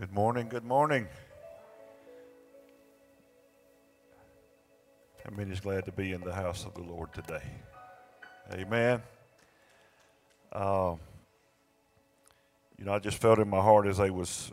Good 0.00 0.14
morning, 0.14 0.48
good 0.48 0.64
morning. 0.64 1.06
How 5.22 5.36
many 5.36 5.50
is 5.50 5.60
glad 5.60 5.84
to 5.84 5.92
be 5.92 6.14
in 6.14 6.22
the 6.22 6.32
house 6.32 6.64
of 6.64 6.72
the 6.72 6.80
Lord 6.80 7.12
today? 7.12 7.42
Amen. 8.50 9.02
Um, 10.54 10.98
you 12.78 12.86
know, 12.86 12.94
I 12.94 12.98
just 12.98 13.18
felt 13.18 13.40
in 13.40 13.50
my 13.50 13.60
heart 13.60 13.86
as 13.86 14.00
I 14.00 14.08
was 14.08 14.50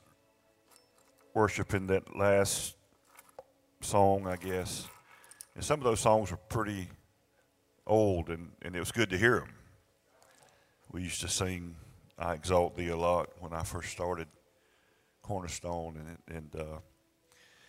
worshiping 1.34 1.88
that 1.88 2.14
last 2.14 2.76
song, 3.80 4.28
I 4.28 4.36
guess. 4.36 4.86
And 5.56 5.64
some 5.64 5.80
of 5.80 5.86
those 5.86 6.02
songs 6.02 6.30
were 6.30 6.36
pretty 6.50 6.90
old, 7.86 8.28
and, 8.28 8.52
and 8.64 8.76
it 8.76 8.80
was 8.80 8.92
good 8.92 9.10
to 9.12 9.18
hear 9.18 9.40
them. 9.40 9.54
We 10.92 11.04
used 11.04 11.22
to 11.22 11.30
sing 11.30 11.78
I 12.20 12.34
Exalt 12.34 12.76
Thee 12.76 12.90
a 12.90 12.98
lot 12.98 13.30
when 13.40 13.54
I 13.54 13.64
first 13.64 13.92
started 13.92 14.28
Cornerstone. 15.28 16.18
And, 16.30 16.38
and 16.38 16.56
uh, 16.56 16.80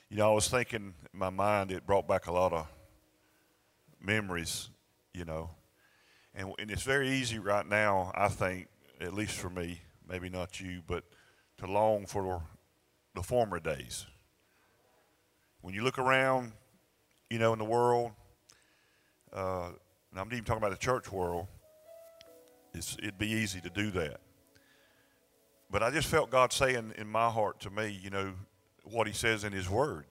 you 0.09 0.17
know, 0.17 0.31
I 0.31 0.35
was 0.35 0.49
thinking 0.49 0.95
in 1.13 1.19
my 1.19 1.31
mind, 1.31 1.73
it 1.73 1.85
brought 1.85 2.07
back 2.07 2.29
a 2.29 2.33
lot 2.33 2.53
of 2.53 2.69
memories, 4.01 4.71
you 5.13 5.25
know. 5.25 5.51
And, 6.35 6.53
and 6.61 6.71
it's 6.71 6.85
very 6.85 7.11
easy 7.11 7.41
right 7.41 7.69
now, 7.69 8.13
I 8.15 8.29
think, 8.29 8.69
at 9.01 9.13
least 9.13 9.33
for 9.33 9.51
me, 9.51 9.81
maybe 10.09 10.29
not 10.29 10.61
you, 10.61 10.83
but 10.87 11.03
to 11.59 11.67
long 11.67 12.07
for 12.07 12.43
the 13.17 13.23
former 13.25 13.59
days. 13.59 14.07
When 15.61 15.75
you 15.75 15.83
look 15.83 15.99
around, 15.99 16.53
you 17.29 17.41
know, 17.41 17.53
in 17.53 17.59
the 17.59 17.65
world, 17.65 18.13
uh, 19.33 19.71
and 20.13 20.21
I'm 20.21 20.29
even 20.29 20.45
talking 20.45 20.63
about 20.63 20.71
the 20.71 20.77
church 20.77 21.11
world, 21.11 21.49
it'd 22.73 23.19
be 23.19 23.31
easy 23.31 23.61
to 23.63 23.71
do 23.71 23.91
that. 23.91 24.21
But 25.71 25.83
I 25.83 25.91
just 25.91 26.09
felt 26.09 26.31
God 26.31 26.53
saying 26.53 26.95
in 26.97 27.07
my 27.07 27.29
heart 27.29 27.61
to 27.61 27.71
me, 27.71 27.99
you 28.03 28.11
know, 28.11 28.33
what 28.85 29.07
He 29.07 29.13
says 29.13 29.45
in 29.45 29.53
His 29.53 29.69
Word. 29.69 30.07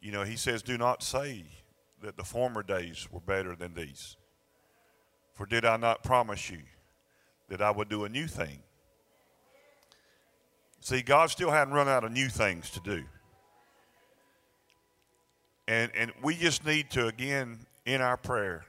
You 0.00 0.12
know, 0.12 0.24
He 0.24 0.36
says, 0.36 0.62
Do 0.62 0.76
not 0.76 1.02
say 1.02 1.44
that 2.02 2.16
the 2.16 2.24
former 2.24 2.62
days 2.62 3.08
were 3.10 3.20
better 3.20 3.56
than 3.56 3.74
these. 3.74 4.16
For 5.34 5.46
did 5.46 5.64
I 5.64 5.76
not 5.76 6.02
promise 6.02 6.50
you 6.50 6.60
that 7.48 7.62
I 7.62 7.70
would 7.70 7.88
do 7.88 8.04
a 8.04 8.08
new 8.08 8.26
thing? 8.26 8.60
See, 10.80 11.02
God 11.02 11.30
still 11.30 11.50
hadn't 11.50 11.74
run 11.74 11.88
out 11.88 12.04
of 12.04 12.12
new 12.12 12.28
things 12.28 12.70
to 12.70 12.80
do. 12.80 13.04
And, 15.66 15.90
and 15.96 16.12
we 16.22 16.36
just 16.36 16.64
need 16.64 16.90
to, 16.90 17.08
again, 17.08 17.58
in 17.86 18.00
our 18.00 18.16
prayer, 18.16 18.64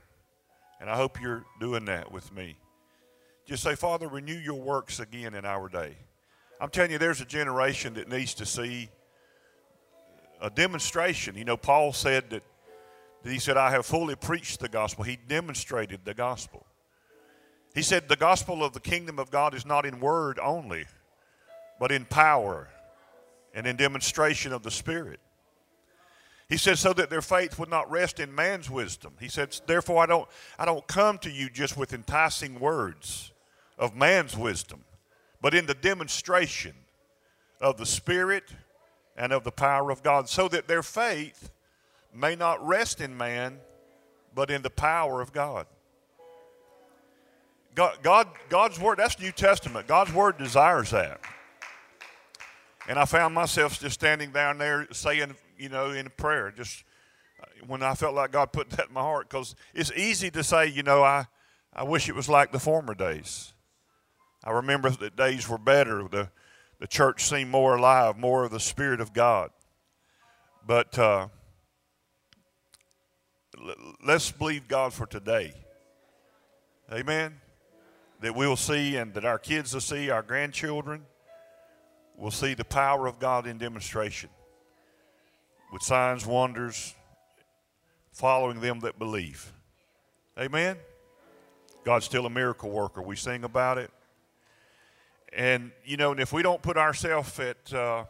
and 0.80 0.90
I 0.90 0.96
hope 0.96 1.22
you're 1.22 1.46
doing 1.60 1.86
that 1.86 2.12
with 2.12 2.34
me 2.34 2.58
just 3.48 3.64
say, 3.64 3.76
Father, 3.76 4.10
renew 4.10 4.36
your 4.36 4.60
works 4.60 5.00
again 5.00 5.34
in 5.34 5.46
our 5.46 5.70
day. 5.70 5.96
I'm 6.60 6.70
telling 6.70 6.92
you, 6.92 6.98
there's 6.98 7.22
a 7.22 7.26
generation 7.26 7.94
that 7.94 8.10
needs 8.10 8.34
to 8.36 8.46
see 8.46 8.90
a 10.42 10.50
demonstration. 10.50 11.38
You 11.38 11.46
know, 11.46 11.56
Paul 11.56 11.94
said 11.94 12.30
that, 12.32 12.44
that 13.24 13.32
he 13.32 13.40
said, 13.40 13.56
I 13.56 13.72
have 13.72 13.86
fully 13.86 14.16
preached 14.16 14.60
the 14.60 14.68
gospel. 14.68 15.06
He 15.06 15.18
demonstrated 15.30 16.02
the 16.04 16.14
gospel. 16.14 16.66
He 17.74 17.84
said, 17.84 18.10
the 18.10 18.18
gospel 18.18 18.66
of 18.66 18.74
the 18.74 18.82
kingdom 18.82 19.18
of 19.18 19.32
God 19.32 19.54
is 19.54 19.66
not 19.66 19.86
in 19.86 20.02
word 20.02 20.40
only, 20.40 20.86
but 21.80 21.92
in 21.92 22.04
power 22.04 22.68
and 23.54 23.66
in 23.66 23.78
demonstration 23.78 24.52
of 24.52 24.62
the 24.62 24.72
Spirit. 24.72 25.22
He 26.50 26.58
said, 26.58 26.78
so 26.78 26.92
that 26.94 27.10
their 27.10 27.22
faith 27.22 27.58
would 27.60 27.70
not 27.70 27.90
rest 27.90 28.20
in 28.20 28.34
man's 28.36 28.70
wisdom. 28.70 29.14
He 29.22 29.30
said, 29.30 29.58
therefore, 29.68 30.04
I 30.04 30.06
don't, 30.06 30.28
I 30.60 30.66
don't 30.66 30.86
come 30.86 31.18
to 31.20 31.30
you 31.30 31.50
just 31.50 31.78
with 31.78 31.94
enticing 31.94 32.60
words 32.60 33.32
of 33.78 33.96
man's 33.96 34.36
wisdom, 34.36 34.84
but 35.42 35.54
in 35.54 35.66
the 35.66 35.74
demonstration 35.74 36.74
of 37.62 37.78
the 37.78 37.86
Spirit 37.86 38.44
and 39.16 39.32
of 39.32 39.44
the 39.44 39.52
power 39.52 39.92
of 39.92 40.04
God, 40.04 40.30
so 40.30 40.48
that 40.48 40.68
their 40.68 40.84
faith 40.84 41.52
may 42.14 42.36
not 42.36 42.66
rest 42.66 43.02
in 43.02 43.18
man, 43.18 43.60
but 44.34 44.52
in 44.52 44.62
the 44.62 44.70
power 44.70 45.22
of 45.22 45.34
God. 45.34 45.66
God, 47.76 47.98
God 48.02 48.28
God's 48.50 48.80
Word, 48.80 48.98
that's 48.98 49.20
New 49.20 49.32
Testament. 49.32 49.88
God's 49.88 50.12
Word 50.12 50.38
desires 50.38 50.92
that. 50.92 51.22
And 52.88 52.98
I 52.98 53.06
found 53.06 53.36
myself 53.36 53.80
just 53.80 53.96
standing 53.96 54.32
down 54.32 54.58
there 54.58 54.88
saying, 54.92 55.36
you 55.58 55.70
know, 55.70 55.92
in 55.92 56.10
prayer, 56.18 56.52
just 56.56 56.84
when 57.68 57.84
I 57.84 57.94
felt 57.96 58.16
like 58.16 58.32
God 58.32 58.52
put 58.52 58.70
that 58.72 58.88
in 58.88 58.94
my 58.94 59.02
heart, 59.02 59.30
because 59.30 59.56
it's 59.74 59.92
easy 59.96 60.32
to 60.32 60.44
say, 60.44 60.68
you 60.68 60.84
know, 60.84 61.04
I, 61.04 61.28
I 61.74 61.84
wish 61.84 62.08
it 62.10 62.16
was 62.16 62.30
like 62.30 62.52
the 62.52 62.60
former 62.60 62.96
days. 62.96 63.54
I 64.48 64.52
remember 64.52 64.90
the 64.90 65.10
days 65.10 65.50
were 65.50 65.58
better. 65.58 66.08
The, 66.08 66.30
the 66.80 66.88
church 66.88 67.26
seemed 67.26 67.50
more 67.50 67.76
alive, 67.76 68.18
more 68.18 68.46
of 68.46 68.52
the 68.52 68.62
Spirit 68.62 69.02
of 69.02 69.12
God. 69.12 69.50
But 70.66 70.98
uh, 70.98 71.28
let's 74.06 74.32
believe 74.32 74.70
God 74.70 74.94
for 74.94 75.06
today. 75.06 75.52
Amen. 76.90 77.42
That 78.22 78.36
we'll 78.36 78.56
see 78.56 78.96
and 78.96 79.14
that 79.16 79.26
our 79.26 79.38
kids 79.38 79.74
will 79.74 79.82
see, 79.82 80.10
our 80.10 80.22
grandchildren 80.22 81.06
will 82.16 82.32
see 82.32 82.54
the 82.54 82.64
power 82.64 83.06
of 83.06 83.20
God 83.20 83.48
in 83.48 83.58
demonstration 83.58 84.30
with 85.74 85.84
signs, 85.84 86.26
wonders, 86.26 86.96
following 88.14 88.62
them 88.62 88.80
that 88.80 88.98
believe. 88.98 89.52
Amen. 90.40 90.78
God's 91.84 92.06
still 92.06 92.26
a 92.26 92.30
miracle 92.30 92.70
worker. 92.70 93.02
We 93.02 93.18
sing 93.18 93.44
about 93.44 93.78
it. 93.78 93.92
And, 95.34 95.72
you 95.84 95.98
know, 95.98 96.12
and 96.12 96.20
if 96.20 96.32
we 96.34 96.42
don't 96.42 96.62
put 96.62 96.78
ourselves 96.78 97.40
at, 97.40 97.74
uh, 97.74 98.06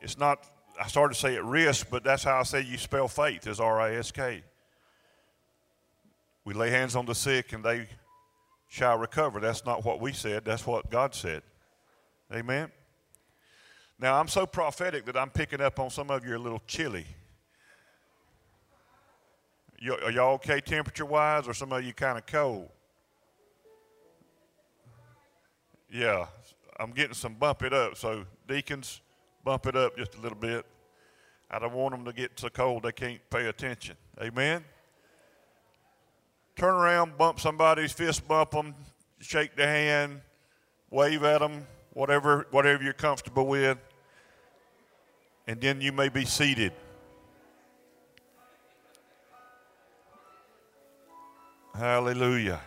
it's 0.00 0.18
not, 0.18 0.44
I 0.80 0.86
started 0.88 1.14
to 1.14 1.20
say 1.20 1.36
at 1.36 1.44
risk, 1.44 1.88
but 1.90 2.04
that's 2.04 2.24
how 2.24 2.40
I 2.40 2.42
say 2.42 2.62
you 2.62 2.76
spell 2.78 3.08
faith 3.08 3.46
is 3.46 3.60
R 3.60 3.80
I 3.80 3.94
S 3.94 4.10
K. 4.10 4.42
We 6.44 6.52
lay 6.52 6.70
hands 6.70 6.94
on 6.96 7.06
the 7.06 7.14
sick 7.14 7.52
and 7.52 7.64
they 7.64 7.88
shall 8.68 8.98
recover. 8.98 9.40
That's 9.40 9.64
not 9.64 9.84
what 9.84 10.00
we 10.00 10.12
said, 10.12 10.44
that's 10.44 10.66
what 10.66 10.90
God 10.90 11.14
said. 11.14 11.42
Amen. 12.32 12.70
Now, 14.00 14.18
I'm 14.18 14.28
so 14.28 14.44
prophetic 14.44 15.06
that 15.06 15.16
I'm 15.16 15.30
picking 15.30 15.60
up 15.60 15.78
on 15.78 15.88
some 15.88 16.10
of 16.10 16.26
you 16.26 16.36
a 16.36 16.38
little 16.38 16.60
chilly. 16.66 17.06
Are 20.02 20.10
y'all 20.10 20.34
okay 20.34 20.60
temperature 20.60 21.04
wise, 21.04 21.46
or 21.46 21.54
some 21.54 21.70
of 21.72 21.84
you 21.84 21.92
kind 21.92 22.18
of 22.18 22.26
cold? 22.26 22.68
Yeah, 25.94 26.26
I'm 26.80 26.90
getting 26.90 27.14
some 27.14 27.34
bump 27.34 27.62
it 27.62 27.72
up. 27.72 27.96
So, 27.96 28.24
deacons, 28.48 29.00
bump 29.44 29.66
it 29.66 29.76
up 29.76 29.96
just 29.96 30.16
a 30.16 30.20
little 30.20 30.36
bit. 30.36 30.66
I 31.48 31.60
don't 31.60 31.72
want 31.72 31.94
them 31.94 32.04
to 32.04 32.12
get 32.12 32.32
so 32.34 32.48
cold 32.48 32.82
they 32.82 32.90
can't 32.90 33.20
pay 33.30 33.46
attention. 33.46 33.96
Amen? 34.20 34.64
Turn 36.56 36.74
around, 36.74 37.16
bump 37.16 37.38
somebody's 37.38 37.92
fist, 37.92 38.26
bump 38.26 38.50
them, 38.50 38.74
shake 39.20 39.54
their 39.54 39.68
hand, 39.68 40.20
wave 40.90 41.22
at 41.22 41.38
them, 41.38 41.64
whatever, 41.92 42.48
whatever 42.50 42.82
you're 42.82 42.92
comfortable 42.92 43.46
with. 43.46 43.78
And 45.46 45.60
then 45.60 45.80
you 45.80 45.92
may 45.92 46.08
be 46.08 46.24
seated. 46.24 46.72
Hallelujah. 51.72 52.60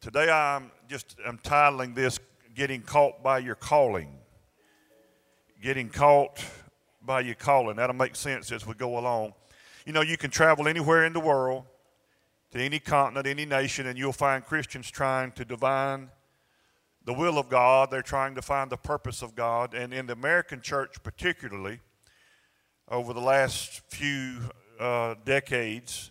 Today 0.00 0.30
I'm 0.30 0.70
just 0.88 1.16
I'm 1.26 1.36
titling 1.36 1.94
this 1.94 2.18
Getting 2.54 2.80
Caught 2.80 3.22
by 3.22 3.38
Your 3.38 3.54
Calling. 3.54 4.08
Getting 5.62 5.90
caught 5.90 6.42
by 7.02 7.20
your 7.20 7.34
calling. 7.34 7.76
That'll 7.76 7.94
make 7.94 8.16
sense 8.16 8.50
as 8.50 8.66
we 8.66 8.72
go 8.72 8.98
along. 8.98 9.34
You 9.84 9.92
know, 9.92 10.00
you 10.00 10.16
can 10.16 10.30
travel 10.30 10.68
anywhere 10.68 11.04
in 11.04 11.12
the 11.12 11.20
world, 11.20 11.64
to 12.52 12.58
any 12.58 12.78
continent, 12.78 13.26
any 13.26 13.44
nation, 13.44 13.86
and 13.86 13.98
you'll 13.98 14.14
find 14.14 14.42
Christians 14.42 14.90
trying 14.90 15.32
to 15.32 15.44
divine 15.44 16.08
the 17.04 17.12
will 17.12 17.38
of 17.38 17.50
God. 17.50 17.90
They're 17.90 18.00
trying 18.00 18.34
to 18.36 18.42
find 18.42 18.70
the 18.70 18.78
purpose 18.78 19.20
of 19.20 19.34
God. 19.34 19.74
And 19.74 19.92
in 19.92 20.06
the 20.06 20.14
American 20.14 20.62
church, 20.62 21.02
particularly, 21.02 21.80
over 22.88 23.12
the 23.12 23.20
last 23.20 23.82
few 23.88 24.38
uh, 24.78 25.16
decades, 25.26 26.10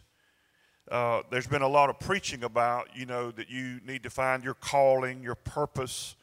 uh, 0.92 1.22
there's 1.30 1.48
been 1.48 1.62
a 1.62 1.68
lot 1.68 1.90
of 1.90 2.00
preaching 2.00 2.44
about, 2.44 2.88
you 2.96 3.06
know, 3.06 3.32
that 3.32 3.50
you 3.50 3.80
need 3.86 4.04
to 4.04 4.10
find 4.10 4.44
your 4.44 4.56
calling, 4.56 5.22
your 5.22 5.36
purpose, 5.36 6.16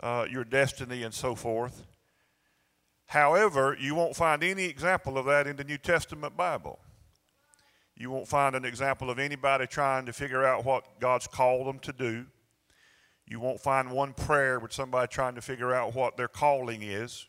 uh, 0.00 0.26
your 0.30 0.44
destiny, 0.44 1.02
and 1.02 1.12
so 1.12 1.34
forth. 1.34 1.86
However, 3.06 3.76
you 3.78 3.94
won't 3.94 4.16
find 4.16 4.42
any 4.42 4.64
example 4.64 5.18
of 5.18 5.26
that 5.26 5.46
in 5.46 5.56
the 5.56 5.64
New 5.64 5.78
Testament 5.78 6.36
Bible. 6.36 6.78
You 7.96 8.10
won't 8.10 8.28
find 8.28 8.54
an 8.54 8.64
example 8.64 9.10
of 9.10 9.18
anybody 9.18 9.66
trying 9.66 10.06
to 10.06 10.12
figure 10.12 10.44
out 10.44 10.64
what 10.64 11.00
God's 11.00 11.26
called 11.26 11.66
them 11.66 11.78
to 11.80 11.92
do. 11.92 12.26
You 13.26 13.40
won't 13.40 13.60
find 13.60 13.90
one 13.90 14.12
prayer 14.12 14.60
with 14.60 14.72
somebody 14.72 15.08
trying 15.08 15.34
to 15.34 15.40
figure 15.40 15.74
out 15.74 15.94
what 15.94 16.16
their 16.16 16.28
calling 16.28 16.82
is. 16.82 17.26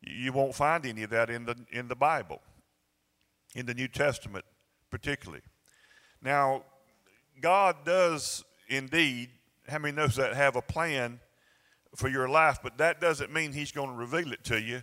You 0.00 0.32
won't 0.32 0.54
find 0.54 0.84
any 0.84 1.04
of 1.04 1.10
that 1.10 1.30
in 1.30 1.46
the, 1.46 1.56
in 1.70 1.88
the 1.88 1.94
Bible, 1.94 2.42
in 3.54 3.66
the 3.66 3.74
New 3.74 3.88
Testament 3.88 4.44
particularly. 4.92 5.42
Now, 6.22 6.64
God 7.40 7.76
does 7.84 8.44
indeed, 8.68 9.30
how 9.68 9.78
many 9.78 9.94
knows 9.94 10.16
that, 10.16 10.34
have 10.34 10.56
a 10.56 10.62
plan 10.62 11.20
for 11.94 12.08
your 12.08 12.28
life, 12.28 12.58
but 12.62 12.78
that 12.78 13.00
doesn't 13.00 13.32
mean 13.32 13.52
He's 13.52 13.72
going 13.72 13.88
to 13.88 13.94
reveal 13.94 14.32
it 14.32 14.44
to 14.44 14.60
you, 14.60 14.82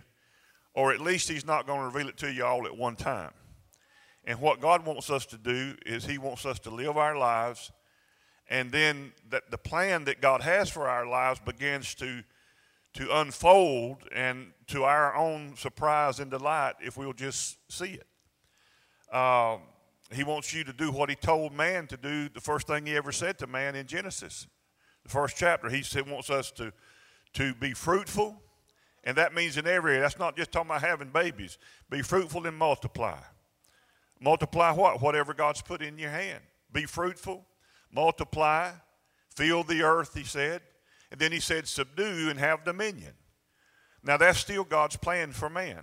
or 0.74 0.92
at 0.92 1.00
least 1.00 1.28
He's 1.28 1.46
not 1.46 1.66
going 1.66 1.80
to 1.80 1.86
reveal 1.86 2.08
it 2.08 2.16
to 2.18 2.32
you 2.32 2.44
all 2.44 2.66
at 2.66 2.76
one 2.76 2.96
time. 2.96 3.32
And 4.24 4.40
what 4.40 4.60
God 4.60 4.84
wants 4.84 5.10
us 5.10 5.26
to 5.26 5.38
do 5.38 5.74
is 5.86 6.04
He 6.04 6.18
wants 6.18 6.46
us 6.46 6.58
to 6.60 6.70
live 6.70 6.96
our 6.96 7.16
lives, 7.16 7.72
and 8.48 8.70
then 8.70 9.12
that 9.30 9.50
the 9.50 9.58
plan 9.58 10.04
that 10.04 10.20
God 10.20 10.42
has 10.42 10.70
for 10.70 10.88
our 10.88 11.06
lives 11.06 11.40
begins 11.40 11.94
to 11.96 12.22
to 12.92 13.08
unfold 13.18 13.98
and 14.12 14.52
to 14.66 14.82
our 14.82 15.14
own 15.14 15.54
surprise 15.56 16.18
and 16.18 16.28
delight 16.28 16.74
if 16.80 16.96
we'll 16.96 17.12
just 17.12 17.56
see 17.70 17.96
it. 17.96 19.14
Um, 19.14 19.60
he 20.12 20.24
wants 20.24 20.52
you 20.52 20.64
to 20.64 20.72
do 20.72 20.90
what 20.90 21.08
he 21.08 21.16
told 21.16 21.52
man 21.52 21.86
to 21.86 21.96
do 21.96 22.28
the 22.28 22.40
first 22.40 22.66
thing 22.66 22.86
he 22.86 22.96
ever 22.96 23.12
said 23.12 23.38
to 23.38 23.46
man 23.46 23.76
in 23.76 23.86
Genesis. 23.86 24.46
The 25.04 25.08
first 25.08 25.36
chapter, 25.36 25.70
he 25.70 25.82
said, 25.82 26.08
wants 26.08 26.30
us 26.30 26.50
to, 26.52 26.72
to 27.34 27.54
be 27.54 27.72
fruitful, 27.72 28.42
and 29.04 29.16
that 29.16 29.34
means 29.34 29.56
in 29.56 29.66
every 29.66 29.92
area. 29.92 30.02
That's 30.02 30.18
not 30.18 30.36
just 30.36 30.52
talking 30.52 30.70
about 30.70 30.82
having 30.82 31.08
babies. 31.08 31.58
Be 31.88 32.02
fruitful 32.02 32.46
and 32.46 32.56
multiply. 32.56 33.18
Multiply 34.20 34.72
what? 34.72 35.00
Whatever 35.00 35.32
God's 35.32 35.62
put 35.62 35.80
in 35.80 35.96
your 35.96 36.10
hand. 36.10 36.42
Be 36.72 36.84
fruitful, 36.84 37.46
multiply, 37.90 38.72
fill 39.34 39.62
the 39.62 39.82
earth, 39.82 40.14
he 40.14 40.24
said. 40.24 40.60
And 41.10 41.18
then 41.18 41.32
he 41.32 41.40
said, 41.40 41.66
subdue 41.66 42.28
and 42.30 42.38
have 42.38 42.64
dominion. 42.64 43.14
Now 44.04 44.16
that's 44.16 44.38
still 44.38 44.64
God's 44.64 44.96
plan 44.96 45.32
for 45.32 45.48
man. 45.48 45.82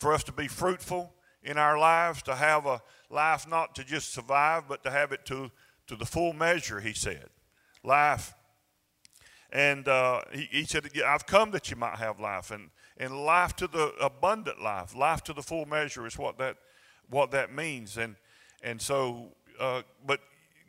For 0.00 0.12
us 0.12 0.24
to 0.24 0.32
be 0.32 0.48
fruitful 0.48 1.13
in 1.44 1.58
our 1.58 1.78
lives, 1.78 2.22
to 2.22 2.34
have 2.34 2.66
a 2.66 2.80
life 3.10 3.48
not 3.48 3.74
to 3.74 3.84
just 3.84 4.12
survive, 4.12 4.64
but 4.68 4.82
to 4.82 4.90
have 4.90 5.12
it 5.12 5.24
to, 5.26 5.50
to 5.86 5.96
the 5.96 6.06
full 6.06 6.32
measure, 6.32 6.80
he 6.80 6.92
said. 6.92 7.28
Life. 7.82 8.34
And 9.52 9.86
uh, 9.86 10.22
he, 10.32 10.48
he 10.50 10.64
said, 10.64 10.88
I've 11.06 11.26
come 11.26 11.50
that 11.52 11.70
you 11.70 11.76
might 11.76 11.98
have 11.98 12.18
life. 12.18 12.50
And, 12.50 12.70
and 12.96 13.24
life 13.24 13.54
to 13.56 13.66
the 13.66 13.92
abundant 14.00 14.62
life, 14.62 14.96
life 14.96 15.22
to 15.24 15.32
the 15.32 15.42
full 15.42 15.66
measure 15.66 16.06
is 16.06 16.18
what 16.18 16.38
that, 16.38 16.56
what 17.10 17.30
that 17.32 17.54
means. 17.54 17.98
And, 17.98 18.16
and 18.62 18.80
so, 18.80 19.28
uh, 19.60 19.82
but 20.06 20.20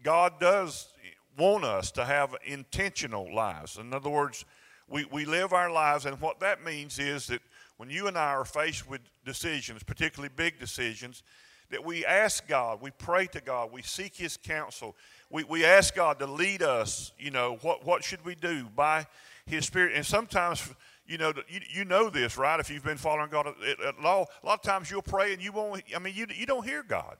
God 0.03 0.39
does 0.39 0.89
want 1.37 1.63
us 1.63 1.91
to 1.91 2.05
have 2.05 2.35
intentional 2.45 3.33
lives. 3.33 3.77
In 3.77 3.93
other 3.93 4.09
words, 4.09 4.45
we, 4.87 5.05
we 5.05 5.25
live 5.25 5.51
our 5.51 5.71
lives, 5.71 6.05
and 6.05 6.19
what 6.21 6.39
that 6.41 6.63
means 6.63 6.99
is 6.99 7.27
that 7.27 7.41
when 7.77 7.89
you 7.89 8.07
and 8.07 8.17
I 8.17 8.31
are 8.31 8.45
faced 8.45 8.89
with 8.89 9.01
decisions, 9.25 9.83
particularly 9.83 10.31
big 10.35 10.59
decisions, 10.59 11.23
that 11.71 11.83
we 11.83 12.05
ask 12.05 12.47
God, 12.47 12.81
we 12.81 12.91
pray 12.91 13.25
to 13.27 13.41
God, 13.41 13.71
we 13.71 13.81
seek 13.81 14.15
His 14.15 14.37
counsel, 14.37 14.95
we, 15.29 15.43
we 15.43 15.65
ask 15.65 15.95
God 15.95 16.19
to 16.19 16.27
lead 16.27 16.61
us, 16.61 17.11
you 17.17 17.31
know, 17.31 17.57
what, 17.61 17.85
what 17.85 18.03
should 18.03 18.23
we 18.23 18.35
do 18.35 18.67
by 18.75 19.05
His 19.45 19.65
Spirit. 19.65 19.93
And 19.95 20.05
sometimes, 20.05 20.69
you 21.07 21.17
know, 21.17 21.33
you, 21.49 21.59
you 21.69 21.85
know 21.85 22.09
this, 22.09 22.37
right? 22.37 22.59
If 22.59 22.69
you've 22.69 22.83
been 22.83 22.97
following 22.97 23.29
God 23.29 23.47
at, 23.47 23.79
at 23.81 24.01
law, 24.01 24.25
a 24.43 24.45
lot 24.45 24.59
of 24.59 24.61
times 24.61 24.91
you'll 24.91 25.01
pray 25.01 25.33
and 25.33 25.41
you 25.41 25.51
won't, 25.51 25.83
I 25.95 25.99
mean, 25.99 26.13
you, 26.15 26.27
you 26.33 26.45
don't 26.45 26.65
hear 26.65 26.83
God. 26.83 27.17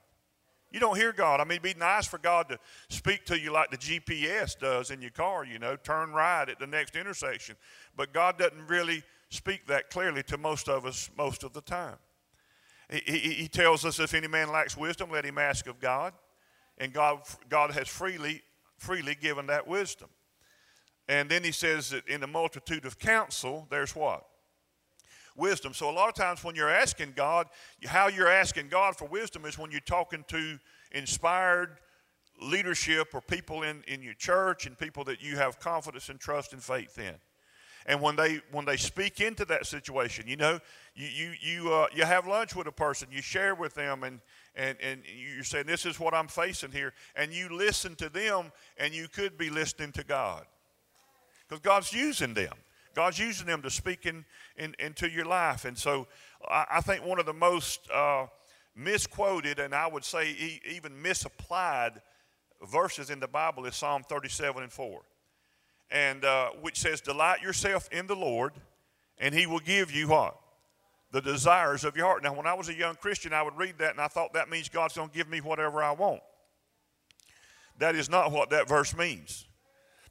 You 0.72 0.80
don't 0.80 0.96
hear 0.96 1.12
God. 1.12 1.40
I 1.40 1.44
mean, 1.44 1.52
it'd 1.52 1.62
be 1.62 1.74
nice 1.74 2.06
for 2.06 2.18
God 2.18 2.48
to 2.48 2.58
speak 2.88 3.24
to 3.26 3.38
you 3.38 3.52
like 3.52 3.70
the 3.70 3.78
GPS 3.78 4.58
does 4.58 4.90
in 4.90 5.00
your 5.00 5.12
car, 5.12 5.44
you 5.44 5.58
know, 5.58 5.76
turn 5.76 6.12
right 6.12 6.48
at 6.48 6.58
the 6.58 6.66
next 6.66 6.96
intersection. 6.96 7.56
But 7.96 8.12
God 8.12 8.36
doesn't 8.36 8.66
really 8.66 9.02
speak 9.30 9.66
that 9.66 9.90
clearly 9.90 10.22
to 10.24 10.38
most 10.38 10.68
of 10.68 10.86
us 10.86 11.10
most 11.16 11.44
of 11.44 11.52
the 11.52 11.60
time. 11.60 11.96
He, 12.90 13.00
he, 13.06 13.18
he 13.32 13.48
tells 13.48 13.84
us 13.84 13.98
if 13.98 14.14
any 14.14 14.28
man 14.28 14.52
lacks 14.52 14.76
wisdom, 14.76 15.10
let 15.10 15.24
him 15.24 15.38
ask 15.38 15.66
of 15.66 15.80
God. 15.80 16.12
And 16.78 16.92
God, 16.92 17.20
God 17.48 17.72
has 17.72 17.88
freely, 17.88 18.42
freely 18.76 19.14
given 19.14 19.46
that 19.46 19.66
wisdom. 19.66 20.08
And 21.08 21.28
then 21.28 21.42
he 21.42 21.52
says 21.52 21.90
that 21.90 22.06
in 22.06 22.20
the 22.20 22.26
multitude 22.26 22.84
of 22.84 22.98
counsel, 22.98 23.66
there's 23.70 23.94
what? 23.96 24.24
wisdom. 25.36 25.74
So 25.74 25.90
a 25.90 25.92
lot 25.92 26.08
of 26.08 26.14
times 26.14 26.42
when 26.42 26.54
you're 26.54 26.70
asking 26.70 27.12
God, 27.14 27.46
how 27.84 28.08
you're 28.08 28.28
asking 28.28 28.68
God 28.68 28.96
for 28.96 29.06
wisdom 29.06 29.44
is 29.44 29.58
when 29.58 29.70
you're 29.70 29.80
talking 29.80 30.24
to 30.28 30.58
inspired 30.92 31.78
leadership 32.40 33.14
or 33.14 33.20
people 33.20 33.62
in, 33.62 33.82
in 33.86 34.02
your 34.02 34.14
church 34.14 34.66
and 34.66 34.78
people 34.78 35.04
that 35.04 35.22
you 35.22 35.36
have 35.36 35.58
confidence 35.58 36.08
and 36.08 36.20
trust 36.20 36.52
and 36.52 36.62
faith 36.62 36.98
in. 36.98 37.14
And 37.86 38.00
when 38.02 38.16
they 38.16 38.40
when 38.50 38.64
they 38.64 38.76
speak 38.76 39.20
into 39.20 39.44
that 39.46 39.66
situation, 39.66 40.26
you 40.26 40.36
know, 40.36 40.58
you 40.94 41.06
you 41.06 41.32
you 41.40 41.72
uh, 41.72 41.86
you 41.94 42.04
have 42.04 42.26
lunch 42.26 42.54
with 42.54 42.66
a 42.66 42.72
person, 42.72 43.08
you 43.10 43.22
share 43.22 43.54
with 43.54 43.74
them, 43.74 44.02
and 44.02 44.20
and 44.54 44.76
and 44.82 45.02
you're 45.06 45.44
saying 45.44 45.66
this 45.66 45.86
is 45.86 45.98
what 45.98 46.12
I'm 46.12 46.28
facing 46.28 46.72
here, 46.72 46.92
and 47.14 47.32
you 47.32 47.48
listen 47.48 47.94
to 47.96 48.08
them, 48.08 48.52
and 48.76 48.92
you 48.92 49.06
could 49.08 49.38
be 49.38 49.50
listening 49.50 49.92
to 49.92 50.04
God, 50.04 50.44
because 51.48 51.62
God's 51.62 51.92
using 51.92 52.34
them. 52.34 52.54
God's 52.96 53.18
using 53.18 53.46
them 53.46 53.60
to 53.60 53.68
speak 53.68 54.06
in, 54.06 54.24
in, 54.56 54.74
into 54.78 55.06
your 55.06 55.26
life. 55.26 55.66
And 55.66 55.76
so 55.76 56.06
I, 56.48 56.64
I 56.76 56.80
think 56.80 57.04
one 57.04 57.20
of 57.20 57.26
the 57.26 57.34
most 57.34 57.90
uh, 57.90 58.26
misquoted 58.74 59.58
and 59.58 59.74
I 59.74 59.86
would 59.86 60.02
say 60.02 60.60
even 60.70 61.00
misapplied 61.00 62.00
verses 62.70 63.10
in 63.10 63.20
the 63.20 63.28
Bible 63.28 63.66
is 63.66 63.76
Psalm 63.76 64.02
37 64.02 64.62
and 64.62 64.72
4, 64.72 65.02
and 65.90 66.24
uh, 66.24 66.50
which 66.60 66.78
says, 66.80 67.00
Delight 67.00 67.42
yourself 67.42 67.88
in 67.92 68.06
the 68.06 68.16
Lord, 68.16 68.52
and 69.18 69.34
he 69.34 69.46
will 69.46 69.60
give 69.60 69.90
you 69.90 70.08
what? 70.08 70.36
The 71.12 71.20
desires 71.20 71.84
of 71.84 71.96
your 71.96 72.06
heart. 72.06 72.22
Now, 72.22 72.34
when 72.34 72.46
I 72.46 72.54
was 72.54 72.68
a 72.68 72.74
young 72.74 72.96
Christian, 72.96 73.32
I 73.32 73.42
would 73.42 73.56
read 73.56 73.78
that 73.78 73.92
and 73.92 74.00
I 74.00 74.08
thought 74.08 74.34
that 74.34 74.50
means 74.50 74.68
God's 74.68 74.96
going 74.96 75.08
to 75.08 75.14
give 75.14 75.28
me 75.28 75.40
whatever 75.40 75.82
I 75.82 75.92
want. 75.92 76.20
That 77.78 77.94
is 77.94 78.10
not 78.10 78.32
what 78.32 78.50
that 78.50 78.68
verse 78.68 78.96
means. 78.96 79.46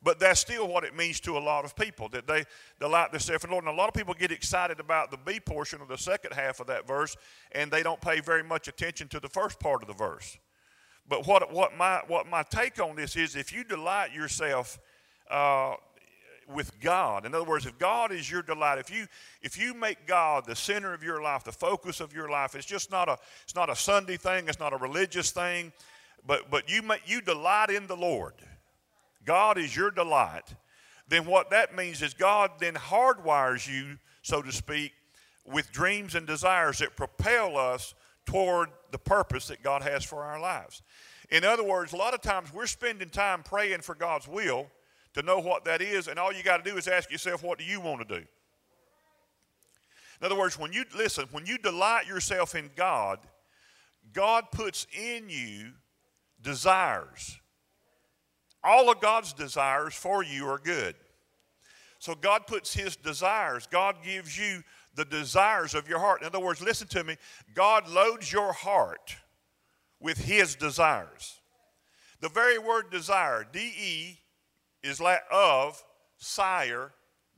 But 0.05 0.19
that's 0.19 0.39
still 0.39 0.67
what 0.67 0.83
it 0.83 0.95
means 0.95 1.19
to 1.21 1.35
a 1.35 1.39
lot 1.39 1.65
of 1.65 1.75
people 1.75 2.09
that 2.09 2.27
they 2.27 2.45
delight 2.79 3.11
themselves 3.11 3.43
in 3.43 3.49
the 3.49 3.55
Lord. 3.55 3.65
And 3.65 3.73
a 3.73 3.77
lot 3.77 3.87
of 3.87 3.95
people 3.95 4.13
get 4.13 4.31
excited 4.31 4.79
about 4.79 5.09
the 5.09 5.17
B 5.17 5.39
portion 5.39 5.81
of 5.81 5.87
the 5.87 5.97
second 5.97 6.33
half 6.33 6.59
of 6.59 6.67
that 6.67 6.87
verse, 6.87 7.17
and 7.53 7.71
they 7.71 7.81
don't 7.81 7.99
pay 7.99 8.19
very 8.19 8.43
much 8.43 8.67
attention 8.67 9.07
to 9.09 9.19
the 9.19 9.27
first 9.27 9.59
part 9.59 9.81
of 9.81 9.87
the 9.87 9.95
verse. 9.95 10.37
But 11.09 11.25
what, 11.25 11.51
what, 11.51 11.75
my, 11.75 12.01
what 12.07 12.27
my 12.27 12.43
take 12.43 12.79
on 12.79 12.95
this 12.95 13.15
is 13.15 13.35
if 13.35 13.51
you 13.51 13.63
delight 13.63 14.13
yourself 14.13 14.77
uh, 15.29 15.75
with 16.47 16.79
God, 16.79 17.25
in 17.25 17.33
other 17.33 17.43
words, 17.43 17.65
if 17.65 17.77
God 17.79 18.11
is 18.11 18.29
your 18.29 18.43
delight, 18.43 18.77
if 18.77 18.91
you, 18.91 19.07
if 19.41 19.57
you 19.57 19.73
make 19.73 20.05
God 20.05 20.45
the 20.45 20.55
center 20.55 20.93
of 20.93 21.03
your 21.03 21.21
life, 21.21 21.43
the 21.43 21.51
focus 21.51 21.99
of 21.99 22.13
your 22.13 22.29
life, 22.29 22.55
it's 22.55 22.65
just 22.65 22.91
not 22.91 23.09
a, 23.09 23.17
it's 23.43 23.55
not 23.55 23.69
a 23.69 23.75
Sunday 23.75 24.17
thing, 24.17 24.47
it's 24.47 24.59
not 24.59 24.73
a 24.73 24.77
religious 24.77 25.31
thing, 25.31 25.73
but, 26.27 26.51
but 26.51 26.69
you, 26.69 26.81
make, 26.83 27.01
you 27.07 27.21
delight 27.21 27.69
in 27.69 27.87
the 27.87 27.97
Lord– 27.97 28.33
God 29.25 29.57
is 29.57 29.75
your 29.75 29.91
delight, 29.91 30.55
then 31.07 31.25
what 31.25 31.49
that 31.49 31.75
means 31.75 32.01
is 32.01 32.13
God 32.13 32.51
then 32.59 32.75
hardwires 32.75 33.67
you, 33.67 33.97
so 34.21 34.41
to 34.41 34.51
speak, 34.51 34.93
with 35.45 35.71
dreams 35.71 36.15
and 36.15 36.25
desires 36.25 36.79
that 36.79 36.95
propel 36.95 37.57
us 37.57 37.93
toward 38.25 38.69
the 38.91 38.97
purpose 38.97 39.47
that 39.47 39.61
God 39.61 39.81
has 39.81 40.03
for 40.03 40.23
our 40.23 40.39
lives. 40.39 40.81
In 41.29 41.43
other 41.43 41.63
words, 41.63 41.93
a 41.93 41.97
lot 41.97 42.13
of 42.13 42.21
times 42.21 42.53
we're 42.53 42.67
spending 42.67 43.09
time 43.09 43.43
praying 43.43 43.81
for 43.81 43.95
God's 43.95 44.27
will 44.27 44.67
to 45.15 45.21
know 45.21 45.39
what 45.39 45.65
that 45.65 45.81
is, 45.81 46.07
and 46.07 46.17
all 46.17 46.31
you 46.31 46.43
got 46.43 46.63
to 46.63 46.71
do 46.71 46.77
is 46.77 46.87
ask 46.87 47.11
yourself, 47.11 47.43
what 47.43 47.57
do 47.57 47.65
you 47.65 47.81
want 47.81 48.07
to 48.07 48.19
do? 48.19 48.23
In 50.21 50.25
other 50.25 50.37
words, 50.37 50.57
when 50.57 50.71
you 50.71 50.85
listen, 50.95 51.25
when 51.31 51.45
you 51.45 51.57
delight 51.57 52.07
yourself 52.07 52.55
in 52.55 52.69
God, 52.75 53.19
God 54.13 54.45
puts 54.51 54.87
in 54.93 55.27
you 55.27 55.71
desires 56.41 57.37
all 58.65 58.89
of 58.89 58.99
God's 58.99 59.31
desires 59.31 59.93
for 59.93 60.23
you 60.23 60.47
are 60.47 60.57
good. 60.57 60.95
So 61.99 62.15
God 62.15 62.47
puts 62.47 62.73
His 62.73 62.95
desires, 62.95 63.67
God 63.71 63.97
gives 64.03 64.37
you 64.37 64.63
the 64.95 65.05
desires 65.05 65.75
of 65.75 65.87
your 65.87 65.99
heart. 65.99 66.21
In 66.21 66.27
other 66.27 66.39
words, 66.39 66.61
listen 66.61 66.87
to 66.89 67.03
me 67.03 67.15
God 67.53 67.87
loads 67.87 68.31
your 68.31 68.51
heart 68.51 69.15
with 69.99 70.17
His 70.17 70.55
desires. 70.55 71.39
The 72.21 72.29
very 72.29 72.57
word 72.57 72.89
desire, 72.89 73.45
D 73.49 73.59
E, 73.59 74.19
is 74.85 75.01
like 75.01 75.21
of, 75.31 75.83
sire, 76.17 76.91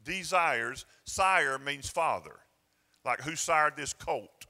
desires. 0.03 0.85
Sire 1.05 1.57
means 1.57 1.89
father. 1.89 2.35
Like 3.05 3.21
who 3.21 3.35
sired 3.35 3.73
this 3.77 3.93
colt? 3.93 4.45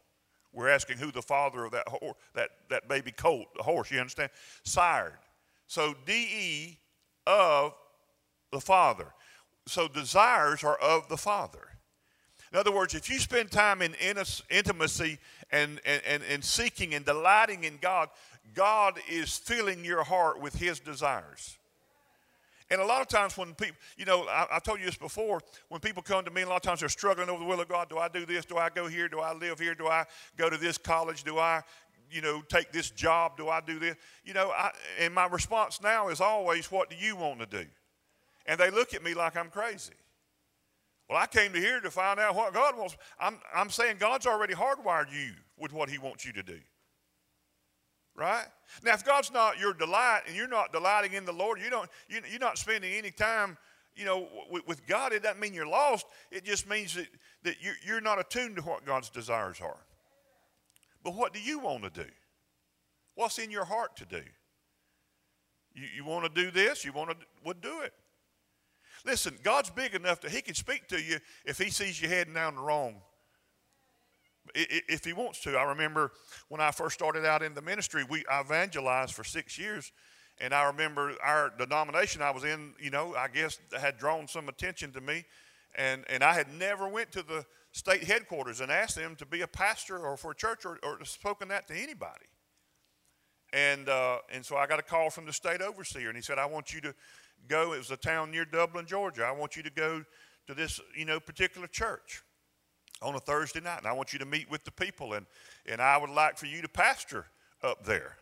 We're 0.54 0.70
asking 0.70 0.98
who 0.98 1.12
the 1.12 1.22
father 1.22 1.66
of 1.66 1.72
that, 1.74 1.88
that, 2.34 2.50
that 2.70 2.88
baby 2.88 3.12
colt, 3.12 3.48
the 3.56 3.64
horse, 3.64 3.92
you 3.92 4.00
understand? 4.00 4.32
Sired. 4.64 5.20
So 5.68 5.94
DE 6.06 6.80
of 7.28 7.76
the 8.52 8.62
Father. 8.62 9.14
So 9.68 9.88
desires 9.88 10.64
are 10.64 10.78
of 10.78 11.10
the 11.10 11.18
Father. 11.18 11.68
In 12.52 12.58
other 12.58 12.72
words, 12.72 12.96
if 12.96 13.10
you 13.10 13.20
spend 13.20 13.52
time 13.52 13.82
in 13.82 13.94
intimacy 14.50 15.20
and, 15.52 15.82
and, 15.86 16.24
and, 16.24 16.44
seeking 16.44 16.96
and 16.96 17.06
delighting 17.06 17.66
in 17.66 17.78
God, 17.82 18.08
God 18.54 18.98
is 19.10 19.36
filling 19.38 19.84
your 19.84 20.04
heart 20.04 20.42
with 20.42 20.56
His 20.56 20.80
desires. 20.80 21.57
And 22.70 22.82
a 22.82 22.86
lot 22.86 23.02
of 23.02 23.08
times 23.08 23.38
when 23.38 23.54
people, 23.54 23.78
you 23.98 24.06
know, 24.06 24.28
I, 24.28 24.46
have 24.52 24.64
told 24.64 24.80
you 24.80 24.86
this 24.86 24.98
before, 24.98 25.40
when 25.70 25.80
people 25.80 26.04
come 26.04 26.26
to 26.26 26.32
me, 26.32 26.42
a 26.42 26.50
lot 26.50 26.58
of 26.58 26.62
times 26.64 26.82
they're 26.82 26.90
struggling 26.90 27.30
over 27.30 27.40
the 27.40 27.46
will 27.46 27.62
of 27.62 27.70
God. 27.70 27.90
Do 27.90 27.98
I 27.98 28.10
do 28.10 28.26
this? 28.26 28.44
Do 28.44 28.58
I 28.58 28.70
go 28.70 28.88
here? 28.88 29.08
Do 29.08 29.20
I 29.20 29.34
live 29.34 29.60
here? 29.60 29.74
Do 29.74 29.88
I 29.88 30.06
go 30.36 30.50
to 30.50 30.58
this 30.58 30.78
college? 30.78 31.24
Do 31.24 31.38
I 31.38 31.64
you 32.12 32.22
know, 32.22 32.42
take 32.42 32.72
this 32.72 32.90
job? 32.90 33.38
Do 33.38 33.50
I 33.50 33.62
do 33.62 33.80
this? 33.80 33.96
You 34.24 34.34
know, 34.34 34.52
I, 34.52 34.72
and 35.00 35.14
my 35.14 35.28
response 35.28 35.82
now 35.82 36.10
is 36.10 36.22
always, 36.22 36.72
what 36.72 36.90
do 36.90 36.96
you 36.96 37.16
want 37.16 37.40
to 37.40 37.46
do? 37.46 37.66
And 38.46 38.60
they 38.60 38.70
look 38.70 38.94
at 38.94 39.04
me 39.04 39.14
like 39.14 39.36
I'm 39.36 39.50
crazy. 39.50 39.94
Well, 41.10 41.18
I 41.18 41.28
came 41.28 41.54
to 41.54 41.60
here 41.60 41.80
to 41.80 41.92
find 41.92 42.20
out 42.20 42.36
what 42.36 42.54
God 42.54 42.78
wants. 42.78 42.98
I'm, 43.20 43.40
I'm 43.56 43.70
saying 43.70 43.98
God's 44.00 44.26
already 44.26 44.54
hardwired 44.54 45.12
you 45.12 45.34
with 45.58 45.72
what 45.74 45.90
He 45.90 45.98
wants 45.98 46.26
you 46.26 46.34
to 46.34 46.44
do. 46.44 46.60
Right? 48.18 48.46
Now, 48.84 48.96
if 48.96 49.06
God's 49.06 49.32
not 49.32 49.60
your 49.60 49.74
delight 49.74 50.22
and 50.28 50.36
you're 50.36 50.48
not 50.48 50.74
delighting 50.74 51.14
in 51.14 51.24
the 51.24 51.32
Lord, 51.32 51.62
you 51.64 51.70
don't, 51.70 51.88
you, 52.10 52.20
you're 52.30 52.40
not 52.40 52.58
spending 52.58 52.92
any 52.94 53.12
time, 53.12 53.58
you 53.96 54.06
know, 54.06 54.28
with, 54.50 54.68
with, 54.68 54.88
God, 54.88 55.14
it 55.14 55.22
doesn't 55.22 55.40
mean 55.40 55.54
you're 55.54 55.68
lost. 55.68 56.08
It 56.32 56.44
just 56.44 56.68
means 56.68 56.96
that, 56.96 57.08
that 57.44 57.56
you're, 57.62 57.76
you're 57.86 58.02
not 58.02 58.20
attuned 58.20 58.56
to 58.56 58.64
what 58.64 58.86
God's 58.86 59.12
desires 59.12 59.62
are. 59.62 59.78
But 61.04 61.14
what 61.14 61.32
do 61.32 61.40
you 61.40 61.60
want 61.60 61.84
to 61.84 61.90
do? 61.92 62.10
What's 63.14 63.38
in 63.38 63.52
your 63.52 63.66
heart 63.66 63.96
to 63.98 64.06
do? 64.06 64.22
You, 65.74 65.84
you 65.98 66.06
want 66.06 66.26
to 66.26 66.44
do 66.44 66.50
this? 66.50 66.84
You 66.84 66.94
want 66.94 67.12
to 67.12 67.18
would 67.46 67.62
do 67.62 67.82
it. 67.82 67.94
Listen, 69.06 69.38
God's 69.44 69.70
big 69.70 69.94
enough 69.94 70.22
that 70.22 70.32
He 70.32 70.42
can 70.42 70.56
speak 70.56 70.88
to 70.88 71.02
you 71.02 71.20
if 71.46 71.60
He 71.60 71.70
sees 71.70 72.02
you 72.02 72.10
heading 72.10 72.34
down 72.34 72.56
the 72.56 72.62
wrong. 72.62 72.96
If 74.56 75.04
He 75.04 75.14
wants 75.14 75.42
to. 75.42 75.58
I 75.58 75.64
remember 75.64 76.12
when 76.50 76.62
I 76.62 76.72
first 76.72 76.96
started 76.96 77.26
out 77.26 77.44
in 77.44 77.54
the 77.54 77.62
ministry, 77.62 78.04
we 78.10 78.24
I 78.30 78.42
evangelized 78.42 79.14
for 79.14 79.24
six 79.24 79.58
years, 79.58 79.92
and 80.40 80.54
I 80.54 80.66
remember 80.66 81.14
our 81.24 81.52
denomination 81.58 82.22
I 82.22 82.32
was 82.32 82.44
in. 82.44 82.74
You 82.80 82.92
know, 82.92 83.16
I 83.16 83.28
guess 83.28 83.60
had 83.78 83.98
drawn 83.98 84.28
some 84.28 84.50
attention 84.50 84.92
to 84.94 85.02
me, 85.02 85.26
and 85.76 86.06
and 86.10 86.24
I 86.24 86.34
had 86.34 86.54
never 86.54 86.88
went 86.88 87.12
to 87.14 87.24
the 87.24 87.46
state 87.72 88.04
headquarters 88.04 88.60
and 88.60 88.72
asked 88.72 88.96
them 88.96 89.16
to 89.16 89.26
be 89.26 89.42
a 89.42 89.48
pastor 89.48 90.00
or 90.00 90.18
for 90.18 90.32
a 90.32 90.36
church 90.36 90.66
or, 90.66 90.80
or 90.84 91.04
spoken 91.06 91.48
that 91.50 91.68
to 91.68 91.76
anybody. 91.76 92.26
And, 93.54 93.88
uh, 93.88 94.18
and 94.32 94.46
so 94.46 94.58
I 94.58 94.68
got 94.68 94.80
a 94.80 94.84
call 94.84 95.10
from 95.10 95.26
the 95.26 95.34
state 95.34 95.62
overseer, 95.62 96.10
and 96.10 96.18
he 96.18 96.22
said, 96.22 96.38
I 96.38 96.46
want 96.46 96.74
you 96.74 96.82
to 96.82 96.96
go. 97.48 97.74
It 97.74 97.78
was 97.78 97.92
a 97.92 97.98
town 97.98 98.32
near 98.32 98.46
Dublin, 98.46 98.86
Georgia. 98.86 99.24
I 99.24 99.32
want 99.32 99.56
you 99.56 99.64
to 99.64 99.70
go 99.70 100.04
to 100.48 100.54
this, 100.54 100.82
you 100.96 101.06
know, 101.06 101.20
particular 101.20 101.68
church 101.68 102.24
on 103.02 103.16
a 103.16 103.20
Thursday 103.20 103.60
night, 103.60 103.80
and 103.80 103.88
I 103.88 103.94
want 103.94 104.14
you 104.14 104.20
to 104.20 104.26
meet 104.26 104.50
with 104.50 104.64
the 104.64 104.72
people, 104.72 105.14
and, 105.14 105.26
and 105.66 105.82
I 105.82 105.98
would 105.98 106.10
like 106.10 106.38
for 106.38 106.48
you 106.48 106.62
to 106.62 106.68
pastor 106.68 107.26
up 107.64 107.84
there. 107.86 108.18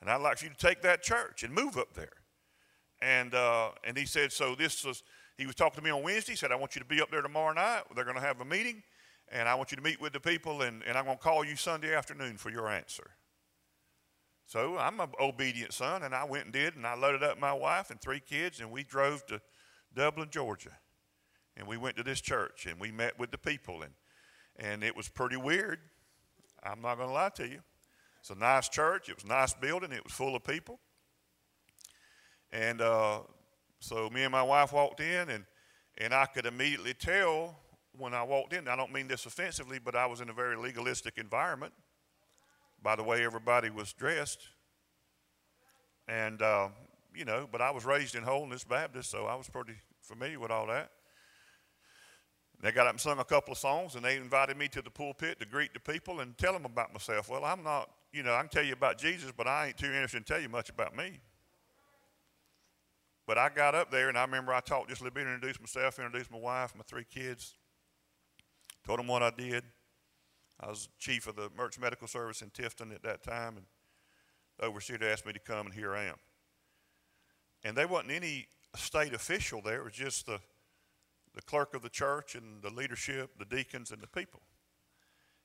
And 0.00 0.10
I'd 0.10 0.20
like 0.20 0.38
for 0.38 0.46
you 0.46 0.50
to 0.50 0.56
take 0.56 0.82
that 0.82 1.02
church 1.02 1.42
and 1.42 1.54
move 1.54 1.76
up 1.76 1.94
there. 1.94 2.12
And, 3.00 3.34
uh, 3.34 3.70
and 3.84 3.96
he 3.96 4.04
said, 4.04 4.32
so 4.32 4.54
this 4.54 4.84
was, 4.84 5.02
he 5.38 5.46
was 5.46 5.54
talking 5.54 5.76
to 5.76 5.82
me 5.82 5.90
on 5.90 6.02
Wednesday. 6.02 6.32
He 6.32 6.36
said, 6.36 6.52
I 6.52 6.56
want 6.56 6.74
you 6.74 6.80
to 6.80 6.86
be 6.86 7.00
up 7.00 7.10
there 7.10 7.22
tomorrow 7.22 7.52
night. 7.52 7.82
They're 7.94 8.04
going 8.04 8.16
to 8.16 8.22
have 8.22 8.40
a 8.40 8.44
meeting, 8.44 8.82
and 9.30 9.48
I 9.48 9.54
want 9.54 9.72
you 9.72 9.76
to 9.76 9.82
meet 9.82 10.00
with 10.00 10.12
the 10.12 10.20
people, 10.20 10.62
and, 10.62 10.82
and 10.84 10.96
I'm 10.96 11.04
going 11.04 11.18
to 11.18 11.22
call 11.22 11.44
you 11.44 11.56
Sunday 11.56 11.94
afternoon 11.94 12.36
for 12.36 12.50
your 12.50 12.68
answer. 12.68 13.10
So 14.46 14.76
I'm 14.78 15.00
an 15.00 15.08
obedient 15.20 15.72
son, 15.72 16.02
and 16.02 16.14
I 16.14 16.24
went 16.24 16.44
and 16.44 16.52
did, 16.52 16.76
and 16.76 16.86
I 16.86 16.94
loaded 16.94 17.22
up 17.22 17.40
my 17.40 17.52
wife 17.52 17.90
and 17.90 18.00
three 18.00 18.20
kids, 18.20 18.60
and 18.60 18.70
we 18.70 18.84
drove 18.84 19.24
to 19.26 19.40
Dublin, 19.94 20.28
Georgia. 20.30 20.76
And 21.56 21.66
we 21.66 21.76
went 21.76 21.96
to 21.96 22.02
this 22.02 22.20
church, 22.20 22.66
and 22.66 22.80
we 22.80 22.90
met 22.92 23.18
with 23.18 23.30
the 23.30 23.38
people, 23.38 23.82
and, 23.82 23.92
and 24.58 24.82
it 24.84 24.96
was 24.96 25.08
pretty 25.08 25.36
weird. 25.36 25.78
I'm 26.62 26.80
not 26.80 26.96
going 26.96 27.08
to 27.08 27.14
lie 27.14 27.30
to 27.36 27.46
you. 27.46 27.60
It's 28.20 28.30
a 28.30 28.34
nice 28.34 28.68
church. 28.68 29.08
It 29.08 29.16
was 29.16 29.24
a 29.24 29.28
nice 29.28 29.52
building. 29.54 29.92
It 29.92 30.04
was 30.04 30.12
full 30.12 30.36
of 30.36 30.44
people. 30.44 30.78
And 32.52 32.80
uh, 32.80 33.20
so 33.80 34.08
me 34.10 34.22
and 34.22 34.32
my 34.32 34.42
wife 34.42 34.72
walked 34.72 35.00
in, 35.00 35.28
and, 35.28 35.44
and 35.98 36.14
I 36.14 36.26
could 36.26 36.46
immediately 36.46 36.94
tell 36.94 37.56
when 37.96 38.14
I 38.14 38.22
walked 38.22 38.52
in, 38.52 38.68
I 38.68 38.76
don't 38.76 38.92
mean 38.92 39.08
this 39.08 39.26
offensively, 39.26 39.78
but 39.78 39.96
I 39.96 40.06
was 40.06 40.20
in 40.20 40.30
a 40.30 40.32
very 40.32 40.56
legalistic 40.56 41.18
environment 41.18 41.72
by 42.82 42.96
the 42.96 43.02
way 43.02 43.24
everybody 43.24 43.70
was 43.70 43.92
dressed. 43.92 44.40
And, 46.08 46.42
uh, 46.42 46.68
you 47.14 47.24
know, 47.24 47.48
but 47.50 47.60
I 47.60 47.70
was 47.70 47.84
raised 47.84 48.14
in 48.14 48.22
Holiness 48.22 48.64
Baptist, 48.64 49.10
so 49.10 49.26
I 49.26 49.34
was 49.34 49.48
pretty 49.48 49.74
familiar 50.00 50.40
with 50.40 50.50
all 50.50 50.66
that. 50.66 50.90
They 52.62 52.70
got 52.70 52.86
up 52.86 52.92
and 52.92 53.00
sung 53.00 53.18
a 53.18 53.24
couple 53.24 53.52
of 53.52 53.58
songs, 53.58 53.96
and 53.96 54.04
they 54.04 54.16
invited 54.16 54.56
me 54.56 54.68
to 54.68 54.80
the 54.80 54.90
pulpit 54.90 55.40
to 55.40 55.46
greet 55.46 55.74
the 55.74 55.80
people 55.80 56.20
and 56.20 56.38
tell 56.38 56.52
them 56.52 56.64
about 56.64 56.92
myself. 56.92 57.28
Well, 57.28 57.44
I'm 57.44 57.64
not, 57.64 57.90
you 58.12 58.22
know, 58.22 58.34
I 58.34 58.40
can 58.40 58.50
tell 58.50 58.62
you 58.64 58.72
about 58.72 58.98
Jesus, 58.98 59.32
but 59.36 59.48
I 59.48 59.66
ain't 59.66 59.76
too 59.76 59.86
interested 59.86 60.18
in 60.18 60.24
tell 60.24 60.40
you 60.40 60.48
much 60.48 60.70
about 60.70 60.96
me. 60.96 61.18
But 63.26 63.36
I 63.36 63.48
got 63.48 63.74
up 63.74 63.90
there, 63.90 64.08
and 64.08 64.16
I 64.16 64.22
remember 64.22 64.54
I 64.54 64.60
talked 64.60 64.90
just 64.90 65.00
a 65.00 65.04
little 65.04 65.14
bit, 65.14 65.26
introduced 65.26 65.60
myself, 65.60 65.98
introduced 65.98 66.30
my 66.30 66.38
wife, 66.38 66.72
my 66.76 66.82
three 66.86 67.04
kids, 67.04 67.56
told 68.86 69.00
them 69.00 69.08
what 69.08 69.24
I 69.24 69.30
did. 69.30 69.64
I 70.60 70.68
was 70.68 70.88
chief 71.00 71.26
of 71.26 71.34
the 71.34 71.50
Merch 71.56 71.80
Medical 71.80 72.06
Service 72.06 72.42
in 72.42 72.50
Tifton 72.50 72.94
at 72.94 73.02
that 73.02 73.24
time, 73.24 73.56
and 73.56 73.66
the 74.58 74.66
overseer 74.66 74.98
asked 75.02 75.26
me 75.26 75.32
to 75.32 75.40
come, 75.40 75.66
and 75.66 75.74
here 75.74 75.96
I 75.96 76.04
am. 76.04 76.16
And 77.64 77.76
there 77.76 77.88
wasn't 77.88 78.12
any 78.12 78.46
state 78.76 79.14
official 79.14 79.60
there. 79.62 79.80
It 79.80 79.84
was 79.84 79.94
just 79.94 80.26
the, 80.26 80.38
the 81.34 81.42
clerk 81.42 81.74
of 81.74 81.82
the 81.82 81.88
church 81.88 82.34
and 82.34 82.62
the 82.62 82.70
leadership, 82.70 83.30
the 83.38 83.44
deacons, 83.44 83.90
and 83.90 84.02
the 84.02 84.06
people. 84.06 84.40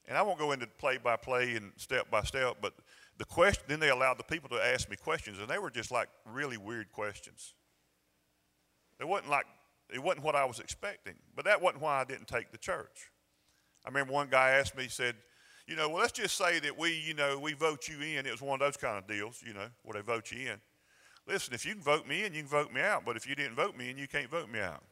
And 0.07 0.17
I 0.17 0.21
won't 0.21 0.39
go 0.39 0.51
into 0.51 0.67
play 0.67 0.97
by 0.97 1.17
play 1.17 1.55
and 1.55 1.71
step 1.75 2.09
by 2.09 2.21
step, 2.21 2.57
but 2.61 2.73
the 3.17 3.25
question, 3.25 3.63
then 3.67 3.79
they 3.79 3.89
allowed 3.89 4.17
the 4.17 4.23
people 4.23 4.49
to 4.49 4.55
ask 4.55 4.89
me 4.89 4.95
questions, 4.95 5.39
and 5.39 5.47
they 5.47 5.57
were 5.57 5.71
just 5.71 5.91
like 5.91 6.07
really 6.25 6.57
weird 6.57 6.91
questions. 6.91 7.53
It 8.99 9.07
wasn't 9.07 9.29
like, 9.29 9.45
it 9.93 10.01
wasn't 10.01 10.23
what 10.23 10.35
I 10.35 10.45
was 10.45 10.59
expecting, 10.59 11.15
but 11.35 11.45
that 11.45 11.61
wasn't 11.61 11.81
why 11.81 12.01
I 12.01 12.03
didn't 12.03 12.27
take 12.27 12.51
the 12.51 12.57
church. 12.57 13.11
I 13.85 13.89
remember 13.89 14.13
one 14.13 14.27
guy 14.29 14.51
asked 14.51 14.75
me, 14.75 14.83
he 14.83 14.89
said, 14.89 15.15
you 15.67 15.75
know, 15.75 15.89
well, 15.89 15.99
let's 15.99 16.13
just 16.13 16.37
say 16.37 16.59
that 16.59 16.77
we, 16.77 16.97
you 17.05 17.13
know, 17.13 17.37
we 17.37 17.53
vote 17.53 17.89
you 17.89 17.99
in. 17.99 18.25
It 18.25 18.31
was 18.31 18.41
one 18.41 18.61
of 18.61 18.65
those 18.65 18.77
kind 18.77 18.97
of 18.97 19.07
deals, 19.07 19.43
you 19.45 19.53
know, 19.53 19.67
where 19.83 19.93
they 19.93 20.05
vote 20.05 20.31
you 20.31 20.51
in. 20.51 20.61
Listen, 21.27 21.53
if 21.53 21.65
you 21.65 21.73
can 21.73 21.83
vote 21.83 22.07
me 22.07 22.23
in, 22.23 22.33
you 22.33 22.41
can 22.41 22.49
vote 22.49 22.71
me 22.71 22.79
out. 22.79 23.03
But 23.05 23.17
if 23.17 23.27
you 23.27 23.35
didn't 23.35 23.55
vote 23.55 23.75
me 23.75 23.89
in, 23.89 23.97
you 23.97 24.07
can't 24.07 24.31
vote 24.31 24.49
me 24.49 24.59
out. 24.59 24.83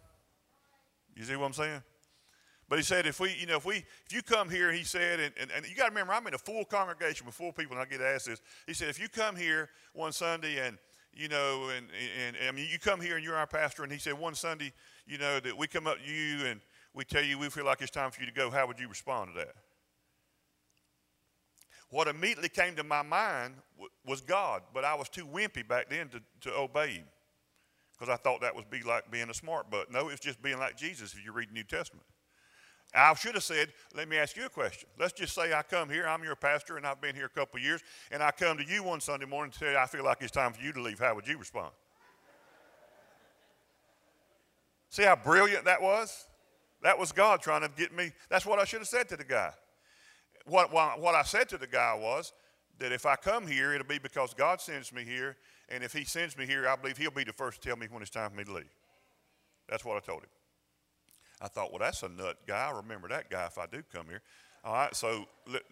You 1.16 1.24
see 1.24 1.36
what 1.36 1.46
I'm 1.46 1.54
saying? 1.54 1.82
But 2.68 2.80
he 2.80 2.84
said, 2.84 3.06
if 3.06 3.20
we, 3.20 3.34
you 3.40 3.46
know, 3.46 3.58
if 3.58 3.66
we, 3.66 3.78
if 4.06 4.12
you 4.12 4.24
come 4.24 4.50
here, 4.50 4.72
he 4.72 4.84
said, 4.84 5.20
and, 5.20 5.34
and, 5.40 5.52
and 5.56 5.68
you 5.68 5.76
got 5.76 5.86
to 5.86 5.90
remember, 5.90 6.14
I'm 6.14 6.26
in 6.28 6.34
a 6.34 6.40
full 6.40 6.66
congregation 6.66 7.26
with 7.26 7.36
full 7.36 7.52
people, 7.52 7.78
and 7.78 7.86
I 7.86 7.86
get 7.86 8.02
asked 8.02 8.26
this. 8.26 8.42
He 8.66 8.74
said, 8.74 8.90
if 8.90 9.00
you 9.00 9.08
come 9.08 9.36
here 9.36 9.70
one 9.94 10.12
Sunday 10.12 10.66
and, 10.66 10.78
you 11.14 11.28
know, 11.28 11.70
and, 11.76 11.88
and, 12.26 12.36
and 12.36 12.50
I 12.50 12.52
mean, 12.52 12.68
you 12.72 12.80
come 12.80 13.00
here 13.00 13.16
and 13.16 13.24
you're 13.24 13.36
our 13.36 13.46
pastor, 13.46 13.84
and 13.84 13.92
he 13.92 14.00
said, 14.00 14.14
one 14.14 14.34
Sunday, 14.34 14.74
you 15.06 15.20
know, 15.20 15.40
that 15.40 15.56
we 15.56 15.68
come 15.68 15.86
up 15.86 15.98
to 16.04 16.12
you 16.12 16.48
and 16.48 16.60
we 16.94 17.06
tell 17.06 17.24
you 17.24 17.38
we 17.38 17.50
feel 17.50 17.66
like 17.66 17.82
it's 17.82 17.92
time 17.92 18.10
for 18.10 18.22
you 18.22 18.28
to 18.28 18.34
go, 18.34 18.50
how 18.50 18.66
would 18.66 18.80
you 18.80 18.90
respond 18.90 19.32
to 19.34 19.40
that? 19.40 19.56
What 21.92 22.08
immediately 22.08 22.50
came 22.50 22.76
to 22.78 22.84
my 22.84 23.04
mind 23.04 23.54
was 24.06 24.22
God, 24.22 24.64
but 24.74 24.84
I 24.84 24.96
was 24.96 25.08
too 25.08 25.28
wimpy 25.28 25.66
back 25.66 25.90
then 25.90 26.10
to, 26.10 26.22
to 26.42 26.58
obey 26.58 26.94
Him 26.94 27.06
because 27.98 28.14
I 28.14 28.18
thought 28.18 28.42
that 28.42 28.56
was 28.56 28.66
be 28.66 28.84
like 28.84 29.10
being 29.12 29.30
a 29.30 29.34
smart 29.34 29.70
butt. 29.70 29.92
No, 29.92 30.10
it's 30.10 30.20
just 30.20 30.42
being 30.42 30.60
like 30.60 30.78
Jesus 30.78 31.14
if 31.14 31.24
you 31.24 31.32
read 31.32 31.50
the 31.50 31.54
New 31.54 31.64
Testament. 31.64 32.06
I 32.94 33.14
should 33.16 33.36
have 33.36 33.44
said, 33.44 33.74
let 33.94 34.08
me 34.08 34.18
ask 34.18 34.38
you 34.38 34.46
a 34.46 34.50
question. 34.50 34.88
Let's 34.98 35.14
just 35.14 35.36
say 35.36 35.54
I 35.54 35.64
come 35.64 35.90
here, 35.90 36.08
I'm 36.08 36.24
your 36.24 36.36
pastor, 36.36 36.78
and 36.78 36.88
I've 36.88 37.02
been 37.02 37.16
here 37.16 37.26
a 37.26 37.30
couple 37.30 37.60
years, 37.60 37.82
and 38.12 38.24
I 38.24 38.32
come 38.32 38.58
to 38.58 38.64
you 38.64 38.84
one 38.84 39.02
Sunday 39.02 39.26
morning 39.26 39.52
and 39.54 39.60
say, 39.60 39.76
I 39.76 39.86
feel 39.86 40.06
like 40.06 40.18
it's 40.22 40.32
time 40.32 40.54
for 40.54 40.62
you 40.62 40.72
to 40.72 40.82
leave. 40.82 41.00
How 41.00 41.14
would 41.14 41.28
you 41.28 41.38
respond? 41.38 41.72
See 44.90 45.04
how 45.04 45.18
brilliant 45.18 45.66
that 45.66 45.82
was? 45.82 46.28
That 46.84 46.98
was 46.98 47.12
God 47.12 47.42
trying 47.42 47.62
to 47.62 47.70
get 47.76 47.94
me. 47.94 48.12
That's 48.30 48.46
what 48.46 48.60
I 48.60 48.66
should 48.66 48.80
have 48.80 48.88
said 48.88 49.10
to 49.10 49.18
the 49.18 49.26
guy. 49.26 49.52
What, 50.46 50.72
what 50.72 51.16
I 51.16 51.24
said 51.24 51.50
to 51.50 51.58
the 51.58 51.68
guy 51.68 51.98
was 52.00 52.32
that 52.80 52.92
if 52.92 53.06
I 53.06 53.16
come 53.16 53.48
here, 53.48 53.74
it'll 53.74 53.88
be 53.88 54.00
because 54.00 54.34
God 54.34 54.62
sends 54.62 54.94
me 54.94 55.04
here. 55.04 55.36
And 55.70 55.84
if 55.84 55.94
He 55.94 56.04
sends 56.04 56.38
me 56.38 56.46
here, 56.46 56.68
I 56.68 56.76
believe 56.76 56.98
He'll 56.98 57.12
be 57.12 57.24
the 57.24 57.34
first 57.34 57.62
to 57.62 57.68
tell 57.70 57.78
me 57.78 57.88
when 57.90 58.02
it's 58.02 58.12
time 58.12 58.30
for 58.32 58.38
me 58.38 58.44
to 58.44 58.54
leave. 58.54 58.74
That's 59.70 59.84
what 59.84 59.98
I 59.98 60.00
told 60.00 60.24
him. 60.24 60.30
I 61.42 61.48
thought, 61.48 61.72
well, 61.72 61.80
that's 61.80 62.04
a 62.04 62.10
nut 62.10 62.38
guy. 62.48 62.70
I 62.70 62.78
remember 62.78 63.08
that 63.10 63.30
guy 63.30 63.46
if 63.46 63.58
I 63.58 63.66
do 63.66 63.84
come 63.92 64.08
here. 64.08 64.22
All 64.64 64.74
right, 64.74 64.96
so 64.96 65.26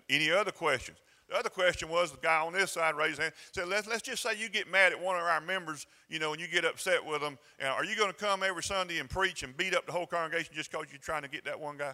any 0.09 0.31
other 0.31 0.51
questions? 0.51 0.97
The 1.29 1.35
other 1.37 1.49
question 1.49 1.89
was 1.89 2.11
the 2.11 2.17
guy 2.21 2.41
on 2.41 2.53
this 2.53 2.71
side 2.71 2.95
raised 2.95 3.11
his 3.11 3.19
hand. 3.19 3.33
Said, 3.53 3.67
let's, 3.67 3.87
let's 3.87 4.01
just 4.01 4.21
say 4.21 4.37
you 4.37 4.49
get 4.49 4.69
mad 4.69 4.91
at 4.91 5.01
one 5.01 5.15
of 5.15 5.23
our 5.23 5.41
members, 5.41 5.87
you 6.09 6.19
know, 6.19 6.33
and 6.33 6.41
you 6.41 6.47
get 6.47 6.65
upset 6.65 7.03
with 7.03 7.21
them. 7.21 7.39
Are 7.63 7.85
you 7.85 7.95
going 7.95 8.11
to 8.11 8.17
come 8.17 8.43
every 8.43 8.61
Sunday 8.61 8.99
and 8.99 9.09
preach 9.09 9.41
and 9.41 9.55
beat 9.55 9.73
up 9.73 9.85
the 9.85 9.91
whole 9.91 10.05
congregation 10.05 10.53
just 10.53 10.69
because 10.69 10.87
you're 10.91 10.99
trying 10.99 11.23
to 11.23 11.29
get 11.29 11.45
that 11.45 11.59
one 11.59 11.77
guy? 11.77 11.93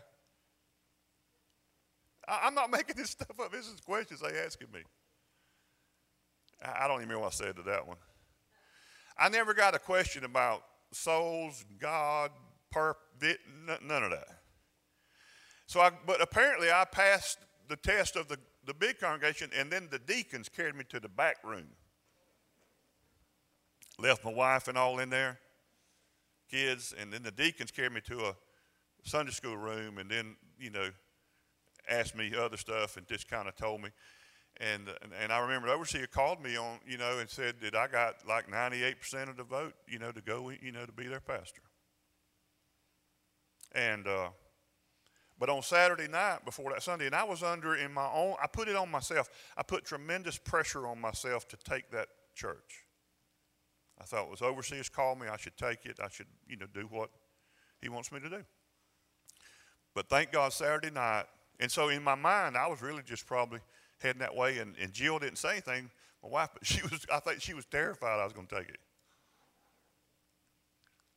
I, 2.27 2.47
am 2.47 2.55
not 2.55 2.69
making 2.71 2.95
this 2.97 3.11
stuff 3.11 3.39
up. 3.39 3.51
This 3.51 3.67
is 3.67 3.79
questions 3.79 4.19
they're 4.19 4.45
asking 4.45 4.67
me. 4.73 4.81
I, 6.63 6.87
don't 6.87 6.97
even 6.97 7.09
remember 7.09 7.21
what 7.21 7.33
I 7.33 7.45
said 7.45 7.55
to 7.57 7.63
that 7.63 7.87
one. 7.87 7.97
I 9.17 9.29
never 9.29 9.53
got 9.53 9.75
a 9.75 9.79
question 9.79 10.23
about 10.23 10.63
souls, 10.91 11.63
God, 11.79 12.31
purpose, 12.71 13.37
none 13.81 14.03
of 14.03 14.11
that. 14.11 14.27
So, 15.67 15.81
I, 15.81 15.91
but 16.05 16.21
apparently, 16.21 16.71
I 16.71 16.85
passed 16.85 17.39
the 17.67 17.75
test 17.75 18.15
of 18.15 18.27
the 18.27 18.37
the 18.69 18.73
big 18.75 18.99
congregation, 18.99 19.49
and 19.57 19.71
then 19.71 19.87
the 19.89 19.97
deacons 19.97 20.47
carried 20.47 20.75
me 20.75 20.83
to 20.89 20.99
the 20.99 21.09
back 21.09 21.37
room. 21.43 21.69
Left 23.97 24.23
my 24.23 24.31
wife 24.31 24.67
and 24.67 24.77
all 24.77 24.99
in 24.99 25.09
there, 25.09 25.39
kids, 26.51 26.93
and 26.99 27.11
then 27.11 27.23
the 27.23 27.31
deacons 27.31 27.71
carried 27.71 27.93
me 27.93 28.01
to 28.01 28.27
a 28.27 28.35
Sunday 29.03 29.31
school 29.31 29.57
room, 29.57 29.97
and 29.97 30.07
then, 30.07 30.35
you 30.59 30.69
know, 30.69 30.89
asked 31.89 32.15
me 32.15 32.31
other 32.37 32.57
stuff 32.57 32.95
and 32.95 33.07
just 33.07 33.27
kind 33.27 33.47
of 33.47 33.55
told 33.55 33.81
me. 33.81 33.89
And, 34.59 34.89
and, 35.21 35.31
I 35.31 35.39
remember 35.39 35.69
the 35.69 35.73
overseer 35.73 36.05
called 36.05 36.43
me 36.43 36.57
on, 36.57 36.79
you 36.85 36.97
know, 36.97 37.19
and 37.19 37.29
said 37.29 37.55
that 37.61 37.75
I 37.75 37.87
got 37.87 38.27
like 38.27 38.51
98% 38.51 39.29
of 39.29 39.37
the 39.37 39.43
vote, 39.43 39.73
you 39.87 39.99
know, 39.99 40.11
to 40.11 40.21
go, 40.21 40.51
you 40.61 40.73
know, 40.73 40.85
to 40.85 40.91
be 40.91 41.07
their 41.07 41.21
pastor. 41.21 41.61
And, 43.71 44.05
uh, 44.05 44.29
but 45.39 45.49
on 45.49 45.61
Saturday 45.61 46.09
night 46.09 46.43
before 46.43 46.71
that 46.73 46.83
Sunday, 46.83 47.05
and 47.05 47.15
I 47.15 47.23
was 47.23 47.41
under 47.41 47.75
in 47.75 47.93
my 47.93 48.09
own, 48.13 48.35
I 48.43 48.47
put 48.47 48.67
it 48.67 48.75
on 48.75 48.91
myself. 48.91 49.29
I 49.55 49.63
put 49.63 49.85
tremendous 49.85 50.37
pressure 50.37 50.85
on 50.85 50.99
myself 50.99 51.47
to 51.47 51.57
take 51.57 51.89
that 51.91 52.09
church. 52.35 52.85
I 54.01 54.03
thought 54.03 54.25
it 54.25 54.29
was 54.29 54.41
overseers 54.41 54.89
called 54.89 55.19
me, 55.19 55.27
I 55.27 55.37
should 55.37 55.55
take 55.55 55.85
it. 55.85 55.99
I 56.03 56.09
should, 56.09 56.27
you 56.47 56.57
know, 56.57 56.65
do 56.73 56.87
what 56.89 57.09
he 57.81 57.87
wants 57.87 58.11
me 58.11 58.19
to 58.19 58.29
do. 58.29 58.43
But 59.95 60.09
thank 60.09 60.33
God 60.33 60.51
Saturday 60.51 60.91
night, 60.91 61.25
and 61.59 61.71
so 61.71 61.87
in 61.87 62.03
my 62.03 62.15
mind, 62.15 62.57
I 62.57 62.67
was 62.67 62.81
really 62.81 63.03
just 63.03 63.25
probably 63.25 63.59
heading 64.01 64.19
that 64.19 64.35
way. 64.35 64.59
And, 64.59 64.75
and 64.81 64.91
Jill 64.91 65.19
didn't 65.19 65.37
say 65.37 65.51
anything, 65.51 65.89
my 66.23 66.29
wife, 66.29 66.49
but 66.53 66.65
she 66.65 66.81
was, 66.83 67.05
I 67.11 67.19
think 67.19 67.41
she 67.41 67.53
was 67.53 67.65
terrified 67.65 68.19
I 68.19 68.23
was 68.23 68.33
going 68.33 68.47
to 68.47 68.55
take 68.55 68.69
it. 68.69 68.79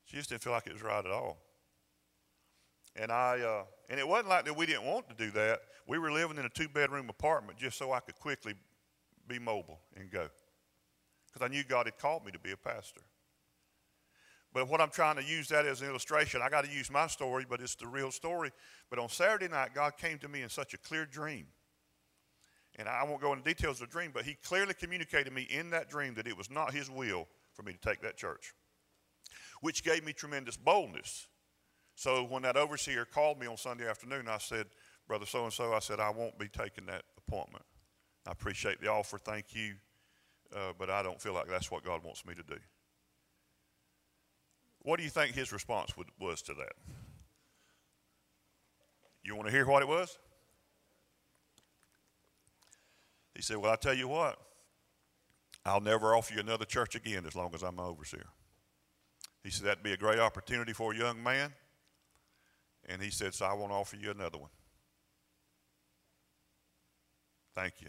She 0.04 0.16
just 0.16 0.28
didn't 0.28 0.42
feel 0.42 0.52
like 0.52 0.66
it 0.66 0.72
was 0.72 0.82
right 0.82 1.04
at 1.04 1.10
all. 1.10 1.38
And 2.94 3.10
I, 3.10 3.40
uh, 3.40 3.64
and 3.88 3.98
it 3.98 4.06
wasn't 4.06 4.28
like 4.28 4.44
that 4.44 4.56
we 4.56 4.66
didn't 4.66 4.84
want 4.84 5.08
to 5.08 5.14
do 5.14 5.30
that. 5.30 5.60
We 5.86 5.98
were 5.98 6.12
living 6.12 6.36
in 6.36 6.44
a 6.44 6.50
two-bedroom 6.50 7.08
apartment 7.08 7.58
just 7.58 7.78
so 7.78 7.92
I 7.92 8.00
could 8.00 8.16
quickly 8.16 8.54
be 9.26 9.38
mobile 9.38 9.80
and 9.96 10.10
go, 10.10 10.28
because 11.26 11.44
I 11.44 11.48
knew 11.48 11.64
God 11.64 11.86
had 11.86 11.98
called 11.98 12.26
me 12.26 12.32
to 12.32 12.38
be 12.38 12.52
a 12.52 12.56
pastor. 12.56 13.00
But 14.52 14.68
what 14.68 14.82
I'm 14.82 14.90
trying 14.90 15.16
to 15.16 15.24
use 15.24 15.48
that 15.48 15.64
as 15.64 15.80
an 15.80 15.88
illustration, 15.88 16.42
I 16.42 16.50
got 16.50 16.64
to 16.64 16.70
use 16.70 16.90
my 16.90 17.06
story, 17.06 17.46
but 17.48 17.60
it's 17.60 17.74
the 17.74 17.86
real 17.86 18.10
story. 18.10 18.50
But 18.90 18.98
on 18.98 19.08
Saturday 19.08 19.48
night, 19.48 19.70
God 19.74 19.96
came 19.96 20.18
to 20.18 20.28
me 20.28 20.42
in 20.42 20.50
such 20.50 20.74
a 20.74 20.78
clear 20.78 21.06
dream. 21.06 21.46
And 22.78 22.88
I 22.88 23.04
won't 23.04 23.20
go 23.20 23.32
into 23.32 23.44
details 23.44 23.80
of 23.80 23.88
the 23.88 23.92
dream, 23.92 24.10
but 24.14 24.24
He 24.24 24.34
clearly 24.34 24.74
communicated 24.74 25.26
to 25.26 25.30
me 25.30 25.42
in 25.42 25.70
that 25.70 25.90
dream 25.90 26.14
that 26.14 26.26
it 26.26 26.36
was 26.36 26.50
not 26.50 26.72
His 26.72 26.90
will 26.90 27.28
for 27.52 27.62
me 27.62 27.72
to 27.72 27.78
take 27.78 28.00
that 28.02 28.16
church, 28.16 28.54
which 29.60 29.84
gave 29.84 30.04
me 30.04 30.12
tremendous 30.12 30.56
boldness. 30.56 31.28
So 31.94 32.24
when 32.24 32.42
that 32.42 32.56
overseer 32.56 33.04
called 33.04 33.38
me 33.38 33.46
on 33.46 33.56
Sunday 33.56 33.88
afternoon, 33.88 34.26
I 34.28 34.38
said, 34.38 34.66
Brother 35.06 35.26
so 35.26 35.44
and 35.44 35.52
so, 35.52 35.74
I 35.74 35.80
said, 35.80 36.00
I 36.00 36.10
won't 36.10 36.38
be 36.38 36.48
taking 36.48 36.86
that 36.86 37.02
appointment. 37.18 37.64
I 38.26 38.30
appreciate 38.30 38.80
the 38.80 38.88
offer, 38.88 39.18
thank 39.18 39.54
you, 39.54 39.74
uh, 40.54 40.72
but 40.78 40.88
I 40.88 41.02
don't 41.02 41.20
feel 41.20 41.34
like 41.34 41.48
that's 41.48 41.70
what 41.70 41.84
God 41.84 42.02
wants 42.04 42.24
me 42.24 42.34
to 42.34 42.42
do. 42.42 42.58
What 44.80 44.98
do 44.98 45.04
you 45.04 45.10
think 45.10 45.34
his 45.34 45.52
response 45.52 45.96
would, 45.96 46.08
was 46.18 46.42
to 46.42 46.54
that? 46.54 46.72
You 49.22 49.36
want 49.36 49.46
to 49.46 49.52
hear 49.52 49.66
what 49.66 49.82
it 49.82 49.88
was? 49.88 50.18
He 53.34 53.42
said, 53.42 53.56
Well, 53.56 53.72
I 53.72 53.76
tell 53.76 53.94
you 53.94 54.08
what, 54.08 54.38
I'll 55.64 55.80
never 55.80 56.14
offer 56.14 56.34
you 56.34 56.40
another 56.40 56.64
church 56.64 56.94
again 56.94 57.24
as 57.26 57.34
long 57.34 57.54
as 57.54 57.62
I'm 57.62 57.78
an 57.78 57.84
overseer. 57.84 58.26
He 59.42 59.50
said, 59.50 59.66
That'd 59.66 59.82
be 59.82 59.92
a 59.92 59.96
great 59.96 60.18
opportunity 60.18 60.72
for 60.72 60.92
a 60.92 60.96
young 60.96 61.22
man. 61.22 61.52
And 62.88 63.00
he 63.00 63.10
said, 63.10 63.34
So 63.34 63.46
I 63.46 63.52
want 63.54 63.70
to 63.70 63.76
offer 63.76 63.96
you 63.96 64.10
another 64.10 64.38
one. 64.38 64.50
Thank 67.54 67.74
you. 67.80 67.88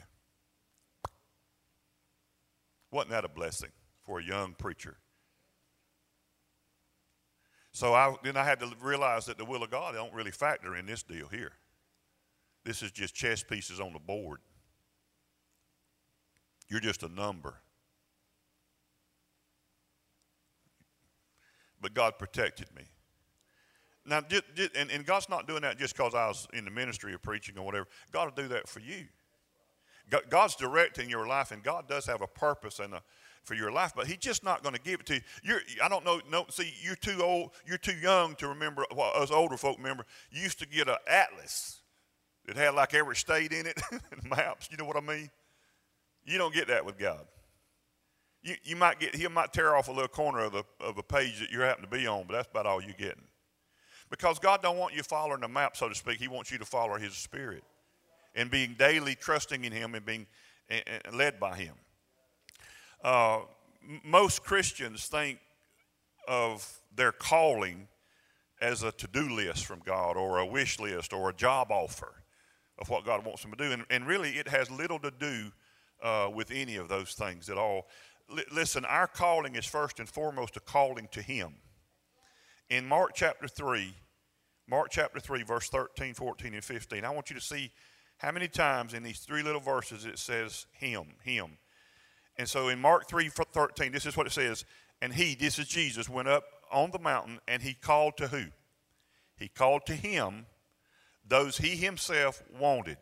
Wasn't 2.92 3.12
that 3.12 3.26
a 3.26 3.30
blessing 3.30 3.72
for 4.06 4.20
a 4.20 4.24
young 4.24 4.54
preacher 4.54 4.98
so 7.74 7.96
I, 7.96 8.16
then 8.24 8.38
I 8.38 8.44
had 8.44 8.60
to 8.60 8.72
realize 8.82 9.26
that 9.26 9.40
the 9.40 9.46
will 9.46 9.64
of 9.64 9.72
God 9.72 9.96
don't 9.96 10.14
really 10.14 10.32
factor 10.32 10.76
in 10.76 10.86
this 10.86 11.02
deal 11.02 11.28
here. 11.28 11.54
This 12.64 12.84
is 12.84 12.92
just 12.92 13.16
chess 13.16 13.44
pieces 13.44 13.80
on 13.80 13.94
the 13.94 14.00
board. 14.00 14.40
You're 16.74 16.82
just 16.82 17.04
a 17.04 17.08
number. 17.08 17.54
But 21.80 21.94
God 21.94 22.18
protected 22.18 22.66
me. 22.76 22.82
Now, 24.08 24.24
and, 24.76 24.90
and 24.90 25.06
God's 25.06 25.30
not 25.30 25.48
doing 25.48 25.62
that 25.62 25.78
just 25.78 25.96
because 25.96 26.16
I 26.16 26.26
was 26.26 26.48
in 26.52 26.66
the 26.66 26.72
ministry 26.72 27.14
of 27.14 27.22
preaching 27.22 27.60
or 27.60 27.64
whatever. 27.64 27.86
God 28.12 28.26
will 28.26 28.44
do 28.44 28.50
that 28.50 28.68
for 28.68 28.80
you. 28.80 29.06
God's 30.32 30.56
directing 30.56 31.12
your 31.12 31.28
life, 31.28 31.52
and 31.52 31.62
God 31.62 31.88
does 31.88 32.08
have 32.08 32.24
a 32.24 32.28
purpose 32.28 32.80
and 32.80 32.96
a, 32.96 33.04
for 33.44 33.54
your 33.54 33.72
life, 33.72 33.94
but 33.96 34.08
he's 34.08 34.18
just 34.18 34.44
not 34.44 34.64
going 34.64 34.74
to 34.74 34.82
give 34.82 35.02
it 35.02 35.06
to 35.06 35.14
you. 35.14 35.22
You're, 35.44 35.62
I 35.84 35.88
don't 35.90 36.04
know. 36.04 36.22
No, 36.32 36.48
see, 36.50 36.74
you're 36.82 36.96
too 36.96 37.22
old. 37.22 37.52
You're 37.68 37.78
too 37.78 37.98
young 38.02 38.34
to 38.38 38.48
remember 38.48 38.84
what 38.96 39.16
us 39.16 39.30
older 39.30 39.58
folk 39.58 39.78
remember. 39.78 40.08
You 40.32 40.42
used 40.42 40.58
to 40.58 40.68
get 40.68 40.88
an 40.88 40.96
atlas 41.08 41.82
that 42.48 42.58
had 42.58 42.74
like 42.74 42.96
every 42.96 43.16
state 43.16 43.52
in 43.52 43.68
it, 43.68 43.80
maps. 44.24 44.70
You 44.72 44.78
know 44.78 44.86
what 44.86 44.98
I 44.98 45.02
mean? 45.02 45.30
You 46.26 46.38
don't 46.38 46.54
get 46.54 46.68
that 46.68 46.86
with 46.86 46.98
God. 46.98 47.26
You, 48.42 48.56
you 48.64 48.76
might 48.76 49.00
get 49.00 49.16
he 49.16 49.28
might 49.28 49.54
tear 49.54 49.76
off 49.76 49.88
a 49.88 49.92
little 49.92 50.08
corner 50.08 50.42
of 50.42 50.56
of 50.80 50.98
a 50.98 51.04
page 51.04 51.40
that 51.40 51.52
you 51.52 51.62
happen 51.62 51.84
to 51.84 51.90
be 51.90 52.08
on, 52.08 52.26
but 52.28 52.34
that's 52.34 52.50
about 52.50 52.66
all 52.66 52.82
you're 52.82 52.92
getting. 52.94 53.24
Because 54.10 54.38
God 54.38 54.62
don't 54.62 54.78
want 54.78 54.94
you 54.94 55.02
following 55.02 55.42
the 55.42 55.48
map, 55.48 55.76
so 55.76 55.90
to 55.90 55.96
speak. 55.96 56.20
He 56.20 56.28
wants 56.28 56.52
you 56.52 56.58
to 56.58 56.66
follow 56.66 56.98
His 56.98 57.14
Spirit 57.14 57.64
and 58.36 58.52
being 58.52 58.76
daily 58.78 59.16
trusting 59.16 59.64
in 59.64 59.72
Him 59.72 59.96
and 59.96 60.06
being 60.06 60.28
led 61.12 61.40
by 61.40 61.56
Him. 61.56 61.74
Uh, 63.04 63.40
most 64.04 64.44
Christians 64.44 65.08
think 65.08 65.40
of 66.28 66.80
their 66.96 67.12
calling 67.12 67.88
as 68.62 68.84
a 68.84 68.92
to 68.94 69.08
do 69.08 69.30
list 69.30 69.66
from 69.66 69.82
God 69.86 70.16
or 70.16 70.40
a 70.40 70.46
wish 70.46 70.80
list 70.80 71.12
or 71.12 71.30
a 71.30 71.34
job 71.34 71.72
offer 71.72 72.14
of 72.80 72.90
what 72.90 73.06
God 73.06 73.26
wants 73.26 73.42
them 73.42 73.52
to 73.52 73.58
do. 73.58 73.72
And, 73.72 73.84
and 73.90 74.08
really, 74.08 74.32
it 74.32 74.48
has 74.48 74.72
little 74.72 75.00
to 75.00 75.12
do 75.12 75.52
uh, 76.04 76.30
with 76.34 76.52
any 76.52 76.76
of 76.76 76.90
those 76.90 77.14
things 77.14 77.50
at 77.50 77.58
all. 77.58 77.88
L- 78.30 78.44
listen, 78.54 78.86
our 78.86 79.08
calling 79.08 79.56
is 79.56 79.66
first 79.66 80.00
and 80.00 80.08
foremost 80.08 80.58
a 80.58 80.60
calling 80.60 81.08
to 81.12 81.22
Him. 81.22 81.56
In 82.70 82.86
Mark 82.86 83.12
chapter 83.16 83.48
3, 83.48 83.96
Mark 84.68 84.90
chapter 84.92 85.20
3, 85.20 85.44
verse 85.44 85.70
13, 85.70 86.14
14, 86.14 86.54
and 86.54 86.64
15, 86.64 87.06
I 87.06 87.10
want 87.10 87.30
you 87.30 87.36
to 87.36 87.42
see 87.42 87.72
how 88.18 88.32
many 88.32 88.48
times 88.48 88.94
in 88.94 89.04
these 89.04 89.20
three 89.20 89.42
little 89.42 89.62
verses 89.62 90.06
it 90.06 90.20
says 90.20 90.68
Him, 90.74 91.06
Him. 91.24 91.58
And 92.38 92.48
so 92.48 92.70
in 92.70 92.80
Mark 92.80 93.08
3 93.08 93.30
13, 93.30 93.92
this 93.92 94.06
is 94.06 94.18
what 94.18 94.28
it 94.28 94.32
says. 94.32 94.66
And 95.02 95.14
he, 95.14 95.36
this 95.36 95.60
is 95.60 95.68
Jesus, 95.68 96.10
went 96.10 96.28
up 96.28 96.46
on 96.72 96.92
the 96.92 97.00
mountain 97.00 97.40
and 97.48 97.62
he 97.62 97.74
called 97.74 98.18
to 98.18 98.28
who? 98.30 98.46
He 99.38 99.48
called 99.48 99.86
to 99.88 99.94
him 99.94 100.46
those 101.28 101.58
he 101.58 101.76
himself 101.76 102.42
wanted. 102.60 102.98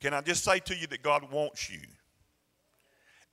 Can 0.00 0.14
I 0.14 0.22
just 0.22 0.44
say 0.44 0.58
to 0.60 0.74
you 0.74 0.86
that 0.88 1.02
God 1.02 1.30
wants 1.30 1.70
you? 1.70 1.80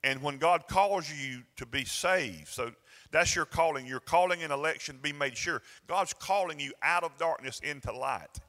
And 0.04 0.22
when 0.22 0.38
God 0.38 0.68
calls 0.68 1.12
you 1.12 1.44
to 1.56 1.66
be 1.66 1.86
saved, 1.86 2.48
so 2.48 2.72
that's 3.12 3.36
your 3.36 3.46
calling. 3.46 3.88
Your 3.88 4.00
calling 4.00 4.44
and 4.44 4.52
election 4.52 5.00
be 5.02 5.14
made 5.14 5.38
sure. 5.38 5.62
God's 5.88 6.14
calling 6.14 6.60
you 6.60 6.74
out 6.84 7.04
of 7.04 7.18
darkness 7.18 7.60
into 7.62 7.92
light. 7.92 8.40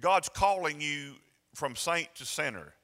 God's 0.00 0.28
calling 0.28 0.80
you 0.80 1.14
from 1.54 1.76
saint 1.76 2.14
to 2.16 2.24
sinner. 2.24 2.74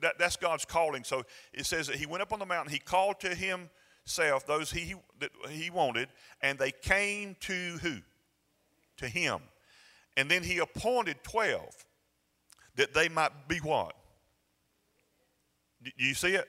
That, 0.00 0.18
that's 0.18 0.36
God's 0.36 0.64
calling. 0.64 1.04
So 1.04 1.24
it 1.52 1.64
says 1.64 1.86
that 1.86 1.96
he 1.96 2.06
went 2.06 2.22
up 2.22 2.32
on 2.32 2.38
the 2.38 2.46
mountain. 2.46 2.72
He 2.72 2.78
called 2.78 3.20
to 3.20 3.34
himself 3.34 4.46
those 4.46 4.70
he, 4.70 4.94
that 5.20 5.30
he 5.48 5.70
wanted, 5.70 6.08
and 6.42 6.58
they 6.58 6.70
came 6.70 7.36
to 7.40 7.78
who? 7.82 7.96
To 8.98 9.08
him. 9.08 9.40
And 10.16 10.30
then 10.30 10.42
he 10.42 10.58
appointed 10.58 11.16
12 11.22 11.86
that 12.78 12.94
they 12.94 13.08
might 13.08 13.48
be 13.48 13.58
what? 13.58 13.94
Do 15.82 15.90
you 15.96 16.14
see 16.14 16.34
it? 16.34 16.48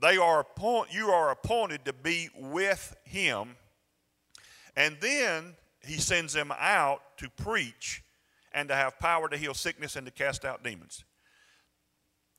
They 0.00 0.18
are 0.18 0.40
appoint, 0.40 0.92
you 0.92 1.10
are 1.10 1.30
appointed 1.30 1.84
to 1.86 1.92
be 1.92 2.28
with 2.36 2.94
him. 3.04 3.56
And 4.76 4.96
then 5.00 5.54
he 5.86 5.94
sends 5.94 6.32
them 6.32 6.52
out 6.58 7.00
to 7.18 7.30
preach 7.30 8.02
and 8.52 8.68
to 8.68 8.74
have 8.74 8.98
power 8.98 9.28
to 9.28 9.36
heal 9.36 9.54
sickness 9.54 9.94
and 9.94 10.04
to 10.06 10.12
cast 10.12 10.44
out 10.44 10.64
demons. 10.64 11.04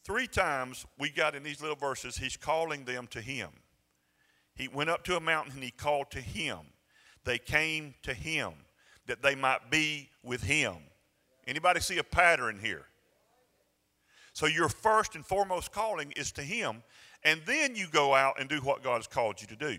Three 0.03 0.27
times 0.27 0.85
we 0.99 1.09
got 1.09 1.35
in 1.35 1.43
these 1.43 1.61
little 1.61 1.77
verses, 1.77 2.17
he's 2.17 2.37
calling 2.37 2.83
them 2.83 3.07
to 3.07 3.21
him. 3.21 3.49
He 4.55 4.67
went 4.67 4.89
up 4.89 5.03
to 5.05 5.15
a 5.15 5.21
mountain 5.21 5.53
and 5.53 5.63
he 5.63 5.71
called 5.71 6.11
to 6.11 6.21
him. 6.21 6.59
They 7.23 7.37
came 7.37 7.95
to 8.03 8.13
him 8.13 8.51
that 9.07 9.21
they 9.21 9.35
might 9.35 9.71
be 9.71 10.09
with 10.21 10.43
him. 10.43 10.75
Anybody 11.47 11.79
see 11.79 11.97
a 11.97 12.03
pattern 12.03 12.59
here? 12.61 12.85
So 14.35 14.47
your 14.47 14.67
first 14.67 15.15
and 15.15 15.25
foremost 15.25 15.71
calling 15.71 16.11
is 16.17 16.33
to 16.33 16.41
him, 16.41 16.83
and 17.23 17.39
then 17.45 17.73
you 17.73 17.87
go 17.89 18.13
out 18.13 18.37
and 18.37 18.49
do 18.49 18.57
what 18.57 18.83
God 18.83 18.97
has 18.97 19.07
called 19.07 19.39
you 19.39 19.47
to 19.47 19.55
do. 19.55 19.77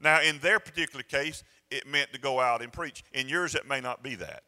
Now, 0.00 0.20
in 0.20 0.40
their 0.40 0.58
particular 0.58 1.04
case, 1.04 1.44
it 1.70 1.86
meant 1.86 2.12
to 2.12 2.18
go 2.18 2.40
out 2.40 2.60
and 2.60 2.72
preach. 2.72 3.04
In 3.14 3.28
yours, 3.28 3.54
it 3.54 3.68
may 3.68 3.80
not 3.80 4.02
be 4.02 4.16
that. 4.16 4.42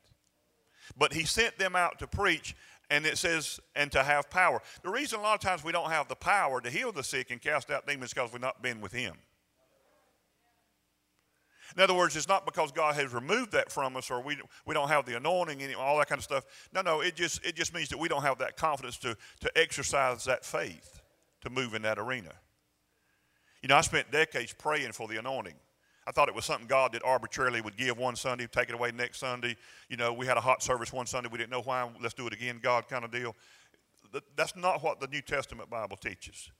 But 0.98 1.12
he 1.12 1.24
sent 1.24 1.56
them 1.58 1.76
out 1.76 2.00
to 2.00 2.08
preach, 2.08 2.56
and 2.90 3.06
it 3.06 3.18
says, 3.18 3.60
and 3.76 3.92
to 3.92 4.02
have 4.02 4.28
power. 4.30 4.60
The 4.82 4.90
reason 4.90 5.20
a 5.20 5.22
lot 5.22 5.34
of 5.34 5.40
times 5.40 5.62
we 5.62 5.70
don't 5.70 5.90
have 5.90 6.08
the 6.08 6.16
power 6.16 6.60
to 6.60 6.68
heal 6.68 6.90
the 6.90 7.04
sick 7.04 7.30
and 7.30 7.40
cast 7.40 7.70
out 7.70 7.86
demons 7.86 8.12
because 8.12 8.32
we've 8.32 8.42
not 8.42 8.62
been 8.62 8.80
with 8.80 8.92
Him. 8.92 9.14
In 11.76 11.82
other 11.82 11.94
words, 11.94 12.16
it's 12.16 12.28
not 12.28 12.44
because 12.44 12.72
God 12.72 12.94
has 12.94 13.12
removed 13.12 13.52
that 13.52 13.70
from 13.70 13.96
us 13.96 14.10
or 14.10 14.20
we, 14.20 14.38
we 14.66 14.74
don't 14.74 14.88
have 14.88 15.06
the 15.06 15.16
anointing 15.16 15.62
and 15.62 15.74
all 15.76 15.98
that 15.98 16.08
kind 16.08 16.18
of 16.18 16.24
stuff. 16.24 16.44
No, 16.72 16.82
no, 16.82 17.00
it 17.00 17.14
just, 17.14 17.44
it 17.44 17.54
just 17.54 17.74
means 17.74 17.88
that 17.90 17.98
we 17.98 18.08
don't 18.08 18.22
have 18.22 18.38
that 18.38 18.56
confidence 18.56 18.98
to, 18.98 19.16
to 19.40 19.58
exercise 19.58 20.24
that 20.24 20.44
faith 20.44 21.00
to 21.42 21.50
move 21.50 21.74
in 21.74 21.82
that 21.82 21.98
arena. 21.98 22.32
You 23.62 23.68
know, 23.68 23.76
I 23.76 23.82
spent 23.82 24.10
decades 24.10 24.52
praying 24.52 24.92
for 24.92 25.06
the 25.06 25.18
anointing. 25.18 25.54
I 26.06 26.12
thought 26.12 26.28
it 26.28 26.34
was 26.34 26.44
something 26.44 26.66
God 26.66 26.92
did 26.92 27.02
arbitrarily 27.04 27.60
would 27.60 27.76
give 27.76 27.98
one 27.98 28.16
Sunday, 28.16 28.46
take 28.46 28.68
it 28.68 28.74
away 28.74 28.90
next 28.90 29.18
Sunday. 29.18 29.54
You 29.88 29.96
know, 29.96 30.12
we 30.12 30.26
had 30.26 30.36
a 30.36 30.40
hot 30.40 30.62
service 30.62 30.92
one 30.92 31.06
Sunday, 31.06 31.28
we 31.30 31.38
didn't 31.38 31.50
know 31.50 31.62
why, 31.62 31.88
let's 32.00 32.14
do 32.14 32.26
it 32.26 32.32
again, 32.32 32.58
God 32.62 32.88
kind 32.88 33.04
of 33.04 33.10
deal. 33.10 33.36
That's 34.34 34.56
not 34.56 34.82
what 34.82 34.98
the 34.98 35.06
New 35.06 35.20
Testament 35.20 35.70
Bible 35.70 35.96
teaches. 35.96 36.50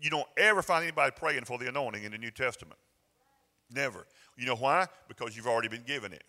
You 0.00 0.10
don't 0.10 0.26
ever 0.36 0.62
find 0.62 0.84
anybody 0.84 1.12
praying 1.14 1.44
for 1.44 1.58
the 1.58 1.68
anointing 1.68 2.04
in 2.04 2.12
the 2.12 2.18
New 2.18 2.30
Testament. 2.30 2.78
Never. 3.70 4.06
You 4.36 4.46
know 4.46 4.56
why? 4.56 4.86
Because 5.08 5.36
you've 5.36 5.46
already 5.46 5.68
been 5.68 5.82
given 5.82 6.12
it. 6.12 6.24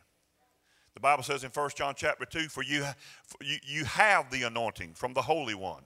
The 0.94 1.00
Bible 1.00 1.24
says 1.24 1.44
in 1.44 1.50
1 1.50 1.70
John 1.76 1.96
chapter 1.98 2.26
2, 2.26 2.50
for 2.50 2.64
you, 2.64 2.86
for 3.26 3.44
you, 3.44 3.58
you 3.66 3.86
have 3.86 4.30
the 4.30 4.44
anointing 4.44 4.94
from 4.94 5.14
the 5.14 5.22
Holy 5.22 5.56
One. 5.56 5.84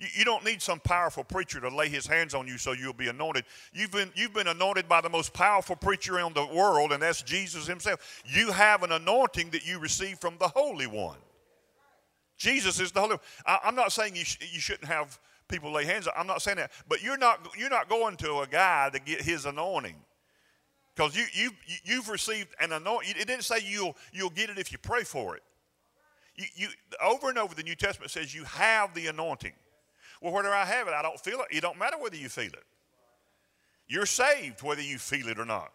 You, 0.00 0.06
you 0.14 0.24
don't 0.24 0.44
need 0.44 0.62
some 0.62 0.80
powerful 0.80 1.24
preacher 1.24 1.60
to 1.60 1.68
lay 1.68 1.88
his 1.88 2.06
hands 2.06 2.34
on 2.34 2.48
you 2.48 2.56
so 2.56 2.72
you'll 2.72 2.94
be 2.94 3.08
anointed. 3.08 3.44
You've 3.72 3.92
been, 3.92 4.10
you've 4.14 4.32
been 4.32 4.48
anointed 4.48 4.88
by 4.88 5.00
the 5.00 5.10
most 5.10 5.32
powerful 5.32 5.76
preacher 5.76 6.18
in 6.18 6.32
the 6.32 6.46
world, 6.46 6.92
and 6.92 7.02
that's 7.02 7.22
Jesus 7.22 7.66
himself. 7.66 8.22
You 8.24 8.50
have 8.50 8.82
an 8.82 8.92
anointing 8.92 9.50
that 9.50 9.66
you 9.66 9.78
receive 9.78 10.18
from 10.18 10.36
the 10.38 10.48
Holy 10.48 10.86
One. 10.86 11.18
Jesus 12.38 12.80
is 12.80 12.92
the 12.92 13.00
Holy 13.00 13.12
One. 13.12 13.20
I, 13.46 13.60
am 13.64 13.74
not 13.74 13.92
saying 13.92 14.16
you, 14.16 14.24
sh- 14.24 14.38
you 14.52 14.60
shouldn't 14.60 14.86
have 14.86 15.18
people 15.48 15.70
lay 15.70 15.84
hands 15.84 16.06
on. 16.06 16.14
I'm 16.16 16.26
not 16.26 16.42
saying 16.42 16.56
that. 16.56 16.72
But 16.88 17.02
you're 17.02 17.18
not, 17.18 17.46
you're 17.56 17.70
not 17.70 17.88
going 17.88 18.16
to 18.18 18.40
a 18.40 18.46
guy 18.46 18.90
to 18.90 18.98
get 18.98 19.20
his 19.20 19.44
anointing. 19.46 19.96
Because 20.94 21.16
you, 21.16 21.24
you, 21.32 21.50
you've 21.84 22.08
received 22.08 22.48
an 22.60 22.72
anointing. 22.72 23.14
It 23.18 23.26
didn't 23.26 23.44
say 23.44 23.58
you'll, 23.64 23.96
you'll 24.12 24.30
get 24.30 24.50
it 24.50 24.58
if 24.58 24.70
you 24.70 24.78
pray 24.78 25.02
for 25.02 25.36
it. 25.36 25.42
You, 26.36 26.46
you, 26.54 26.68
over 27.02 27.28
and 27.28 27.38
over, 27.38 27.54
the 27.54 27.62
New 27.62 27.74
Testament 27.74 28.10
says 28.10 28.34
you 28.34 28.44
have 28.44 28.94
the 28.94 29.08
anointing. 29.08 29.52
Well, 30.20 30.40
do 30.42 30.48
I 30.48 30.64
have 30.64 30.88
it? 30.88 30.94
I 30.94 31.02
don't 31.02 31.18
feel 31.18 31.40
it. 31.40 31.46
It 31.50 31.60
don't 31.60 31.78
matter 31.78 31.98
whether 31.98 32.16
you 32.16 32.28
feel 32.28 32.46
it. 32.46 32.64
You're 33.88 34.06
saved 34.06 34.62
whether 34.62 34.82
you 34.82 34.98
feel 34.98 35.28
it 35.28 35.38
or 35.38 35.44
not. 35.44 35.72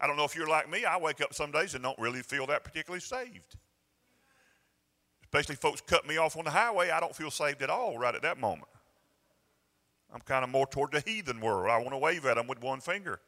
I 0.00 0.06
don't 0.06 0.16
know 0.16 0.24
if 0.24 0.34
you're 0.34 0.48
like 0.48 0.70
me. 0.70 0.84
I 0.84 0.96
wake 0.96 1.20
up 1.20 1.34
some 1.34 1.50
days 1.50 1.74
and 1.74 1.82
don't 1.82 1.98
really 1.98 2.22
feel 2.22 2.46
that 2.46 2.64
particularly 2.64 3.00
saved. 3.00 3.56
Especially 5.24 5.56
folks 5.56 5.80
cut 5.80 6.06
me 6.06 6.16
off 6.16 6.36
on 6.36 6.44
the 6.44 6.50
highway, 6.50 6.90
I 6.90 7.00
don't 7.00 7.14
feel 7.14 7.30
saved 7.30 7.62
at 7.62 7.70
all 7.70 7.98
right 7.98 8.14
at 8.14 8.22
that 8.22 8.38
moment. 8.38 8.68
I'm 10.12 10.20
kind 10.20 10.44
of 10.44 10.50
more 10.50 10.66
toward 10.66 10.92
the 10.92 11.00
heathen 11.00 11.40
world. 11.40 11.70
I 11.70 11.78
want 11.78 11.90
to 11.90 11.98
wave 11.98 12.26
at 12.26 12.36
them 12.36 12.46
with 12.46 12.60
one 12.62 12.80
finger 12.80 13.20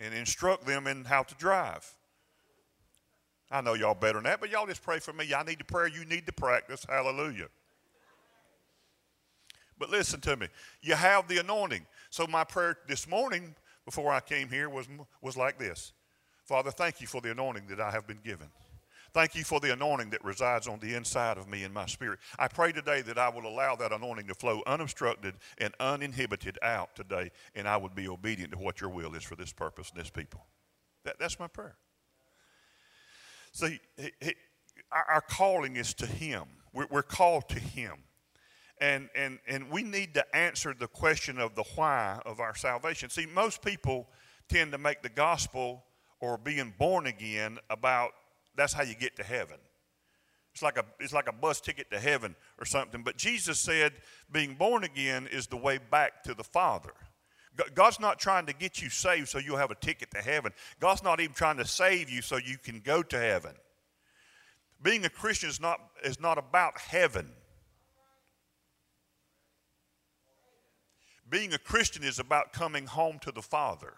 and 0.00 0.14
instruct 0.14 0.66
them 0.66 0.86
in 0.86 1.04
how 1.04 1.22
to 1.22 1.34
drive. 1.34 1.94
I 3.50 3.60
know 3.60 3.74
y'all 3.74 3.94
better 3.94 4.14
than 4.14 4.24
that, 4.24 4.40
but 4.40 4.50
y'all 4.50 4.66
just 4.66 4.82
pray 4.82 5.00
for 5.00 5.12
me. 5.12 5.32
I 5.34 5.42
need 5.42 5.58
to 5.58 5.64
pray. 5.64 5.90
You 5.92 6.04
need 6.04 6.26
to 6.26 6.32
practice. 6.32 6.86
Hallelujah. 6.88 7.48
But 9.78 9.90
listen 9.90 10.20
to 10.22 10.36
me. 10.36 10.46
You 10.82 10.94
have 10.94 11.26
the 11.26 11.38
anointing. 11.38 11.86
So 12.10 12.26
my 12.26 12.44
prayer 12.44 12.76
this 12.86 13.08
morning 13.08 13.54
before 13.84 14.12
I 14.12 14.20
came 14.20 14.48
here 14.48 14.68
was, 14.68 14.86
was 15.20 15.36
like 15.36 15.58
this 15.58 15.92
Father, 16.44 16.70
thank 16.70 17.00
you 17.00 17.06
for 17.06 17.20
the 17.20 17.30
anointing 17.30 17.66
that 17.68 17.80
I 17.80 17.90
have 17.90 18.06
been 18.06 18.20
given. 18.24 18.48
Thank 19.12 19.34
you 19.34 19.44
for 19.44 19.60
the 19.60 19.72
anointing 19.72 20.10
that 20.10 20.24
resides 20.24 20.68
on 20.68 20.78
the 20.78 20.94
inside 20.94 21.36
of 21.36 21.48
me 21.48 21.64
in 21.64 21.72
my 21.72 21.86
spirit. 21.86 22.20
I 22.38 22.48
pray 22.48 22.72
today 22.72 23.02
that 23.02 23.18
I 23.18 23.28
will 23.28 23.46
allow 23.46 23.74
that 23.76 23.92
anointing 23.92 24.28
to 24.28 24.34
flow 24.34 24.62
unobstructed 24.66 25.34
and 25.58 25.74
uninhibited 25.80 26.58
out 26.62 26.94
today, 26.94 27.30
and 27.54 27.66
I 27.66 27.76
would 27.76 27.94
be 27.94 28.08
obedient 28.08 28.52
to 28.52 28.58
what 28.58 28.80
your 28.80 28.90
will 28.90 29.14
is 29.14 29.24
for 29.24 29.34
this 29.34 29.52
purpose 29.52 29.90
and 29.90 30.00
this 30.00 30.10
people. 30.10 30.46
That, 31.04 31.18
that's 31.18 31.38
my 31.40 31.48
prayer. 31.48 31.76
See, 33.52 33.80
he, 33.96 34.12
he, 34.20 34.34
our, 34.92 35.20
calling 35.20 35.76
is 35.76 35.94
to 35.94 36.06
Him. 36.06 36.44
We're, 36.72 36.86
we're 36.90 37.02
called 37.02 37.48
to 37.50 37.58
Him. 37.58 38.04
And, 38.80 39.10
and, 39.14 39.38
and 39.46 39.70
we 39.70 39.82
need 39.82 40.14
to 40.14 40.36
answer 40.36 40.74
the 40.78 40.86
question 40.86 41.38
of 41.38 41.54
the 41.54 41.64
why 41.74 42.20
of 42.24 42.40
our 42.40 42.54
salvation. 42.54 43.10
See, 43.10 43.26
most 43.26 43.62
people 43.62 44.08
tend 44.48 44.72
to 44.72 44.78
make 44.78 45.02
the 45.02 45.10
gospel 45.10 45.84
or 46.20 46.38
being 46.38 46.72
born 46.78 47.06
again 47.06 47.58
about 47.68 48.12
that's 48.56 48.72
how 48.72 48.82
you 48.82 48.94
get 48.94 49.16
to 49.16 49.22
heaven. 49.22 49.56
It's 50.52 50.62
like 50.62 50.78
a 50.78 50.84
it's 50.98 51.12
like 51.12 51.28
a 51.28 51.32
bus 51.32 51.60
ticket 51.60 51.90
to 51.90 52.00
heaven 52.00 52.34
or 52.58 52.64
something. 52.64 53.02
But 53.02 53.16
Jesus 53.16 53.58
said 53.58 53.92
being 54.32 54.54
born 54.54 54.84
again 54.84 55.28
is 55.30 55.46
the 55.46 55.56
way 55.56 55.78
back 55.78 56.22
to 56.24 56.34
the 56.34 56.44
Father. 56.44 56.92
God's 57.74 58.00
not 58.00 58.18
trying 58.18 58.46
to 58.46 58.52
get 58.52 58.80
you 58.80 58.88
saved 58.88 59.28
so 59.28 59.38
you'll 59.38 59.56
have 59.56 59.70
a 59.70 59.76
ticket 59.76 60.10
to 60.12 60.22
heaven. 60.22 60.52
God's 60.78 61.02
not 61.02 61.20
even 61.20 61.34
trying 61.34 61.56
to 61.58 61.66
save 61.66 62.08
you 62.08 62.22
so 62.22 62.36
you 62.36 62.56
can 62.58 62.80
go 62.80 63.02
to 63.02 63.18
heaven. 63.18 63.52
Being 64.82 65.04
a 65.04 65.10
Christian 65.10 65.50
is 65.50 65.60
not, 65.60 65.80
is 66.04 66.20
not 66.20 66.38
about 66.38 66.78
heaven. 66.78 67.30
Being 71.28 71.52
a 71.52 71.58
Christian 71.58 72.02
is 72.02 72.18
about 72.18 72.52
coming 72.52 72.86
home 72.86 73.18
to 73.20 73.30
the 73.30 73.42
Father. 73.42 73.94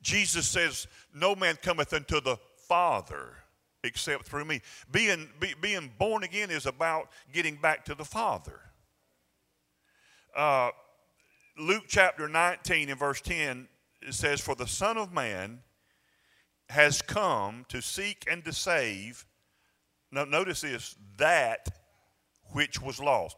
Jesus 0.00 0.46
says, 0.46 0.86
No 1.14 1.34
man 1.34 1.56
cometh 1.60 1.92
unto 1.92 2.20
the 2.20 2.36
Father 2.68 3.36
except 3.84 4.26
through 4.26 4.44
me. 4.44 4.60
Being, 4.90 5.28
be, 5.40 5.54
being 5.60 5.90
born 5.98 6.22
again 6.22 6.50
is 6.50 6.66
about 6.66 7.10
getting 7.32 7.56
back 7.56 7.84
to 7.86 7.94
the 7.94 8.04
Father. 8.04 8.60
Uh, 10.36 10.70
Luke 11.58 11.84
chapter 11.88 12.28
19 12.28 12.90
and 12.90 12.98
verse 12.98 13.20
10 13.20 13.68
it 14.02 14.14
says, 14.14 14.40
For 14.40 14.54
the 14.54 14.66
Son 14.66 14.96
of 14.96 15.12
Man 15.12 15.60
has 16.68 17.02
come 17.02 17.64
to 17.68 17.82
seek 17.82 18.24
and 18.30 18.44
to 18.44 18.52
save. 18.52 19.26
Now, 20.10 20.24
notice 20.24 20.62
this 20.62 20.96
that 21.18 21.68
which 22.52 22.80
was 22.80 23.00
lost. 23.00 23.36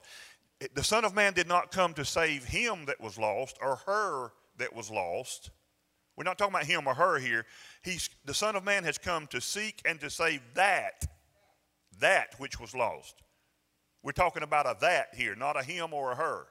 The 0.75 0.85
Son 0.85 1.05
of 1.05 1.15
Man 1.15 1.33
did 1.33 1.49
not 1.49 1.71
come 1.71 1.95
to 1.95 2.05
save 2.05 2.45
him 2.45 2.87
that 2.87 3.01
was 3.01 3.19
lost 3.19 3.59
or 3.61 3.77
her 3.87 4.33
that 4.59 4.75
was 4.75 4.91
lost. 4.91 5.51
We're 6.17 6.25
not 6.25 6.39
talking 6.39 6.55
about 6.55 6.67
him 6.67 6.87
or 6.87 6.95
her 6.95 7.19
here. 7.19 7.45
He's, 7.83 8.09
the 8.25 8.35
Son 8.35 8.57
of 8.57 8.65
Man 8.65 8.85
has 8.85 8.99
come 8.99 9.27
to 9.29 9.41
seek 9.41 9.83
and 9.85 10.01
to 10.01 10.11
save 10.11 10.41
that, 10.55 11.07
that 12.01 12.35
which 12.39 12.61
was 12.61 12.75
lost. 12.75 13.23
We're 14.03 14.13
talking 14.13 14.43
about 14.43 14.67
a 14.67 14.77
that 14.81 15.09
here, 15.15 15.35
not 15.35 15.59
a 15.59 15.65
him 15.65 15.93
or 15.93 16.13
a 16.13 16.15
her. 16.15 16.47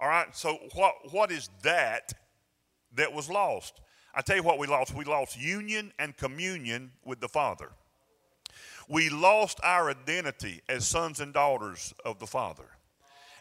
All 0.00 0.08
right, 0.08 0.34
so 0.34 0.58
what, 0.74 0.94
what 1.12 1.30
is 1.30 1.50
that 1.62 2.12
that 2.94 3.12
was 3.12 3.30
lost? 3.30 3.80
I 4.14 4.22
tell 4.22 4.36
you 4.36 4.42
what 4.42 4.58
we 4.58 4.66
lost. 4.66 4.94
We 4.94 5.04
lost 5.04 5.40
union 5.40 5.92
and 5.98 6.16
communion 6.16 6.90
with 7.04 7.20
the 7.20 7.28
Father. 7.28 7.70
We 8.88 9.08
lost 9.08 9.60
our 9.62 9.90
identity 9.90 10.60
as 10.68 10.86
sons 10.86 11.20
and 11.20 11.32
daughters 11.32 11.94
of 12.04 12.18
the 12.18 12.26
Father. 12.26 12.66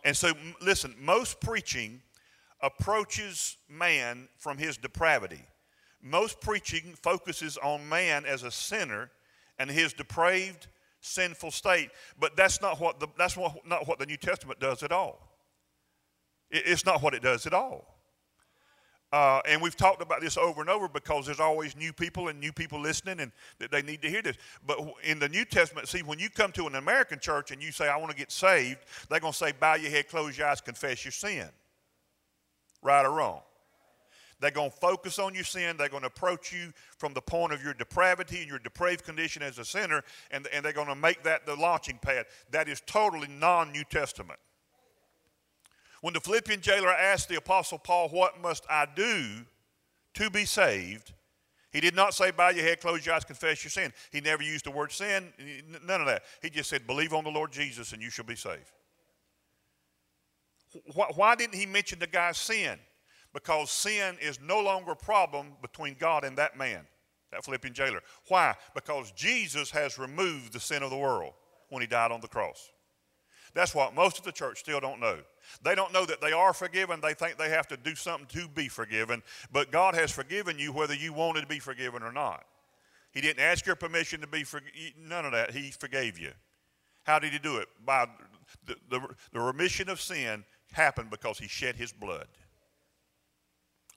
And 0.04 0.16
so, 0.16 0.34
listen, 0.62 0.96
most 1.00 1.42
preaching 1.42 2.02
approaches 2.64 3.58
man 3.70 4.28
from 4.38 4.58
his 4.58 4.78
depravity. 4.78 5.46
Most 6.02 6.42
preaching 6.42 6.96
focuses 7.02 7.58
on 7.58 7.88
man 7.88 8.26
as 8.26 8.44
a 8.44 8.52
sinner 8.52 9.12
and 9.60 9.70
his 9.70 9.94
depraved, 9.94 10.68
sinful 11.00 11.52
state. 11.52 11.90
But 12.20 12.36
that's 12.36 12.62
not 12.62 12.80
what 12.80 13.00
the, 13.00 13.08
that's 13.18 13.38
what, 13.38 13.66
not 13.68 13.88
what 13.88 14.00
the 14.00 14.06
New 14.06 14.18
Testament 14.18 14.60
does 14.60 14.84
at 14.84 14.92
all. 14.92 15.20
It, 16.50 16.64
it's 16.66 16.86
not 16.86 17.02
what 17.02 17.14
it 17.14 17.22
does 17.22 17.46
at 17.46 17.54
all. 17.54 17.88
Uh, 19.14 19.42
and 19.46 19.62
we've 19.62 19.76
talked 19.76 20.02
about 20.02 20.22
this 20.22 20.38
over 20.38 20.62
and 20.62 20.70
over 20.70 20.88
because 20.88 21.26
there's 21.26 21.42
always 21.42 21.76
new 21.76 21.92
people 21.92 22.30
and 22.30 22.40
new 22.40 22.54
people 22.54 22.80
listening 22.80 23.20
and 23.20 23.34
that 23.60 23.70
they 23.70 23.82
need 23.82 24.02
to 24.02 24.10
hear 24.10 24.22
this. 24.22 24.38
But 24.66 24.80
in 25.04 25.20
the 25.20 25.28
New 25.28 25.44
Testament, 25.44 25.90
see, 25.90 26.02
when 26.02 26.18
you 26.18 26.30
come 26.30 26.54
to 26.54 26.66
an 26.66 26.76
American 26.76 27.20
church 27.20 27.52
and 27.52 27.62
you 27.62 27.74
say, 27.74 27.90
I 27.90 27.98
want 27.98 28.12
to 28.12 28.18
get 28.18 28.32
saved, 28.32 28.80
they're 29.10 29.20
going 29.20 29.34
to 29.34 29.38
say, 29.38 29.52
bow 29.52 29.76
your 29.76 29.92
head, 29.92 30.08
close 30.08 30.38
your 30.38 30.48
eyes, 30.48 30.62
confess 30.62 31.04
your 31.04 31.12
sin 31.12 31.50
right 32.82 33.06
or 33.06 33.12
wrong. 33.12 33.42
They're 34.42 34.50
going 34.50 34.72
to 34.72 34.78
focus 34.78 35.20
on 35.20 35.36
your 35.36 35.44
sin. 35.44 35.78
They're 35.78 35.88
going 35.88 36.02
to 36.02 36.08
approach 36.08 36.52
you 36.52 36.74
from 36.98 37.14
the 37.14 37.22
point 37.22 37.54
of 37.54 37.64
your 37.64 37.76
depravity 37.76 38.40
and 38.40 38.50
your 38.50 38.58
depraved 38.58 39.06
condition 39.06 39.44
as 39.44 39.60
a 39.60 39.66
sinner, 39.66 40.04
and, 40.32 40.48
and 40.52 40.66
they're 40.66 40.74
going 40.74 40.88
to 40.88 40.96
make 40.96 41.24
that 41.24 41.46
the 41.46 41.56
launching 41.56 42.00
pad. 42.02 42.26
That 42.50 42.68
is 42.68 42.82
totally 42.88 43.28
non 43.28 43.72
New 43.72 43.84
Testament. 43.84 44.40
When 46.02 46.16
the 46.16 46.20
Philippian 46.20 46.62
jailer 46.62 46.90
asked 46.90 47.30
the 47.30 47.36
Apostle 47.36 47.78
Paul, 47.78 48.10
What 48.10 48.42
must 48.42 48.66
I 48.68 48.88
do 48.96 49.46
to 50.16 50.30
be 50.32 50.46
saved? 50.46 51.14
He 51.72 51.80
did 51.80 51.96
not 51.96 52.16
say, 52.16 52.32
Bow 52.32 52.50
your 52.50 52.66
head, 52.66 52.82
close 52.82 53.06
your 53.06 53.14
eyes, 53.14 53.24
confess 53.24 53.64
your 53.64 53.70
sin. 53.70 53.94
He 54.12 54.22
never 54.22 54.42
used 54.42 54.66
the 54.66 54.72
word 54.72 54.92
sin, 54.92 55.32
none 55.86 56.02
of 56.02 56.08
that. 56.08 56.24
He 56.42 56.50
just 56.50 56.70
said, 56.70 56.88
Believe 56.88 57.14
on 57.14 57.24
the 57.24 57.30
Lord 57.30 57.52
Jesus 57.52 57.94
and 57.94 58.02
you 58.02 58.10
shall 58.10 58.26
be 58.26 58.36
saved. 58.36 58.72
Why 61.16 61.36
didn't 61.36 61.56
he 61.56 61.66
mention 61.66 62.00
the 62.00 62.08
guy's 62.08 62.38
sin? 62.38 62.80
Because 63.34 63.72
sin 63.72 64.18
is 64.22 64.40
no 64.42 64.62
longer 64.62 64.92
a 64.92 64.96
problem 64.96 65.54
between 65.62 65.96
God 66.00 66.24
and 66.24 66.38
that 66.38 66.58
man, 66.58 66.86
that 67.32 67.46
Philippian 67.46 67.74
jailer. 67.74 68.02
Why? 68.28 68.56
Because 68.76 69.12
Jesus 69.12 69.72
has 69.72 69.98
removed 69.98 70.54
the 70.54 70.60
sin 70.60 70.84
of 70.84 70.90
the 70.90 70.98
world 70.98 71.34
when 71.70 71.82
he 71.82 71.88
died 71.88 72.12
on 72.12 72.22
the 72.22 72.28
cross. 72.28 72.72
That's 73.54 73.76
what 73.76 73.96
most 73.96 74.18
of 74.18 74.24
the 74.24 74.32
church 74.32 74.60
still 74.60 74.80
don't 74.80 75.00
know. 75.00 75.18
They 75.64 75.76
don't 75.76 75.92
know 75.92 76.06
that 76.06 76.22
they 76.22 76.32
are 76.32 76.54
forgiven. 76.54 77.02
They 77.02 77.14
think 77.14 77.38
they 77.38 77.50
have 77.50 77.68
to 77.68 77.78
do 77.78 77.96
something 77.96 78.28
to 78.28 78.48
be 78.48 78.68
forgiven. 78.68 79.24
But 79.52 79.72
God 79.72 79.94
has 79.96 80.12
forgiven 80.12 80.58
you 80.58 80.72
whether 80.72 80.94
you 80.94 81.12
wanted 81.12 81.42
to 81.42 81.48
be 81.48 81.60
forgiven 81.60 82.04
or 82.04 82.12
not. 82.12 82.46
He 83.12 83.20
didn't 83.20 83.44
ask 83.44 83.66
your 83.66 83.76
permission 83.76 84.22
to 84.22 84.28
be 84.28 84.44
forgiven. 84.44 84.72
None 84.98 85.26
of 85.26 85.34
that. 85.34 85.52
He 85.52 85.72
forgave 85.72 86.18
you. 86.18 86.32
How 87.04 87.20
did 87.20 87.34
he 87.34 87.40
do 87.40 87.58
it? 87.58 87.68
By 87.86 88.08
the, 88.66 88.76
the, 88.90 89.02
the 89.34 89.40
remission 89.40 89.90
of 89.90 90.00
sin 90.00 90.46
happened 90.72 91.10
because 91.10 91.38
he 91.38 91.48
shed 91.48 91.76
his 91.76 91.92
blood. 91.92 92.28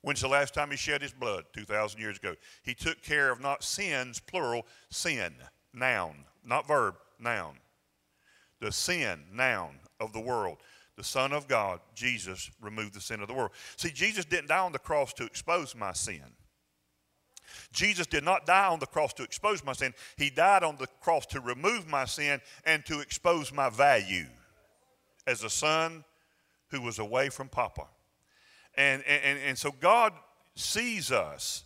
When's 0.02 0.20
the 0.20 0.28
last 0.28 0.52
time 0.52 0.70
he 0.70 0.76
shed 0.76 1.00
his 1.00 1.12
blood? 1.12 1.44
2,000 1.54 1.98
years 1.98 2.18
ago. 2.18 2.34
He 2.62 2.74
took 2.74 3.02
care 3.02 3.30
of 3.30 3.40
not 3.40 3.64
sins, 3.64 4.20
plural, 4.20 4.66
sin, 4.90 5.34
noun, 5.72 6.24
not 6.44 6.68
verb, 6.68 6.96
noun. 7.18 7.56
The 8.60 8.70
sin, 8.70 9.24
noun, 9.32 9.78
of 10.00 10.12
the 10.12 10.20
world. 10.20 10.58
The 10.96 11.04
Son 11.04 11.32
of 11.32 11.48
God, 11.48 11.80
Jesus, 11.94 12.50
removed 12.60 12.94
the 12.94 13.00
sin 13.00 13.20
of 13.20 13.28
the 13.28 13.34
world. 13.34 13.52
See, 13.76 13.90
Jesus 13.90 14.24
didn't 14.24 14.48
die 14.48 14.58
on 14.58 14.72
the 14.72 14.78
cross 14.78 15.12
to 15.14 15.24
expose 15.24 15.74
my 15.74 15.92
sin. 15.92 16.22
Jesus 17.72 18.06
did 18.06 18.24
not 18.24 18.46
die 18.46 18.68
on 18.68 18.78
the 18.78 18.86
cross 18.86 19.12
to 19.14 19.22
expose 19.22 19.64
my 19.64 19.72
sin. 19.72 19.94
He 20.16 20.30
died 20.30 20.62
on 20.62 20.76
the 20.76 20.86
cross 21.00 21.26
to 21.26 21.40
remove 21.40 21.88
my 21.88 22.04
sin 22.04 22.40
and 22.64 22.84
to 22.86 23.00
expose 23.00 23.52
my 23.52 23.70
value 23.70 24.26
as 25.26 25.42
a 25.42 25.50
son 25.50 26.04
who 26.74 26.82
was 26.82 26.98
away 26.98 27.28
from 27.28 27.48
Papa. 27.48 27.86
And, 28.76 29.04
and, 29.06 29.38
and 29.46 29.56
so 29.56 29.70
God 29.70 30.12
sees 30.56 31.12
us 31.12 31.64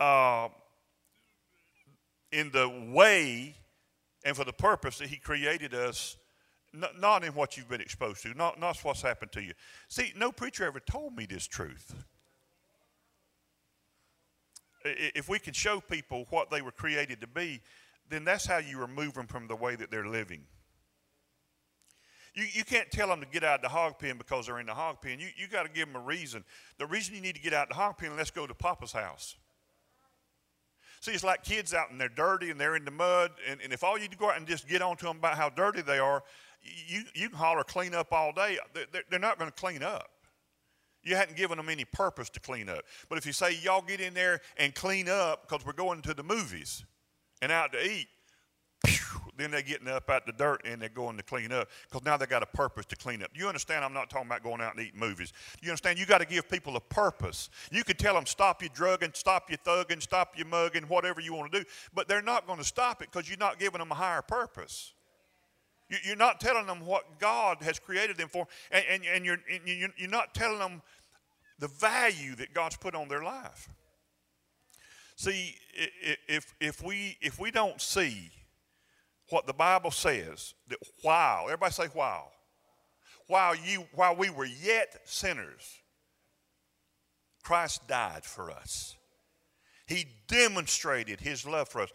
uh, 0.00 0.48
in 2.30 2.50
the 2.50 2.90
way 2.92 3.56
and 4.24 4.34
for 4.34 4.44
the 4.44 4.52
purpose 4.52 4.98
that 4.98 5.08
He 5.08 5.16
created 5.16 5.74
us, 5.74 6.16
not 6.72 7.24
in 7.24 7.34
what 7.34 7.56
you've 7.56 7.68
been 7.68 7.82
exposed 7.82 8.22
to, 8.22 8.32
not, 8.34 8.58
not 8.58 8.78
what's 8.78 9.02
happened 9.02 9.32
to 9.32 9.42
you. 9.42 9.52
See, 9.88 10.12
no 10.16 10.32
preacher 10.32 10.64
ever 10.64 10.80
told 10.80 11.14
me 11.14 11.26
this 11.26 11.46
truth. 11.46 11.94
If 14.84 15.28
we 15.28 15.38
can 15.38 15.52
show 15.52 15.80
people 15.80 16.26
what 16.30 16.50
they 16.50 16.62
were 16.62 16.72
created 16.72 17.20
to 17.20 17.26
be, 17.26 17.60
then 18.08 18.24
that's 18.24 18.46
how 18.46 18.58
you 18.58 18.78
remove 18.78 19.14
them 19.14 19.26
from 19.26 19.46
the 19.46 19.56
way 19.56 19.76
that 19.76 19.90
they're 19.90 20.08
living. 20.08 20.44
You, 22.34 22.44
you 22.50 22.64
can't 22.64 22.90
tell 22.90 23.08
them 23.08 23.20
to 23.20 23.26
get 23.26 23.44
out 23.44 23.56
of 23.56 23.62
the 23.62 23.68
hog 23.68 23.98
pen 23.98 24.16
because 24.16 24.46
they're 24.46 24.58
in 24.58 24.66
the 24.66 24.74
hog 24.74 25.02
pen. 25.02 25.20
You, 25.20 25.28
you 25.36 25.48
got 25.48 25.64
to 25.64 25.68
give 25.70 25.86
them 25.86 25.96
a 25.96 26.04
reason. 26.04 26.44
The 26.78 26.86
reason 26.86 27.14
you 27.14 27.20
need 27.20 27.34
to 27.34 27.42
get 27.42 27.52
out 27.52 27.64
of 27.64 27.68
the 27.70 27.74
hog 27.74 27.98
pen, 27.98 28.16
let's 28.16 28.30
go 28.30 28.46
to 28.46 28.54
Papa's 28.54 28.92
house. 28.92 29.36
See, 31.00 31.10
it's 31.10 31.24
like 31.24 31.42
kids 31.42 31.74
out 31.74 31.90
and 31.90 32.00
they're 32.00 32.08
dirty 32.08 32.50
and 32.50 32.60
they're 32.60 32.76
in 32.76 32.84
the 32.84 32.90
mud. 32.90 33.32
And, 33.48 33.60
and 33.60 33.72
if 33.72 33.84
all 33.84 33.98
you 33.98 34.08
do 34.08 34.16
go 34.16 34.30
out 34.30 34.38
and 34.38 34.46
just 34.46 34.68
get 34.68 34.80
on 34.80 34.96
to 34.98 35.04
them 35.06 35.16
about 35.18 35.36
how 35.36 35.50
dirty 35.50 35.82
they 35.82 35.98
are, 35.98 36.22
you, 36.86 37.02
you 37.14 37.28
can 37.28 37.36
holler 37.36 37.64
clean 37.64 37.92
up 37.92 38.12
all 38.12 38.32
day. 38.32 38.58
They're, 38.72 39.02
they're 39.10 39.18
not 39.18 39.38
going 39.38 39.50
to 39.50 39.56
clean 39.56 39.82
up. 39.82 40.10
You 41.02 41.16
hadn't 41.16 41.36
given 41.36 41.56
them 41.56 41.68
any 41.68 41.84
purpose 41.84 42.30
to 42.30 42.40
clean 42.40 42.68
up. 42.68 42.84
But 43.08 43.18
if 43.18 43.26
you 43.26 43.32
say, 43.32 43.58
y'all 43.62 43.82
get 43.82 44.00
in 44.00 44.14
there 44.14 44.40
and 44.56 44.72
clean 44.74 45.08
up 45.08 45.48
because 45.48 45.66
we're 45.66 45.72
going 45.72 46.00
to 46.02 46.14
the 46.14 46.22
movies 46.22 46.84
and 47.42 47.50
out 47.50 47.72
to 47.72 47.84
eat, 47.84 48.06
then 49.36 49.50
they're 49.50 49.62
getting 49.62 49.88
up 49.88 50.10
out 50.10 50.26
the 50.26 50.32
dirt 50.32 50.62
and 50.64 50.80
they're 50.80 50.88
going 50.88 51.16
to 51.16 51.22
clean 51.22 51.52
up 51.52 51.68
because 51.88 52.04
now 52.04 52.16
they 52.16 52.26
got 52.26 52.42
a 52.42 52.46
purpose 52.46 52.86
to 52.86 52.96
clean 52.96 53.22
up. 53.22 53.30
You 53.34 53.48
understand? 53.48 53.84
I'm 53.84 53.92
not 53.92 54.10
talking 54.10 54.26
about 54.26 54.42
going 54.42 54.60
out 54.60 54.76
and 54.76 54.86
eating 54.86 55.00
movies. 55.00 55.32
You 55.62 55.70
understand? 55.70 55.98
You 55.98 56.06
got 56.06 56.18
to 56.18 56.26
give 56.26 56.48
people 56.48 56.76
a 56.76 56.80
purpose. 56.80 57.50
You 57.70 57.84
can 57.84 57.96
tell 57.96 58.14
them 58.14 58.26
stop 58.26 58.62
your 58.62 58.70
drugging, 58.74 59.10
stop 59.14 59.48
your 59.50 59.58
thugging, 59.58 60.02
stop 60.02 60.36
your 60.36 60.46
mugging, 60.46 60.84
whatever 60.84 61.20
you 61.20 61.34
want 61.34 61.52
to 61.52 61.60
do, 61.60 61.64
but 61.94 62.08
they're 62.08 62.22
not 62.22 62.46
going 62.46 62.58
to 62.58 62.64
stop 62.64 63.02
it 63.02 63.10
because 63.10 63.28
you're 63.28 63.38
not 63.38 63.58
giving 63.58 63.78
them 63.78 63.90
a 63.90 63.94
higher 63.94 64.22
purpose. 64.22 64.92
You're 66.04 66.16
not 66.16 66.40
telling 66.40 66.66
them 66.66 66.86
what 66.86 67.18
God 67.18 67.58
has 67.60 67.78
created 67.78 68.16
them 68.16 68.28
for, 68.28 68.46
and, 68.70 68.84
and, 68.90 69.04
and 69.04 69.24
you're, 69.26 69.38
you're 69.98 70.08
not 70.08 70.34
telling 70.34 70.58
them 70.58 70.80
the 71.58 71.68
value 71.68 72.34
that 72.36 72.54
God's 72.54 72.76
put 72.76 72.94
on 72.94 73.08
their 73.08 73.22
life. 73.22 73.68
See, 75.16 75.54
if, 76.26 76.54
if, 76.60 76.82
we, 76.82 77.18
if 77.20 77.38
we 77.38 77.50
don't 77.50 77.80
see 77.80 78.30
what 79.32 79.46
the 79.46 79.52
Bible 79.52 79.90
says 79.90 80.54
that 80.68 80.78
while, 81.00 81.44
everybody 81.44 81.72
say 81.72 81.86
while, 81.94 82.30
while, 83.28 83.54
you, 83.56 83.86
while 83.94 84.14
we 84.14 84.28
were 84.28 84.44
yet 84.44 85.00
sinners, 85.04 85.78
Christ 87.42 87.88
died 87.88 88.24
for 88.24 88.50
us. 88.50 88.94
He 89.86 90.06
demonstrated 90.28 91.20
his 91.20 91.46
love 91.46 91.68
for 91.68 91.80
us. 91.80 91.90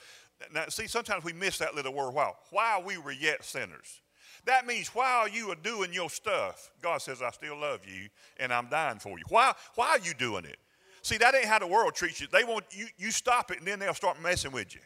Now, 0.54 0.66
see, 0.70 0.88
sometimes 0.88 1.24
we 1.24 1.34
miss 1.34 1.60
that 1.60 1.76
little 1.76 1.94
word 1.94 2.14
while. 2.14 2.38
While 2.50 2.84
we 2.84 2.98
were 2.98 3.12
yet 3.12 3.44
sinners. 3.44 4.02
That 4.46 4.66
means 4.66 4.90
while 4.90 5.28
you 5.28 5.52
are 5.52 5.56
doing 5.56 5.94
your 5.94 6.10
stuff, 6.10 6.72
God 6.82 7.02
says, 7.02 7.22
I 7.22 7.32
still 7.32 7.60
love 7.60 7.82
you 7.86 8.08
and 8.40 8.52
I'm 8.52 8.68
dying 8.68 9.00
for 9.00 9.18
you. 9.18 9.26
Why, 9.30 9.54
why 9.76 9.90
are 9.90 10.00
you 10.00 10.14
doing 10.14 10.46
it? 10.46 10.58
See, 11.02 11.18
that 11.18 11.36
ain't 11.36 11.46
how 11.46 11.60
the 11.60 11.68
world 11.68 11.96
treats 11.96 12.20
you. 12.20 12.28
They 12.32 12.44
want 12.44 12.66
you, 12.72 12.88
you 12.98 13.12
stop 13.12 13.52
it 13.52 13.60
and 13.60 13.68
then 13.68 13.80
they'll 13.80 13.94
start 13.94 14.22
messing 14.22 14.52
with 14.52 14.74
you. 14.74 14.82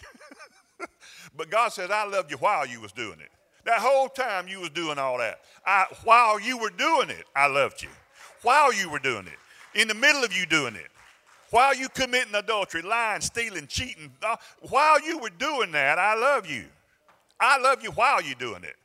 but 1.36 1.50
God 1.50 1.72
says, 1.72 1.90
I 1.90 2.06
loved 2.06 2.30
you 2.30 2.36
while 2.38 2.66
you 2.66 2.80
was 2.80 2.92
doing 2.92 3.20
it. 3.20 3.30
That 3.64 3.80
whole 3.80 4.08
time 4.08 4.48
you 4.48 4.60
was 4.60 4.70
doing 4.70 4.98
all 4.98 5.18
that. 5.18 5.40
I, 5.66 5.86
while 6.04 6.40
you 6.40 6.56
were 6.58 6.70
doing 6.70 7.10
it, 7.10 7.24
I 7.36 7.48
loved 7.48 7.82
you. 7.82 7.90
While 8.42 8.72
you 8.72 8.88
were 8.88 8.98
doing 8.98 9.26
it. 9.26 9.80
In 9.80 9.88
the 9.88 9.94
middle 9.94 10.24
of 10.24 10.34
you 10.36 10.46
doing 10.46 10.74
it. 10.74 10.88
While 11.50 11.74
you 11.74 11.88
committing 11.88 12.34
adultery, 12.34 12.82
lying, 12.82 13.20
stealing, 13.20 13.66
cheating. 13.66 14.10
Uh, 14.22 14.36
while 14.68 15.00
you 15.00 15.18
were 15.18 15.30
doing 15.30 15.72
that, 15.72 15.98
I 15.98 16.14
love 16.14 16.46
you. 16.46 16.64
I 17.40 17.58
love 17.58 17.82
you 17.82 17.90
while 17.90 18.22
you're 18.22 18.34
doing 18.34 18.64
it. 18.64 18.76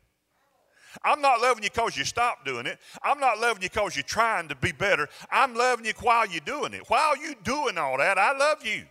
I'm 1.04 1.22
not 1.22 1.42
loving 1.42 1.64
you 1.64 1.70
because 1.70 1.98
you 1.98 2.06
stopped 2.06 2.46
doing 2.46 2.66
it. 2.66 2.78
I'm 3.02 3.20
not 3.20 3.40
loving 3.40 3.64
you 3.64 3.70
because 3.70 3.96
you're 3.96 4.04
trying 4.04 4.48
to 4.50 4.56
be 4.56 4.72
better. 4.72 5.10
I'm 5.32 5.56
loving 5.56 5.86
you 5.86 5.94
while 6.02 6.28
you're 6.28 6.42
doing 6.42 6.74
it. 6.74 6.84
While 6.88 7.18
you're 7.18 7.36
doing 7.44 7.78
all 7.78 7.98
that, 7.98 8.18
I 8.18 8.38
love 8.38 8.66
you. 8.66 8.84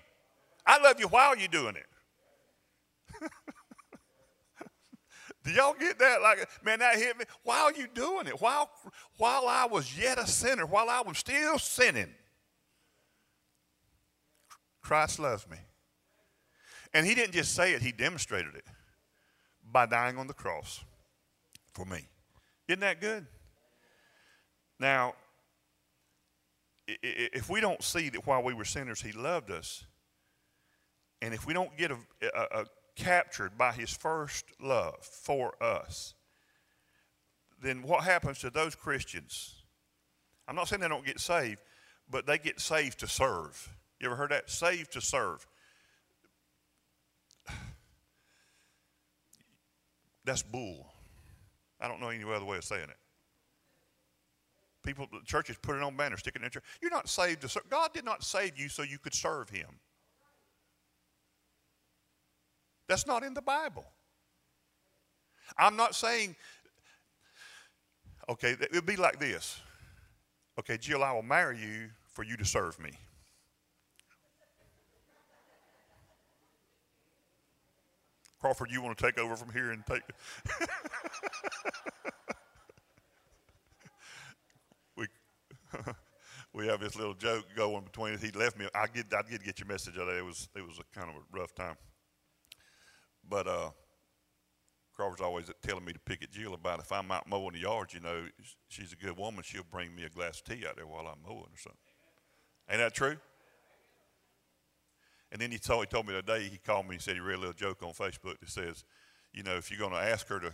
I 0.66 0.82
love 0.82 0.98
you 0.98 1.06
while 1.08 1.36
you're 1.36 1.48
doing 1.48 1.76
it. 1.76 1.86
Do 5.44 5.50
y'all 5.50 5.74
get 5.78 5.98
that? 5.98 6.22
Like, 6.22 6.48
man, 6.64 6.78
that 6.78 6.96
hit 6.96 7.18
me. 7.18 7.24
While 7.42 7.72
you 7.72 7.88
doing 7.92 8.28
it, 8.28 8.40
while 8.40 8.70
while 9.18 9.46
I 9.48 9.66
was 9.66 9.98
yet 9.98 10.18
a 10.18 10.26
sinner, 10.26 10.66
while 10.66 10.88
I 10.88 11.02
was 11.02 11.18
still 11.18 11.58
sinning, 11.58 12.14
Christ 14.80 15.18
loves 15.18 15.48
me. 15.48 15.58
And 16.94 17.06
he 17.06 17.14
didn't 17.14 17.32
just 17.32 17.54
say 17.54 17.72
it, 17.72 17.82
he 17.82 17.90
demonstrated 17.90 18.54
it 18.54 18.66
by 19.64 19.87
dying 19.87 20.18
on 20.18 20.26
the 20.26 20.35
cross 20.35 20.85
for 21.72 21.87
me. 21.87 22.06
Isn't 22.68 22.80
that 22.80 23.00
good? 23.00 23.26
Now, 24.78 25.14
if 26.87 27.48
we 27.48 27.61
don't 27.61 27.82
see 27.82 28.11
that 28.11 28.26
while 28.26 28.42
we 28.42 28.54
were 28.54 28.64
sinners, 28.64 29.00
he 29.00 29.12
loved 29.12 29.50
us, 29.50 29.85
and 31.22 31.32
if 31.32 31.46
we 31.46 31.54
don't 31.54 31.76
get 31.78 31.92
a, 31.92 31.96
a, 32.22 32.61
a 32.61 32.64
captured 32.96 33.57
by 33.57 33.72
his 33.72 33.90
first 33.90 34.44
love 34.61 35.05
for 35.05 35.55
us, 35.62 36.14
then 37.61 37.83
what 37.83 38.05
happens 38.05 38.38
to 38.40 38.50
those 38.50 38.74
Christians? 38.74 39.55
I'm 40.48 40.57
not 40.57 40.68
saying 40.68 40.81
they 40.81 40.88
don't 40.88 41.07
get 41.07 41.20
saved, 41.20 41.61
but 42.11 42.26
they 42.26 42.38
get 42.38 42.61
saved 42.61 42.98
to 43.00 43.09
serve. 43.09 43.68
You 44.00 44.07
ever 44.07 44.16
heard 44.16 44.31
that? 44.31 44.50
Saved 44.50 44.92
to 44.92 45.00
serve. 45.00 45.46
That's 50.24 50.42
bull. 50.42 50.92
I 51.81 51.88
don't 51.88 52.00
know 52.00 52.09
any 52.09 52.24
other 52.24 52.44
way 52.44 52.57
of 52.59 52.64
saying 52.64 52.88
it. 52.88 52.96
People, 54.85 55.07
churches 55.24 55.57
put 55.62 55.76
it 55.76 55.83
on 55.83 55.96
banners, 55.96 56.20
stick 56.20 56.35
it 56.35 56.38
in 56.38 56.42
their 56.42 56.50
church. 56.50 56.64
You're 56.81 56.90
not 56.90 57.09
saved 57.09 57.42
to 57.42 57.48
serve. 57.48 57.68
God 57.70 57.92
did 57.94 58.05
not 58.05 58.24
save 58.24 58.59
you 58.59 58.68
so 58.68 58.83
you 58.83 58.98
could 58.98 59.14
serve 59.14 59.48
Him. 59.48 59.68
That's 62.92 63.07
not 63.07 63.24
in 63.24 63.33
the 63.33 63.40
Bible. 63.40 63.87
I'm 65.57 65.76
not 65.76 65.94
saying, 65.94 66.37
okay, 68.28 68.50
it 68.50 68.68
would 68.74 68.85
be 68.85 68.96
like 68.96 69.18
this. 69.18 69.59
Okay, 70.59 70.76
Jill, 70.76 71.02
I 71.02 71.12
will 71.12 71.22
marry 71.22 71.59
you 71.59 71.88
for 72.12 72.22
you 72.22 72.37
to 72.37 72.44
serve 72.44 72.78
me. 72.78 72.90
Crawford, 78.38 78.70
you 78.70 78.83
want 78.83 78.98
to 78.98 79.02
take 79.02 79.18
over 79.18 79.37
from 79.37 79.50
here 79.55 79.70
and 79.70 79.87
take. 79.87 80.02
we 84.98 85.07
we 86.52 86.66
have 86.66 86.81
this 86.81 86.94
little 86.94 87.14
joke 87.14 87.46
going 87.57 87.85
between. 87.85 88.18
He 88.18 88.33
left 88.33 88.59
me. 88.59 88.68
I 88.74 88.87
get 88.87 89.07
I 89.14 89.22
did 89.22 89.42
get 89.42 89.61
your 89.61 89.68
message. 89.68 89.96
It 89.96 90.22
was 90.22 90.50
it 90.55 90.61
was 90.61 90.78
a 90.78 90.85
kind 90.94 91.09
of 91.09 91.16
a 91.16 91.20
rough 91.33 91.55
time. 91.55 91.76
But 93.32 93.48
uh, 93.48 93.70
Crawford's 94.94 95.22
always 95.22 95.50
telling 95.62 95.86
me 95.86 95.94
to 95.94 95.98
pick 95.98 96.22
at 96.22 96.30
Jill 96.30 96.52
about 96.52 96.80
if 96.80 96.92
I'm 96.92 97.10
out 97.10 97.26
mowing 97.26 97.54
the 97.54 97.60
yard. 97.60 97.94
You 97.94 98.00
know, 98.00 98.26
she's 98.68 98.92
a 98.92 98.96
good 98.96 99.16
woman. 99.16 99.42
She'll 99.42 99.64
bring 99.70 99.96
me 99.96 100.04
a 100.04 100.10
glass 100.10 100.40
of 100.40 100.44
tea 100.44 100.66
out 100.68 100.76
there 100.76 100.86
while 100.86 101.06
I'm 101.06 101.22
mowing 101.26 101.46
or 101.46 101.56
something. 101.56 101.78
Ain't 102.68 102.80
that 102.80 102.92
true? 102.92 103.16
And 105.32 105.40
then 105.40 105.50
he 105.50 105.56
told, 105.56 105.80
he 105.80 105.86
told 105.86 106.06
me 106.06 106.12
today, 106.12 106.42
he 106.42 106.58
called 106.58 106.86
me 106.86 106.96
and 106.96 107.02
said 107.02 107.14
he 107.14 107.20
read 107.20 107.36
a 107.36 107.38
little 107.38 107.54
joke 107.54 107.82
on 107.82 107.94
Facebook 107.94 108.38
that 108.40 108.50
says, 108.50 108.84
you 109.32 109.42
know, 109.42 109.56
if 109.56 109.70
you're 109.70 109.80
going 109.80 109.92
to 109.92 110.10
ask 110.10 110.28
her 110.28 110.38
to 110.38 110.52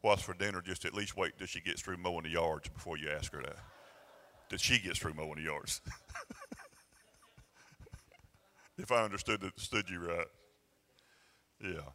what's 0.00 0.22
for 0.22 0.32
dinner, 0.32 0.62
just 0.62 0.86
at 0.86 0.94
least 0.94 1.18
wait 1.18 1.36
till 1.36 1.46
she 1.46 1.60
gets 1.60 1.82
through 1.82 1.98
mowing 1.98 2.22
the 2.22 2.30
yards 2.30 2.70
before 2.70 2.96
you 2.96 3.10
ask 3.10 3.34
her 3.34 3.42
that. 3.42 3.58
That 4.48 4.60
she 4.60 4.78
gets 4.78 4.98
through 4.98 5.12
mowing 5.12 5.36
the 5.36 5.42
yards. 5.42 5.82
if 8.78 8.90
I 8.90 9.04
understood, 9.04 9.42
understood 9.42 9.90
you 9.90 9.98
right. 9.98 10.26
Yeah. 11.62 11.90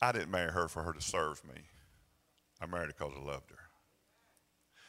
I 0.00 0.12
didn't 0.12 0.30
marry 0.30 0.52
her 0.52 0.68
for 0.68 0.82
her 0.84 0.92
to 0.92 1.00
serve 1.00 1.42
me. 1.44 1.62
I 2.60 2.66
married 2.66 2.86
her 2.86 2.94
because 2.98 3.14
I 3.16 3.24
loved 3.24 3.50
her. 3.50 3.58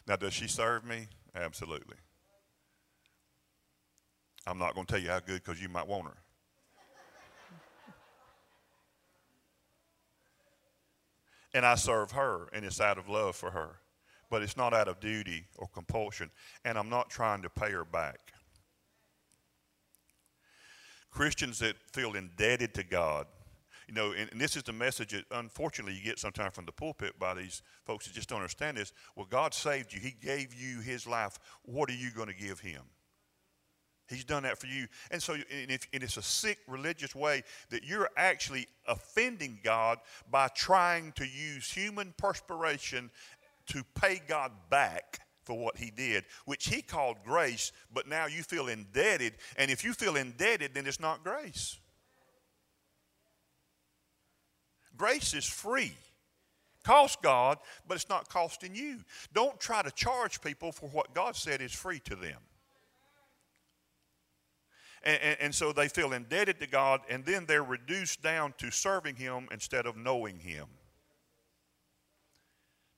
Now, 0.07 0.15
does 0.15 0.33
she 0.33 0.47
serve 0.47 0.85
me? 0.85 1.07
Absolutely. 1.35 1.97
I'm 4.47 4.57
not 4.57 4.73
going 4.73 4.87
to 4.87 4.93
tell 4.93 5.01
you 5.01 5.09
how 5.09 5.19
good 5.19 5.43
because 5.43 5.61
you 5.61 5.69
might 5.69 5.87
want 5.87 6.07
her. 6.07 6.17
and 11.53 11.65
I 11.65 11.75
serve 11.75 12.11
her, 12.11 12.47
and 12.53 12.63
it's 12.65 12.81
out 12.81 12.97
of 12.97 13.09
love 13.09 13.35
for 13.35 13.51
her. 13.51 13.77
But 14.29 14.43
it's 14.43 14.57
not 14.57 14.73
out 14.73 14.87
of 14.87 14.99
duty 14.99 15.45
or 15.57 15.67
compulsion, 15.67 16.29
and 16.63 16.77
I'm 16.77 16.89
not 16.89 17.09
trying 17.09 17.41
to 17.41 17.49
pay 17.49 17.71
her 17.71 17.85
back. 17.85 18.19
Christians 21.11 21.59
that 21.59 21.75
feel 21.91 22.13
indebted 22.13 22.75
to 22.75 22.83
God, 22.83 23.25
you 23.89 23.95
know, 23.95 24.11
and, 24.11 24.29
and 24.31 24.39
this 24.39 24.55
is 24.55 24.61
the 24.61 24.71
message 24.71 25.13
that 25.13 25.25
unfortunately 25.31 25.95
you 25.95 26.03
get 26.03 26.19
sometimes 26.19 26.53
from 26.53 26.65
the 26.65 26.71
pulpit 26.71 27.17
by 27.17 27.33
these 27.33 27.63
folks 27.85 28.05
that 28.05 28.13
just 28.13 28.29
don't 28.29 28.37
understand 28.37 28.77
this. 28.77 28.93
Well, 29.15 29.25
God 29.27 29.51
saved 29.51 29.91
you, 29.91 29.99
He 29.99 30.11
gave 30.11 30.53
you 30.53 30.79
His 30.79 31.07
life. 31.07 31.39
What 31.63 31.89
are 31.89 31.95
you 31.95 32.11
going 32.11 32.27
to 32.27 32.35
give 32.35 32.59
Him? 32.59 32.83
He's 34.07 34.23
done 34.23 34.43
that 34.43 34.59
for 34.59 34.67
you. 34.67 34.87
And 35.09 35.21
so 35.21 35.33
and, 35.33 35.71
if, 35.71 35.87
and 35.91 36.03
it's 36.03 36.17
a 36.17 36.21
sick 36.21 36.59
religious 36.67 37.15
way 37.15 37.41
that 37.71 37.83
you're 37.83 38.09
actually 38.15 38.67
offending 38.87 39.59
God 39.63 39.97
by 40.29 40.49
trying 40.49 41.11
to 41.13 41.25
use 41.25 41.71
human 41.71 42.13
perspiration 42.15 43.09
to 43.67 43.83
pay 43.99 44.21
God 44.27 44.51
back 44.69 45.19
for 45.45 45.57
what 45.57 45.77
he 45.77 45.89
did, 45.89 46.25
which 46.45 46.67
he 46.67 46.83
called 46.83 47.17
grace, 47.25 47.71
but 47.91 48.07
now 48.07 48.27
you 48.27 48.43
feel 48.43 48.67
indebted. 48.67 49.33
And 49.57 49.71
if 49.71 49.83
you 49.83 49.93
feel 49.93 50.15
indebted, 50.15 50.75
then 50.75 50.85
it's 50.85 50.99
not 50.99 51.23
grace. 51.23 51.79
Grace 54.99 55.33
is 55.33 55.45
free. 55.45 55.93
Cost 56.83 57.21
God, 57.21 57.57
but 57.87 57.95
it's 57.95 58.09
not 58.09 58.29
costing 58.29 58.75
you. 58.75 58.99
Don't 59.33 59.59
try 59.59 59.81
to 59.81 59.91
charge 59.91 60.41
people 60.41 60.71
for 60.71 60.89
what 60.89 61.15
God 61.15 61.35
said 61.35 61.61
is 61.61 61.71
free 61.71 61.99
to 62.01 62.15
them. 62.15 62.37
And, 65.03 65.19
and, 65.21 65.37
and, 65.39 65.55
so 65.55 65.71
they 65.71 65.87
feel 65.87 66.11
indebted 66.11 66.59
to 66.59 66.67
God, 66.67 66.99
and 67.09 67.23
then 67.23 67.45
they're 67.45 67.63
reduced 67.63 68.21
down 68.21 68.53
to 68.57 68.69
serving 68.69 69.15
Him 69.15 69.47
instead 69.49 69.85
of 69.85 69.95
knowing 69.95 70.39
Him. 70.39 70.65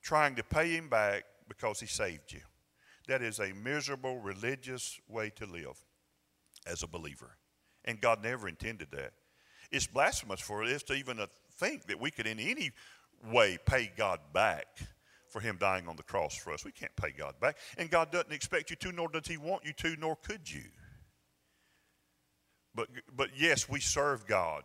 Trying 0.01 0.35
to 0.35 0.43
pay 0.43 0.71
Him 0.71 0.89
back 0.89 1.25
because 1.47 1.79
He 1.79 1.85
saved 1.85 2.33
you. 2.33 2.41
That 3.07 3.21
is 3.21 3.37
a 3.37 3.53
miserable 3.53 4.17
religious 4.17 4.99
way 5.07 5.29
to 5.35 5.45
live 5.45 5.77
as 6.65 6.81
a 6.81 6.87
believer. 6.87 7.37
And 7.85 8.01
God 8.01 8.23
never 8.23 8.47
intended 8.47 8.87
that. 8.91 9.13
It's 9.71 9.85
blasphemous 9.85 10.41
for 10.41 10.63
us 10.63 10.81
to 10.83 10.93
even 10.93 11.19
think 11.61 11.85
that 11.85 12.01
we 12.01 12.11
could 12.11 12.27
in 12.27 12.39
any 12.39 12.71
way 13.31 13.57
pay 13.65 13.91
God 13.95 14.19
back 14.33 14.65
for 15.29 15.39
Him 15.39 15.57
dying 15.59 15.87
on 15.87 15.95
the 15.95 16.03
cross 16.03 16.35
for 16.35 16.51
us. 16.51 16.65
We 16.65 16.71
can't 16.71 16.95
pay 16.95 17.11
God 17.11 17.35
back. 17.39 17.57
And 17.77 17.89
God 17.89 18.11
doesn't 18.11 18.33
expect 18.33 18.69
you 18.69 18.75
to, 18.77 18.91
nor 18.91 19.07
does 19.07 19.27
He 19.27 19.37
want 19.37 19.63
you 19.63 19.73
to, 19.73 19.95
nor 19.97 20.15
could 20.15 20.51
you. 20.51 20.63
But, 22.73 22.87
but 23.15 23.29
yes, 23.37 23.69
we 23.69 23.79
serve 23.79 24.25
God. 24.25 24.63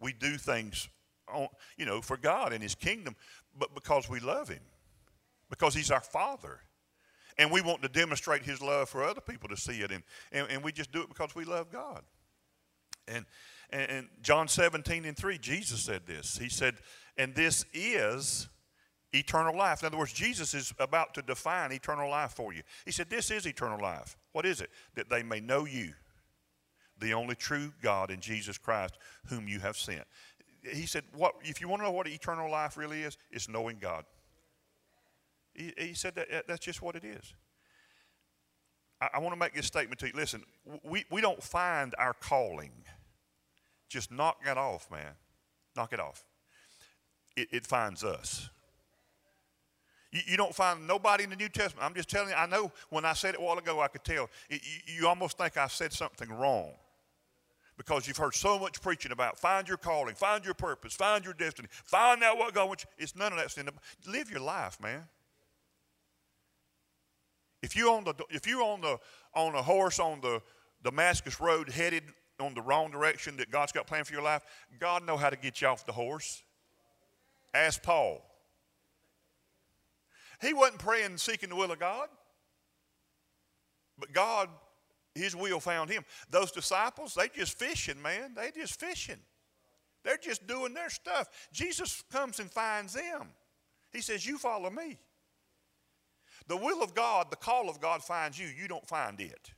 We 0.00 0.12
do 0.12 0.36
things, 0.36 0.88
on, 1.32 1.48
you 1.76 1.86
know, 1.86 2.00
for 2.00 2.16
God 2.16 2.52
and 2.52 2.62
His 2.62 2.74
kingdom, 2.74 3.16
but 3.58 3.74
because 3.74 4.08
we 4.08 4.20
love 4.20 4.48
Him, 4.48 4.62
because 5.50 5.74
He's 5.74 5.90
our 5.90 6.00
Father. 6.00 6.60
And 7.40 7.52
we 7.52 7.60
want 7.60 7.82
to 7.82 7.88
demonstrate 7.88 8.42
His 8.42 8.60
love 8.60 8.88
for 8.88 9.04
other 9.04 9.20
people 9.20 9.48
to 9.48 9.56
see 9.56 9.80
it. 9.80 9.92
And, 9.92 10.02
and, 10.32 10.46
and 10.50 10.62
we 10.62 10.72
just 10.72 10.92
do 10.92 11.02
it 11.02 11.08
because 11.08 11.34
we 11.34 11.44
love 11.44 11.70
God. 11.72 12.02
And, 13.06 13.24
and, 13.70 13.90
and 13.90 14.08
John 14.22 14.48
17 14.48 15.04
and 15.04 15.16
3, 15.16 15.38
Jesus 15.38 15.80
said 15.80 16.02
this. 16.06 16.38
He 16.38 16.48
said, 16.48 16.76
and 17.16 17.34
this 17.34 17.64
is 17.72 18.48
eternal 19.12 19.56
life. 19.56 19.82
In 19.82 19.86
other 19.86 19.98
words, 19.98 20.12
Jesus 20.12 20.54
is 20.54 20.72
about 20.78 21.14
to 21.14 21.22
define 21.22 21.72
eternal 21.72 22.08
life 22.08 22.32
for 22.32 22.52
you. 22.52 22.62
He 22.84 22.92
said, 22.92 23.10
This 23.10 23.30
is 23.30 23.46
eternal 23.46 23.80
life. 23.80 24.16
What 24.32 24.46
is 24.46 24.60
it? 24.60 24.70
That 24.94 25.10
they 25.10 25.22
may 25.22 25.40
know 25.40 25.64
you, 25.64 25.92
the 26.98 27.14
only 27.14 27.34
true 27.34 27.72
God 27.82 28.10
in 28.10 28.20
Jesus 28.20 28.58
Christ, 28.58 28.98
whom 29.26 29.48
you 29.48 29.60
have 29.60 29.76
sent. 29.76 30.04
He 30.62 30.86
said, 30.86 31.04
what, 31.14 31.34
if 31.42 31.60
you 31.60 31.68
want 31.68 31.80
to 31.80 31.84
know 31.84 31.92
what 31.92 32.08
eternal 32.08 32.50
life 32.50 32.76
really 32.76 33.02
is, 33.02 33.16
it's 33.30 33.48
knowing 33.48 33.78
God. 33.80 34.04
He, 35.54 35.72
he 35.78 35.94
said 35.94 36.14
that 36.16 36.46
that's 36.46 36.64
just 36.64 36.82
what 36.82 36.96
it 36.96 37.04
is. 37.04 37.34
I, 39.00 39.08
I 39.14 39.18
want 39.20 39.34
to 39.34 39.38
make 39.38 39.54
this 39.54 39.66
statement 39.66 40.00
to 40.00 40.08
you. 40.08 40.12
Listen, 40.14 40.42
we, 40.82 41.04
we 41.10 41.20
don't 41.20 41.42
find 41.42 41.94
our 41.98 42.12
calling. 42.12 42.72
Just 43.88 44.10
knock 44.10 44.38
it 44.46 44.56
off, 44.56 44.90
man. 44.90 45.12
Knock 45.76 45.92
it 45.92 46.00
off. 46.00 46.24
It, 47.36 47.48
it 47.50 47.66
finds 47.66 48.04
us. 48.04 48.50
You, 50.10 50.20
you, 50.26 50.36
don't 50.36 50.54
find 50.54 50.86
nobody 50.86 51.24
in 51.24 51.30
the 51.30 51.36
New 51.36 51.48
Testament. 51.48 51.84
I'm 51.84 51.94
just 51.94 52.08
telling 52.08 52.30
you, 52.30 52.34
I 52.34 52.46
know 52.46 52.72
when 52.90 53.04
I 53.04 53.12
said 53.12 53.34
it 53.34 53.40
a 53.40 53.42
while 53.42 53.58
ago, 53.58 53.80
I 53.80 53.88
could 53.88 54.04
tell. 54.04 54.30
It, 54.48 54.60
you, 54.86 55.00
you 55.00 55.08
almost 55.08 55.36
think 55.36 55.56
I 55.56 55.66
said 55.68 55.92
something 55.92 56.30
wrong 56.30 56.72
because 57.76 58.08
you've 58.08 58.16
heard 58.16 58.34
so 58.34 58.58
much 58.58 58.82
preaching 58.82 59.12
about 59.12 59.38
find 59.38 59.68
your 59.68 59.76
calling, 59.76 60.14
find 60.14 60.44
your 60.44 60.54
purpose, 60.54 60.94
find 60.94 61.24
your 61.24 61.34
destiny, 61.34 61.68
find 61.70 62.22
out 62.22 62.36
what 62.36 62.52
God 62.52 62.66
wants 62.66 62.84
you. 62.84 63.02
It's 63.02 63.14
none 63.14 63.32
of 63.32 63.38
that. 63.38 63.50
Sin. 63.50 63.68
Live 64.06 64.30
your 64.30 64.40
life, 64.40 64.80
man. 64.80 65.04
If 67.62 67.76
you 67.76 67.90
on 67.90 68.04
the 68.04 68.14
if 68.30 68.46
you're 68.46 68.62
on 68.62 68.80
the 68.80 68.98
on 69.34 69.54
a 69.54 69.62
horse 69.62 69.98
on 69.98 70.20
the 70.20 70.40
Damascus 70.82 71.40
road 71.40 71.70
headed 71.70 72.04
on 72.40 72.54
the 72.54 72.62
wrong 72.62 72.90
direction 72.90 73.36
that 73.38 73.50
God's 73.50 73.72
got 73.72 73.86
planned 73.86 74.06
for 74.06 74.12
your 74.12 74.22
life, 74.22 74.42
God 74.78 75.04
know 75.04 75.16
how 75.16 75.30
to 75.30 75.36
get 75.36 75.60
you 75.60 75.68
off 75.68 75.86
the 75.86 75.92
horse. 75.92 76.42
Ask 77.54 77.82
Paul. 77.82 78.22
He 80.40 80.54
wasn't 80.54 80.78
praying 80.78 81.16
seeking 81.16 81.48
the 81.48 81.56
will 81.56 81.72
of 81.72 81.78
God. 81.78 82.08
But 83.98 84.12
God 84.12 84.48
his 85.18 85.36
will 85.36 85.60
found 85.60 85.90
him. 85.90 86.04
Those 86.30 86.50
disciples, 86.52 87.14
they 87.14 87.28
just 87.28 87.58
fishing, 87.58 88.00
man. 88.00 88.34
They 88.34 88.50
just 88.54 88.78
fishing. 88.80 89.18
They're 90.04 90.16
just 90.16 90.46
doing 90.46 90.74
their 90.74 90.90
stuff. 90.90 91.28
Jesus 91.52 92.02
comes 92.10 92.38
and 92.38 92.50
finds 92.50 92.94
them. 92.94 93.28
He 93.92 94.00
says, 94.00 94.24
You 94.24 94.38
follow 94.38 94.70
me. 94.70 94.98
The 96.46 96.56
will 96.56 96.82
of 96.82 96.94
God, 96.94 97.30
the 97.30 97.36
call 97.36 97.68
of 97.68 97.80
God 97.80 98.02
finds 98.02 98.38
you. 98.38 98.46
You 98.46 98.68
don't 98.68 98.86
find 98.86 99.20
it. 99.20 99.50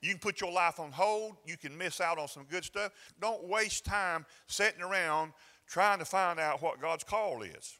You 0.00 0.10
can 0.10 0.18
put 0.18 0.40
your 0.40 0.52
life 0.52 0.78
on 0.78 0.92
hold. 0.92 1.36
You 1.46 1.56
can 1.56 1.76
miss 1.76 2.00
out 2.00 2.18
on 2.18 2.28
some 2.28 2.44
good 2.44 2.64
stuff. 2.64 2.92
Don't 3.20 3.48
waste 3.48 3.84
time 3.84 4.26
sitting 4.46 4.82
around 4.82 5.32
trying 5.66 5.98
to 5.98 6.04
find 6.04 6.38
out 6.38 6.62
what 6.62 6.80
God's 6.80 7.04
call 7.04 7.42
is. 7.42 7.78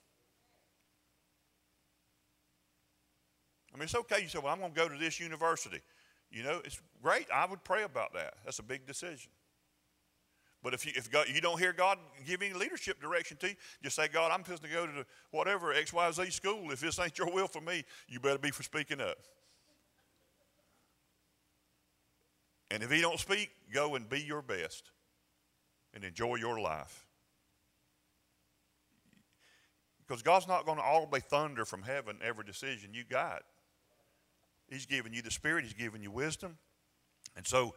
I 3.72 3.76
mean, 3.76 3.85
it's 3.85 3.94
okay. 3.94 4.22
You 4.22 4.29
say, 4.29 4.38
well, 4.38 4.52
I'm 4.52 4.61
going 4.61 4.72
to 4.72 4.76
go 4.76 4.88
to 4.88 4.96
this 4.96 5.20
university. 5.20 5.81
You 6.31 6.42
know, 6.42 6.61
it's 6.64 6.81
great. 7.02 7.26
I 7.33 7.44
would 7.46 7.62
pray 7.62 7.83
about 7.83 8.14
that. 8.14 8.35
That's 8.44 8.59
a 8.59 8.62
big 8.62 8.87
decision. 8.87 9.31
But 10.62 10.74
if 10.74 10.85
you, 10.85 10.92
if 10.96 11.11
God, 11.11 11.26
you 11.33 11.40
don't 11.40 11.59
hear 11.59 11.72
God 11.72 11.98
giving 12.26 12.59
leadership 12.59 13.00
direction 13.00 13.37
to 13.38 13.50
you, 13.50 13.55
just 13.83 13.94
say, 13.94 14.09
God, 14.09 14.33
I'm 14.33 14.42
supposed 14.42 14.62
to 14.62 14.68
go 14.68 14.87
to 14.87 15.07
whatever 15.31 15.74
XYZ 15.74 16.33
school. 16.33 16.72
If 16.72 16.81
this 16.81 16.98
ain't 16.98 17.18
your 17.18 17.31
will 17.31 17.46
for 17.46 17.61
me, 17.61 17.85
you 18.09 18.18
better 18.18 18.38
be 18.38 18.50
for 18.50 18.62
speaking 18.62 19.00
up. 19.00 19.16
And 22.70 22.83
if 22.83 22.90
he 22.90 23.00
don't 23.00 23.20
speak, 23.20 23.50
go 23.72 23.94
and 23.94 24.09
be 24.09 24.20
your 24.20 24.42
best 24.42 24.90
and 25.94 26.05
enjoy 26.05 26.37
your 26.37 26.61
life. 26.61 27.07
Because 30.07 30.22
God's 30.22 30.46
not 30.46 30.66
going 30.66 30.79
to 30.79 30.85
audibly 30.85 31.20
thunder 31.20 31.64
from 31.64 31.83
heaven 31.83 32.18
every 32.22 32.44
decision 32.44 32.90
you 32.92 33.05
got. 33.05 33.42
He's 34.69 34.87
given 34.87 35.12
you 35.12 35.23
the 35.23 35.31
Spirit, 35.31 35.64
He's 35.64 35.75
given 35.75 36.02
you 36.02 36.10
wisdom. 36.10 36.58
And 37.37 37.46
so 37.46 37.75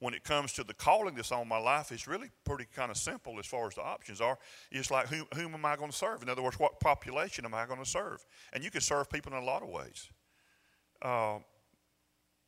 when 0.00 0.14
it 0.14 0.24
comes 0.24 0.52
to 0.54 0.64
the 0.64 0.74
calling 0.74 1.14
that's 1.14 1.30
on 1.30 1.46
my 1.46 1.58
life, 1.58 1.92
it's 1.92 2.08
really 2.08 2.28
pretty 2.44 2.66
kind 2.74 2.90
of 2.90 2.96
simple 2.96 3.38
as 3.38 3.46
far 3.46 3.68
as 3.68 3.74
the 3.74 3.82
options 3.82 4.20
are. 4.20 4.36
It's 4.72 4.90
like, 4.90 5.06
whom, 5.08 5.26
whom 5.34 5.54
am 5.54 5.64
I 5.64 5.76
going 5.76 5.90
to 5.90 5.96
serve? 5.96 6.22
In 6.22 6.28
other 6.28 6.42
words, 6.42 6.58
what 6.58 6.80
population 6.80 7.44
am 7.44 7.54
I 7.54 7.66
going 7.66 7.78
to 7.78 7.88
serve? 7.88 8.24
And 8.52 8.64
you 8.64 8.70
can 8.70 8.80
serve 8.80 9.08
people 9.08 9.32
in 9.32 9.40
a 9.40 9.44
lot 9.44 9.62
of 9.62 9.68
ways. 9.68 10.08
Uh, 11.00 11.38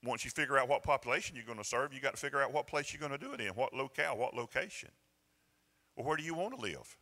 once 0.04 0.24
you 0.24 0.30
figure 0.30 0.58
out 0.58 0.68
what 0.68 0.82
population 0.82 1.36
you're 1.36 1.44
going 1.44 1.58
to 1.58 1.64
serve, 1.64 1.92
you 1.92 2.00
got 2.00 2.14
to 2.14 2.20
figure 2.20 2.42
out 2.42 2.52
what 2.52 2.66
place 2.66 2.92
you're 2.92 3.06
going 3.06 3.18
to 3.18 3.24
do 3.24 3.32
it 3.32 3.40
in, 3.40 3.48
what 3.48 3.72
locale, 3.72 4.16
what 4.16 4.34
location. 4.34 4.90
Well, 5.96 6.06
where 6.06 6.16
do 6.16 6.22
you 6.22 6.34
want 6.34 6.54
to 6.54 6.60
live? 6.60 6.96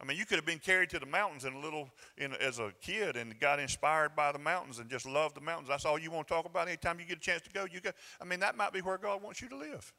I 0.00 0.04
mean, 0.04 0.16
you 0.16 0.26
could 0.26 0.36
have 0.36 0.44
been 0.44 0.58
carried 0.58 0.90
to 0.90 0.98
the 0.98 1.06
mountains 1.06 1.44
in 1.44 1.52
a 1.52 1.60
little 1.60 1.88
in, 2.18 2.32
as 2.34 2.58
a 2.58 2.72
kid 2.80 3.16
and 3.16 3.38
got 3.38 3.60
inspired 3.60 4.16
by 4.16 4.32
the 4.32 4.38
mountains 4.38 4.80
and 4.80 4.90
just 4.90 5.06
loved 5.06 5.36
the 5.36 5.40
mountains. 5.40 5.68
That's 5.68 5.84
all 5.84 5.96
you 5.96 6.10
want 6.10 6.26
to 6.26 6.34
talk 6.34 6.44
about. 6.44 6.66
Anytime 6.66 6.98
you 6.98 7.06
get 7.06 7.18
a 7.18 7.20
chance 7.20 7.42
to 7.42 7.50
go, 7.50 7.66
you 7.70 7.80
go. 7.80 7.90
I 8.20 8.24
mean, 8.24 8.40
that 8.40 8.56
might 8.56 8.72
be 8.72 8.80
where 8.80 8.98
God 8.98 9.22
wants 9.22 9.40
you 9.40 9.48
to 9.50 9.56
live. 9.56 9.92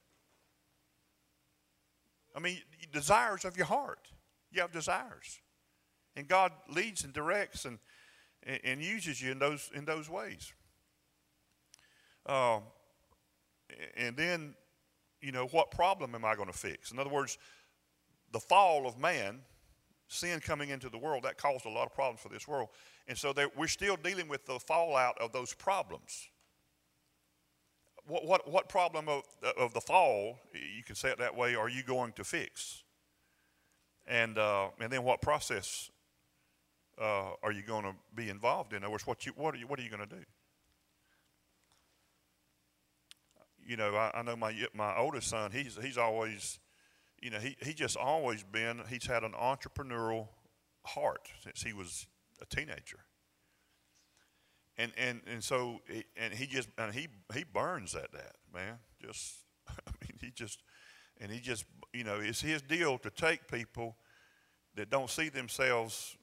I 2.35 2.39
mean, 2.39 2.57
desires 2.91 3.45
of 3.45 3.55
your 3.55 3.65
heart. 3.65 4.09
You 4.51 4.61
have 4.61 4.73
desires. 4.73 5.39
And 6.15 6.27
God 6.27 6.51
leads 6.67 7.05
and 7.05 7.13
directs 7.13 7.65
and, 7.65 7.79
and, 8.63 8.81
uses 8.81 9.21
you 9.21 9.31
in 9.31 9.39
those, 9.39 9.71
in 9.73 9.85
those 9.85 10.09
ways. 10.09 10.51
Um, 12.25 12.63
and 13.97 14.15
then, 14.15 14.55
you 15.21 15.31
know, 15.31 15.47
what 15.47 15.71
problem 15.71 16.15
am 16.15 16.25
I 16.25 16.35
going 16.35 16.47
to 16.47 16.57
fix? 16.57 16.91
In 16.91 16.99
other 16.99 17.09
words, 17.09 17.37
the 18.31 18.39
fall 18.39 18.87
of 18.87 18.99
man, 18.99 19.39
sin 20.07 20.39
coming 20.39 20.69
into 20.69 20.89
the 20.89 20.97
world, 20.97 21.23
that 21.23 21.37
caused 21.37 21.65
a 21.65 21.69
lot 21.69 21.85
of 21.85 21.93
problems 21.93 22.19
for 22.21 22.29
this 22.29 22.47
world. 22.47 22.69
And 23.07 23.17
so 23.17 23.33
we're 23.55 23.67
still 23.67 23.95
dealing 23.95 24.27
with 24.27 24.45
the 24.45 24.59
fallout 24.59 25.17
of 25.19 25.31
those 25.31 25.53
problems. 25.53 26.27
What, 28.05 28.25
what, 28.25 28.49
what 28.49 28.69
problem 28.69 29.07
of, 29.07 29.23
of 29.57 29.73
the 29.73 29.81
fall, 29.81 30.39
you 30.53 30.83
can 30.83 30.95
say 30.95 31.09
it 31.09 31.19
that 31.19 31.35
way, 31.35 31.55
are 31.55 31.69
you 31.69 31.83
going 31.83 32.11
to 32.13 32.23
fix? 32.23 32.83
And, 34.05 34.37
uh, 34.37 34.69
and 34.79 34.91
then 34.91 35.03
what 35.03 35.21
process 35.21 35.89
uh, 37.01 37.31
are 37.41 37.51
you 37.51 37.63
going 37.63 37.83
to 37.83 37.93
be 38.13 38.29
involved 38.29 38.73
in? 38.73 38.77
In 38.77 38.83
other 38.83 38.91
words, 38.91 39.07
what, 39.07 39.25
you, 39.25 39.31
what, 39.35 39.55
are, 39.55 39.57
you, 39.57 39.67
what 39.67 39.79
are 39.79 39.83
you 39.83 39.89
going 39.89 40.07
to 40.07 40.15
do? 40.15 40.23
You 43.65 43.77
know, 43.77 43.95
I, 43.95 44.11
I 44.13 44.21
know 44.21 44.35
my, 44.35 44.53
my 44.73 44.97
oldest 44.97 45.29
son, 45.29 45.51
he's, 45.51 45.77
he's 45.81 45.97
always, 45.97 46.59
you 47.21 47.29
know, 47.29 47.39
he, 47.39 47.55
he 47.61 47.73
just 47.73 47.97
always 47.97 48.43
been, 48.43 48.81
he's 48.89 49.05
had 49.05 49.23
an 49.23 49.33
entrepreneurial 49.33 50.27
heart 50.85 51.29
since 51.43 51.63
he 51.63 51.73
was 51.73 52.07
a 52.41 52.45
teenager. 52.45 52.99
And, 54.77 54.91
and, 54.97 55.21
and 55.27 55.43
so, 55.43 55.81
and 56.17 56.33
he 56.33 56.47
just, 56.47 56.69
and 56.77 56.93
he, 56.93 57.07
he 57.33 57.43
burns 57.43 57.95
at 57.95 58.11
that, 58.11 58.35
man. 58.53 58.79
Just, 59.01 59.35
I 59.69 59.91
mean, 60.01 60.17
he 60.19 60.31
just, 60.31 60.59
and 61.21 61.31
he 61.31 61.39
just, 61.39 61.65
you 61.93 62.03
know, 62.03 62.19
it's 62.19 62.41
his 62.41 62.61
deal 62.61 62.97
to 62.99 63.09
take 63.09 63.47
people 63.47 63.95
that 64.75 64.89
don't 64.89 65.09
see 65.09 65.29
themselves 65.29 66.17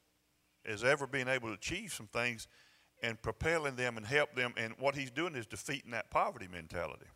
as 0.66 0.82
ever 0.82 1.07
being 1.07 1.28
able 1.28 1.49
to 1.49 1.55
achieve 1.55 1.93
some 1.93 2.09
things 2.09 2.49
and 3.03 3.20
propelling 3.22 3.76
them 3.76 3.97
and 3.97 4.05
help 4.05 4.34
them. 4.34 4.53
And 4.57 4.74
what 4.78 4.95
he's 4.95 5.11
doing 5.11 5.34
is 5.34 5.47
defeating 5.47 5.93
that 5.93 6.11
poverty 6.11 6.49
mentality. 6.51 7.07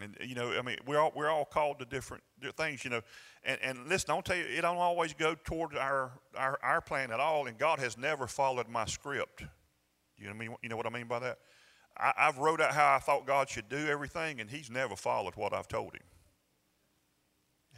And 0.00 0.16
you 0.20 0.34
know, 0.34 0.52
I 0.52 0.62
mean, 0.62 0.76
we're 0.86 0.98
all 0.98 1.12
we're 1.14 1.30
all 1.30 1.44
called 1.44 1.78
to 1.78 1.84
different 1.84 2.22
things, 2.56 2.84
you 2.84 2.90
know. 2.90 3.00
And 3.44 3.58
and 3.62 3.88
listen, 3.88 4.10
I'll 4.10 4.22
tell 4.22 4.36
you, 4.36 4.44
it 4.44 4.60
don't 4.60 4.76
always 4.76 5.14
go 5.14 5.34
toward 5.34 5.76
our 5.76 6.12
our, 6.36 6.58
our 6.62 6.80
plan 6.80 7.10
at 7.10 7.20
all. 7.20 7.46
And 7.46 7.58
God 7.58 7.78
has 7.78 7.96
never 7.96 8.26
followed 8.26 8.68
my 8.68 8.84
script. 8.84 9.42
You 10.18 10.24
know 10.24 10.30
what 10.30 10.36
I 10.36 10.38
mean? 10.38 10.56
You 10.62 10.68
know 10.68 10.76
what 10.76 10.86
I 10.86 10.90
mean 10.90 11.06
by 11.06 11.18
that? 11.20 11.38
I, 11.96 12.12
I've 12.18 12.38
wrote 12.38 12.60
out 12.60 12.72
how 12.72 12.94
I 12.94 12.98
thought 12.98 13.26
God 13.26 13.48
should 13.48 13.68
do 13.68 13.86
everything, 13.88 14.40
and 14.40 14.50
He's 14.50 14.70
never 14.70 14.96
followed 14.96 15.34
what 15.36 15.54
I've 15.54 15.68
told 15.68 15.94
Him. 15.94 16.02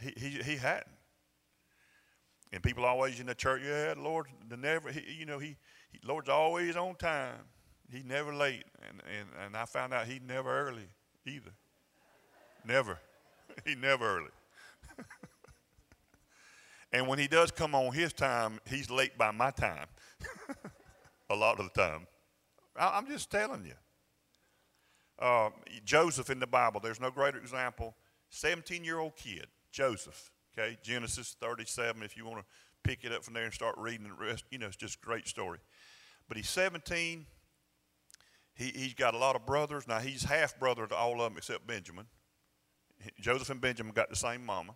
He 0.01 0.13
he 0.17 0.29
he 0.43 0.55
hadn't. 0.57 0.87
And 2.51 2.63
people 2.63 2.83
always 2.83 3.19
in 3.19 3.27
the 3.27 3.35
church, 3.35 3.61
yeah, 3.63 3.93
Lord, 3.95 4.25
the 4.47 4.57
never, 4.57 4.91
he, 4.91 5.03
you 5.19 5.25
know, 5.27 5.37
he, 5.37 5.55
he, 5.91 5.99
Lord's 6.03 6.29
always 6.29 6.75
on 6.75 6.95
time. 6.95 7.37
He 7.91 8.01
never 8.01 8.33
late, 8.33 8.65
and 8.87 9.01
and 9.19 9.29
and 9.45 9.55
I 9.57 9.65
found 9.65 9.93
out 9.93 10.07
he 10.07 10.19
never 10.19 10.67
early 10.67 10.89
either. 11.25 11.51
Never. 12.65 12.99
he 13.65 13.75
never 13.75 14.17
early. 14.17 14.31
and 16.93 17.07
when 17.07 17.19
he 17.19 17.27
does 17.27 17.51
come 17.51 17.75
on 17.75 17.93
his 17.93 18.13
time, 18.13 18.59
he's 18.69 18.89
late 18.89 19.17
by 19.17 19.31
my 19.31 19.51
time. 19.51 19.87
a 21.29 21.35
lot 21.35 21.59
of 21.59 21.69
the 21.73 21.81
time. 21.81 22.07
I, 22.75 22.97
am 22.97 23.07
just 23.07 23.29
telling 23.29 23.65
you. 23.65 23.73
Uh, 25.17 25.49
Joseph 25.83 26.29
in 26.29 26.39
the 26.39 26.47
Bible, 26.47 26.79
there's 26.79 27.01
no 27.01 27.11
greater 27.11 27.37
example. 27.37 27.95
17 28.29 28.83
year 28.83 28.99
old 28.99 29.15
kid, 29.15 29.47
Joseph, 29.71 30.31
okay, 30.57 30.77
Genesis 30.81 31.35
37, 31.41 32.03
if 32.03 32.15
you 32.15 32.25
want 32.25 32.39
to 32.39 32.45
pick 32.83 33.03
it 33.03 33.11
up 33.11 33.23
from 33.23 33.33
there 33.33 33.43
and 33.43 33.53
start 33.53 33.75
reading 33.77 34.07
the 34.07 34.13
rest, 34.13 34.45
you 34.49 34.57
know, 34.57 34.67
it's 34.67 34.75
just 34.75 34.95
a 34.95 35.05
great 35.05 35.27
story. 35.27 35.59
But 36.27 36.37
he's 36.37 36.49
17. 36.49 37.25
He, 38.53 38.65
he's 38.75 38.93
got 38.93 39.13
a 39.13 39.17
lot 39.17 39.35
of 39.35 39.45
brothers. 39.45 39.87
Now, 39.87 39.99
he's 39.99 40.23
half 40.23 40.59
brother 40.59 40.85
to 40.85 40.95
all 40.95 41.21
of 41.21 41.31
them 41.31 41.37
except 41.37 41.65
Benjamin. 41.65 42.05
Joseph 43.19 43.49
and 43.49 43.61
Benjamin 43.61 43.93
got 43.93 44.09
the 44.09 44.15
same 44.15 44.45
mama, 44.45 44.75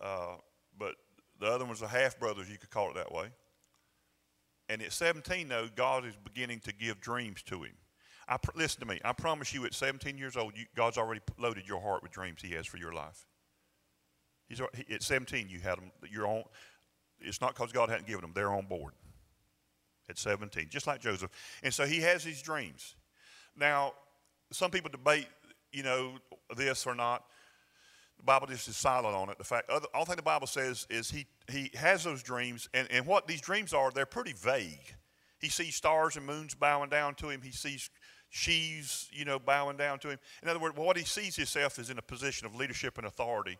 uh, 0.00 0.36
but 0.78 0.94
the 1.40 1.46
other 1.46 1.64
ones 1.64 1.82
are 1.82 1.88
half 1.88 2.18
brothers, 2.18 2.48
you 2.50 2.58
could 2.58 2.70
call 2.70 2.90
it 2.90 2.94
that 2.94 3.12
way. 3.12 3.28
And 4.68 4.80
at 4.82 4.92
17, 4.92 5.48
though, 5.48 5.68
God 5.74 6.06
is 6.06 6.14
beginning 6.16 6.60
to 6.60 6.72
give 6.72 7.00
dreams 7.00 7.42
to 7.44 7.62
him. 7.62 7.72
I 8.28 8.36
pr- 8.36 8.56
listen 8.56 8.80
to 8.80 8.86
me. 8.86 9.00
I 9.04 9.12
promise 9.12 9.52
you, 9.52 9.64
at 9.64 9.74
17 9.74 10.16
years 10.16 10.36
old, 10.36 10.56
you, 10.56 10.64
God's 10.76 10.98
already 10.98 11.20
loaded 11.38 11.66
your 11.66 11.80
heart 11.80 12.02
with 12.02 12.12
dreams 12.12 12.40
He 12.40 12.54
has 12.54 12.66
for 12.66 12.76
your 12.76 12.92
life. 12.92 13.26
He's 14.48 14.60
he, 14.74 14.94
at 14.94 15.02
17, 15.02 15.48
you 15.48 15.60
had 15.60 15.78
them. 15.78 15.90
Your 16.10 16.26
own. 16.26 16.44
It's 17.20 17.40
not 17.40 17.54
because 17.54 17.72
God 17.72 17.88
hadn't 17.88 18.06
given 18.06 18.22
them; 18.22 18.32
they're 18.34 18.52
on 18.52 18.66
board. 18.66 18.92
At 20.08 20.18
17, 20.18 20.68
just 20.68 20.86
like 20.86 21.00
Joseph, 21.00 21.30
and 21.62 21.72
so 21.72 21.86
he 21.86 22.00
has 22.00 22.24
these 22.24 22.42
dreams. 22.42 22.96
Now, 23.56 23.92
some 24.50 24.70
people 24.70 24.90
debate 24.90 25.26
you 25.72 25.82
know, 25.82 26.14
this 26.56 26.86
or 26.86 26.94
not. 26.94 27.24
The 28.18 28.24
Bible 28.24 28.46
just 28.46 28.68
is 28.68 28.76
silent 28.76 29.16
on 29.16 29.30
it. 29.30 29.38
The 29.38 29.44
fact, 29.44 29.68
other, 29.68 29.86
all 29.94 30.04
thing 30.04 30.16
the 30.16 30.22
Bible 30.22 30.46
says 30.46 30.86
is 30.88 31.10
he, 31.10 31.26
he 31.50 31.70
has 31.74 32.04
those 32.04 32.22
dreams, 32.22 32.68
and, 32.72 32.86
and 32.90 33.06
what 33.06 33.26
these 33.26 33.40
dreams 33.40 33.72
are, 33.74 33.90
they're 33.90 34.06
pretty 34.06 34.32
vague. 34.32 34.94
He 35.40 35.48
sees 35.48 35.74
stars 35.74 36.16
and 36.16 36.24
moons 36.24 36.54
bowing 36.54 36.88
down 36.88 37.16
to 37.16 37.30
him. 37.30 37.42
He 37.42 37.50
sees 37.50 37.90
sheaves, 38.30 39.08
you 39.12 39.24
know, 39.24 39.38
bowing 39.38 39.76
down 39.76 39.98
to 40.00 40.10
him. 40.10 40.18
In 40.42 40.48
other 40.48 40.60
words, 40.60 40.76
what 40.76 40.96
he 40.96 41.04
sees 41.04 41.34
himself 41.34 41.78
is 41.78 41.90
in 41.90 41.98
a 41.98 42.02
position 42.02 42.46
of 42.46 42.54
leadership 42.54 42.96
and 42.96 43.06
authority, 43.06 43.58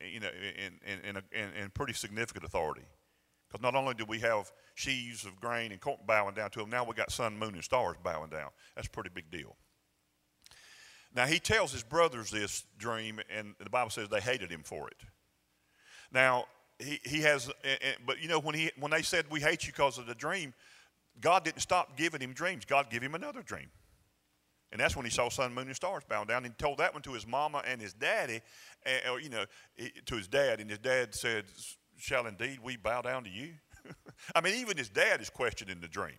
you 0.00 0.20
know, 0.20 0.28
in, 0.28 0.80
in, 1.04 1.16
in, 1.16 1.54
in 1.54 1.70
pretty 1.70 1.92
significant 1.92 2.44
authority. 2.44 2.82
Because 3.48 3.62
not 3.62 3.74
only 3.74 3.94
do 3.94 4.04
we 4.04 4.18
have 4.20 4.50
sheaves 4.74 5.24
of 5.24 5.40
grain 5.40 5.72
and 5.72 5.80
corn 5.80 5.98
bowing 6.06 6.34
down 6.34 6.50
to 6.50 6.60
him, 6.60 6.70
now 6.70 6.84
we 6.84 6.94
got 6.94 7.10
sun, 7.10 7.38
moon, 7.38 7.54
and 7.54 7.64
stars 7.64 7.96
bowing 8.02 8.30
down. 8.30 8.50
That's 8.74 8.88
a 8.88 8.90
pretty 8.90 9.10
big 9.12 9.30
deal. 9.30 9.56
Now, 11.14 11.26
he 11.26 11.38
tells 11.38 11.72
his 11.72 11.82
brothers 11.82 12.30
this 12.30 12.64
dream, 12.78 13.20
and 13.36 13.54
the 13.58 13.70
Bible 13.70 13.90
says 13.90 14.08
they 14.08 14.20
hated 14.20 14.50
him 14.50 14.62
for 14.62 14.88
it. 14.88 14.96
Now, 16.12 16.44
he, 16.78 17.00
he 17.04 17.20
has, 17.22 17.50
but 18.06 18.20
you 18.20 18.28
know, 18.28 18.38
when, 18.38 18.54
he, 18.54 18.70
when 18.78 18.90
they 18.90 19.02
said, 19.02 19.26
We 19.30 19.40
hate 19.40 19.66
you 19.66 19.72
because 19.72 19.98
of 19.98 20.06
the 20.06 20.14
dream, 20.14 20.54
God 21.20 21.44
didn't 21.44 21.60
stop 21.60 21.96
giving 21.96 22.20
him 22.20 22.32
dreams. 22.32 22.64
God 22.64 22.90
gave 22.90 23.02
him 23.02 23.14
another 23.14 23.42
dream. 23.42 23.70
And 24.72 24.80
that's 24.80 24.94
when 24.94 25.04
he 25.04 25.10
saw 25.10 25.28
sun, 25.28 25.52
moon, 25.52 25.66
and 25.66 25.74
stars 25.74 26.04
bound 26.08 26.28
down. 26.28 26.44
And 26.44 26.46
he 26.46 26.64
told 26.64 26.78
that 26.78 26.92
one 26.92 27.02
to 27.02 27.12
his 27.12 27.26
mama 27.26 27.62
and 27.66 27.80
his 27.80 27.92
daddy, 27.92 28.40
or, 29.10 29.20
you 29.20 29.28
know, 29.28 29.44
to 30.06 30.14
his 30.14 30.28
dad. 30.28 30.60
And 30.60 30.70
his 30.70 30.78
dad 30.78 31.14
said, 31.14 31.46
Shall 31.98 32.26
indeed 32.26 32.60
we 32.62 32.76
bow 32.76 33.02
down 33.02 33.24
to 33.24 33.30
you? 33.30 33.54
I 34.34 34.40
mean, 34.40 34.54
even 34.54 34.76
his 34.76 34.88
dad 34.88 35.20
is 35.20 35.28
questioning 35.28 35.80
the 35.80 35.88
dream. 35.88 36.16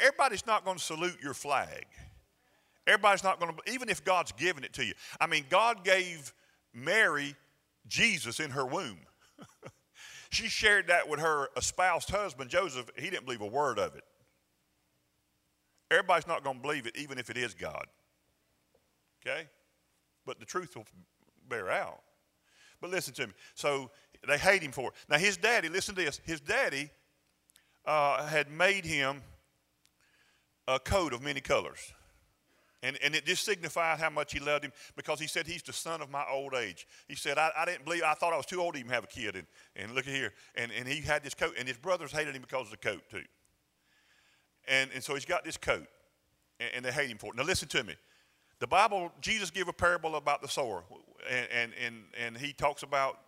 Everybody's 0.00 0.46
not 0.46 0.64
going 0.64 0.78
to 0.78 0.82
salute 0.82 1.18
your 1.22 1.34
flag. 1.34 1.86
Everybody's 2.86 3.24
not 3.24 3.40
going 3.40 3.54
to, 3.54 3.72
even 3.72 3.88
if 3.88 4.04
God's 4.04 4.32
given 4.32 4.62
it 4.62 4.72
to 4.74 4.84
you. 4.84 4.94
I 5.20 5.26
mean, 5.26 5.44
God 5.50 5.84
gave 5.84 6.32
Mary 6.72 7.34
Jesus 7.88 8.38
in 8.38 8.50
her 8.50 8.64
womb. 8.64 8.98
she 10.30 10.48
shared 10.48 10.88
that 10.88 11.08
with 11.08 11.20
her 11.20 11.48
espoused 11.56 12.10
husband, 12.10 12.50
Joseph. 12.50 12.90
He 12.96 13.10
didn't 13.10 13.24
believe 13.24 13.40
a 13.40 13.46
word 13.46 13.78
of 13.78 13.96
it. 13.96 14.04
Everybody's 15.90 16.26
not 16.26 16.44
going 16.44 16.56
to 16.56 16.62
believe 16.62 16.86
it, 16.86 16.96
even 16.96 17.18
if 17.18 17.30
it 17.30 17.36
is 17.36 17.54
God. 17.54 17.86
Okay? 19.24 19.46
But 20.24 20.38
the 20.38 20.46
truth 20.46 20.76
will 20.76 20.86
bear 21.48 21.70
out. 21.70 22.00
But 22.80 22.90
listen 22.90 23.14
to 23.14 23.28
me. 23.28 23.32
So 23.54 23.90
they 24.26 24.38
hate 24.38 24.62
him 24.62 24.72
for 24.72 24.90
it. 24.90 24.94
Now, 25.08 25.18
his 25.18 25.36
daddy, 25.36 25.68
listen 25.68 25.94
to 25.94 26.04
this. 26.04 26.20
His 26.24 26.40
daddy 26.40 26.90
uh, 27.84 28.26
had 28.26 28.50
made 28.50 28.84
him 28.84 29.22
a 30.68 30.78
coat 30.78 31.12
of 31.12 31.22
many 31.22 31.40
colors. 31.40 31.92
And, 32.82 32.98
and 33.02 33.14
it 33.14 33.24
just 33.24 33.44
signified 33.44 33.98
how 33.98 34.10
much 34.10 34.32
he 34.32 34.38
loved 34.38 34.64
him 34.64 34.72
because 34.96 35.18
he 35.18 35.26
said, 35.26 35.46
He's 35.46 35.62
the 35.62 35.72
son 35.72 36.02
of 36.02 36.10
my 36.10 36.24
old 36.30 36.54
age. 36.54 36.86
He 37.08 37.14
said, 37.14 37.38
I, 37.38 37.50
I 37.56 37.64
didn't 37.64 37.84
believe, 37.84 38.02
I 38.02 38.14
thought 38.14 38.32
I 38.32 38.36
was 38.36 38.46
too 38.46 38.60
old 38.60 38.74
to 38.74 38.80
even 38.80 38.92
have 38.92 39.04
a 39.04 39.08
kid. 39.08 39.34
And, 39.34 39.46
and 39.74 39.94
look 39.94 40.06
at 40.06 40.12
here. 40.12 40.32
And, 40.54 40.70
and 40.78 40.86
he 40.86 41.00
had 41.00 41.22
this 41.22 41.34
coat, 41.34 41.54
and 41.58 41.66
his 41.66 41.78
brothers 41.78 42.12
hated 42.12 42.34
him 42.34 42.42
because 42.42 42.66
of 42.66 42.70
the 42.72 42.76
coat, 42.88 43.02
too. 43.10 43.22
And, 44.68 44.90
and 44.94 45.02
so 45.02 45.14
he's 45.14 45.24
got 45.24 45.44
this 45.44 45.56
coat, 45.56 45.86
and, 46.60 46.70
and 46.76 46.84
they 46.84 46.92
hate 46.92 47.10
him 47.10 47.18
for 47.18 47.32
it. 47.32 47.36
Now, 47.36 47.44
listen 47.44 47.68
to 47.68 47.82
me. 47.82 47.94
The 48.58 48.66
Bible, 48.66 49.12
Jesus 49.20 49.50
gave 49.50 49.68
a 49.68 49.72
parable 49.72 50.16
about 50.16 50.42
the 50.42 50.48
sower, 50.48 50.84
and, 51.30 51.48
and, 51.50 51.72
and, 51.84 51.96
and 52.18 52.36
he 52.36 52.52
talks 52.52 52.82
about 52.82 53.18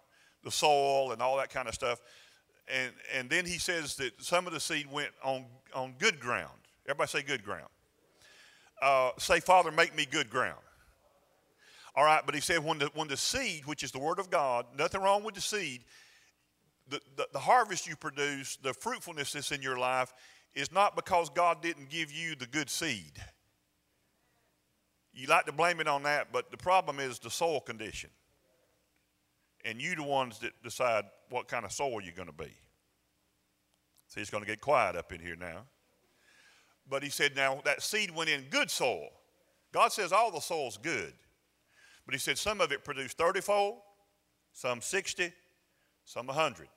the 0.44 0.50
soil 0.50 1.12
and 1.12 1.22
all 1.22 1.36
that 1.38 1.50
kind 1.50 1.68
of 1.68 1.74
stuff. 1.74 2.00
And, 2.68 2.92
and 3.14 3.30
then 3.30 3.46
he 3.46 3.58
says 3.58 3.96
that 3.96 4.22
some 4.22 4.46
of 4.46 4.52
the 4.52 4.60
seed 4.60 4.90
went 4.90 5.10
on, 5.24 5.46
on 5.74 5.94
good 5.98 6.20
ground. 6.20 6.52
Everybody 6.86 7.08
say 7.08 7.22
good 7.22 7.42
ground 7.42 7.68
uh, 8.82 9.10
say, 9.18 9.40
Father, 9.40 9.70
make 9.70 9.96
me 9.96 10.06
good 10.10 10.30
ground. 10.30 10.58
All 11.94 12.04
right, 12.04 12.22
but 12.24 12.34
he 12.34 12.40
said, 12.40 12.64
when 12.64 12.78
the, 12.78 12.90
when 12.94 13.08
the 13.08 13.16
seed, 13.16 13.66
which 13.66 13.82
is 13.82 13.90
the 13.90 13.98
word 13.98 14.18
of 14.18 14.30
God, 14.30 14.66
nothing 14.78 15.00
wrong 15.00 15.24
with 15.24 15.34
the 15.34 15.40
seed, 15.40 15.82
the, 16.88 17.00
the, 17.16 17.26
the 17.32 17.38
harvest 17.38 17.88
you 17.88 17.96
produce, 17.96 18.56
the 18.56 18.72
fruitfulness 18.72 19.32
that's 19.32 19.50
in 19.50 19.62
your 19.62 19.78
life, 19.78 20.14
is 20.54 20.72
not 20.72 20.96
because 20.96 21.28
God 21.30 21.60
didn't 21.62 21.90
give 21.90 22.12
you 22.12 22.34
the 22.34 22.46
good 22.46 22.70
seed. 22.70 23.12
you 25.12 25.26
like 25.26 25.46
to 25.46 25.52
blame 25.52 25.80
it 25.80 25.88
on 25.88 26.04
that, 26.04 26.28
but 26.32 26.50
the 26.50 26.56
problem 26.56 27.00
is 27.00 27.18
the 27.18 27.30
soil 27.30 27.60
condition. 27.60 28.10
And 29.64 29.80
you 29.82 29.96
the 29.96 30.04
ones 30.04 30.38
that 30.38 30.52
decide 30.62 31.04
what 31.30 31.48
kind 31.48 31.64
of 31.64 31.72
soil 31.72 32.00
you're 32.00 32.14
going 32.14 32.28
to 32.28 32.32
be. 32.32 32.52
See, 34.06 34.20
it's 34.20 34.30
going 34.30 34.44
to 34.44 34.48
get 34.48 34.60
quiet 34.60 34.96
up 34.96 35.12
in 35.12 35.20
here 35.20 35.36
now. 35.36 35.64
But 36.90 37.02
he 37.02 37.10
said, 37.10 37.36
now 37.36 37.60
that 37.64 37.82
seed 37.82 38.14
went 38.14 38.30
in 38.30 38.44
good 38.50 38.70
soil. 38.70 39.08
God 39.72 39.92
says 39.92 40.12
all 40.12 40.30
the 40.30 40.40
soil's 40.40 40.78
good. 40.78 41.12
But 42.06 42.14
he 42.14 42.18
said 42.18 42.38
some 42.38 42.60
of 42.60 42.72
it 42.72 42.84
produced 42.84 43.18
30 43.18 43.40
fold, 43.42 43.80
some 44.52 44.80
60, 44.80 45.32
some 46.04 46.26
100. 46.26 46.68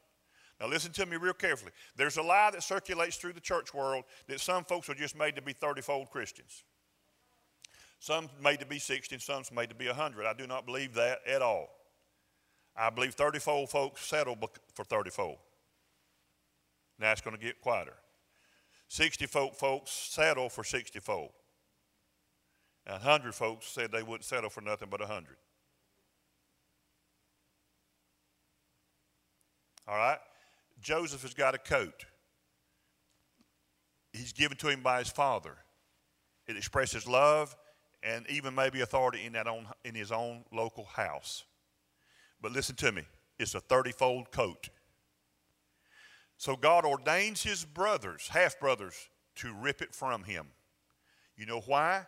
Now, 0.60 0.68
listen 0.68 0.92
to 0.92 1.06
me 1.08 1.18
real 1.18 1.34
carefully. 1.34 1.72
There's 1.96 2.18
a 2.18 2.22
lie 2.22 2.52
that 2.52 2.62
circulates 2.62 3.16
through 3.16 3.34
the 3.34 3.40
church 3.40 3.74
world 3.74 4.04
that 4.28 4.40
some 4.40 4.64
folks 4.64 4.90
are 4.90 4.94
just 4.94 5.18
made 5.18 5.36
to 5.36 5.42
be 5.42 5.54
30 5.54 5.82
fold 5.82 6.12
Christians. 6.12 6.64
Some 8.00 8.30
made 8.44 8.60
to 8.60 8.66
be 8.66 8.78
60, 8.78 9.16
and 9.16 9.22
some's 9.22 9.52
made 9.52 9.70
to 9.70 9.76
be 9.76 9.88
100. 9.88 10.26
I 10.26 10.34
do 10.34 10.46
not 10.46 10.68
believe 10.68 10.94
that 10.96 11.20
at 11.28 11.42
all. 11.42 11.70
I 12.76 12.90
believe 12.90 13.16
30 13.16 13.40
fold 13.40 13.70
folks 13.70 14.06
settle 14.06 14.38
for 14.74 14.84
30 14.84 15.10
fold. 15.10 15.38
Now 17.00 17.12
it's 17.12 17.22
going 17.22 17.36
to 17.36 17.42
get 17.42 17.60
quieter. 17.62 17.96
60 18.92 19.26
folk 19.28 19.56
folks 19.56 19.90
settle 19.90 20.50
for 20.50 20.66
60 20.66 21.00
fold. 21.00 21.32
And 22.86 22.96
100 22.96 23.34
folks 23.34 23.68
said 23.68 23.90
they 23.90 24.04
wouldn't 24.04 24.26
settle 24.26 24.50
for 24.50 24.60
nothing 24.60 24.90
but 24.92 25.00
100. 25.00 25.38
All 29.88 29.96
right? 29.96 30.18
Joseph 30.82 31.22
has 31.22 31.34
got 31.34 31.56
a 31.56 31.58
coat. 31.58 32.06
He's 34.12 34.34
given 34.34 34.58
to 34.58 34.68
him 34.68 34.82
by 34.84 35.00
his 35.00 35.10
father. 35.10 35.56
It 36.46 36.58
expresses 36.58 37.08
love 37.08 37.56
and 38.04 38.26
even 38.30 38.54
maybe 38.54 38.82
authority 38.82 39.26
in, 39.26 39.32
that 39.34 39.48
own, 39.48 39.68
in 39.86 39.96
his 39.96 40.12
own 40.12 40.44
local 40.52 40.84
house. 40.84 41.46
But 42.42 42.52
listen 42.52 42.76
to 42.76 42.92
me 42.92 43.04
it's 43.40 43.56
a 43.56 43.62
30 43.62 43.94
fold 43.94 44.32
coat. 44.32 44.68
So 46.42 46.56
God 46.56 46.86
ordains 46.86 47.44
his 47.44 47.64
brothers, 47.64 48.28
half 48.28 48.60
brothers, 48.60 48.96
to 49.36 49.54
rip 49.54 49.80
it 49.80 49.94
from 49.94 50.24
him. 50.24 50.48
You 51.38 51.46
know 51.46 51.60
why? 51.68 52.08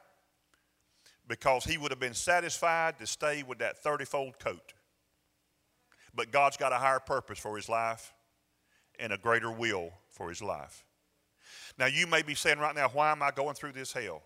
Because 1.28 1.66
he 1.66 1.78
would 1.78 1.92
have 1.92 2.00
been 2.00 2.16
satisfied 2.16 2.98
to 2.98 3.06
stay 3.06 3.44
with 3.44 3.60
that 3.60 3.84
30 3.84 4.06
fold 4.06 4.40
coat. 4.40 4.74
But 6.16 6.32
God's 6.32 6.58
got 6.58 6.72
a 6.72 6.78
higher 6.78 7.00
purpose 7.00 7.38
for 7.38 7.56
his 7.56 7.70
life 7.70 8.12
and 8.98 9.14
a 9.14 9.20
greater 9.20 9.52
will 9.52 9.92
for 10.10 10.30
his 10.30 10.42
life. 10.42 10.84
Now, 11.78 11.86
you 11.86 12.08
may 12.08 12.24
be 12.24 12.34
saying 12.34 12.58
right 12.58 12.74
now, 12.74 12.90
why 12.92 13.12
am 13.12 13.22
I 13.22 13.30
going 13.30 13.54
through 13.54 13.74
this 13.74 13.94
hell? 13.94 14.24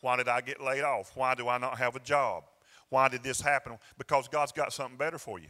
Why 0.00 0.16
did 0.16 0.28
I 0.28 0.40
get 0.40 0.62
laid 0.62 0.82
off? 0.82 1.12
Why 1.14 1.34
do 1.34 1.46
I 1.46 1.58
not 1.58 1.76
have 1.76 1.94
a 1.94 2.00
job? 2.00 2.44
Why 2.88 3.08
did 3.08 3.22
this 3.22 3.42
happen? 3.42 3.76
Because 3.98 4.28
God's 4.28 4.52
got 4.52 4.72
something 4.72 4.96
better 4.96 5.18
for 5.18 5.38
you. 5.38 5.48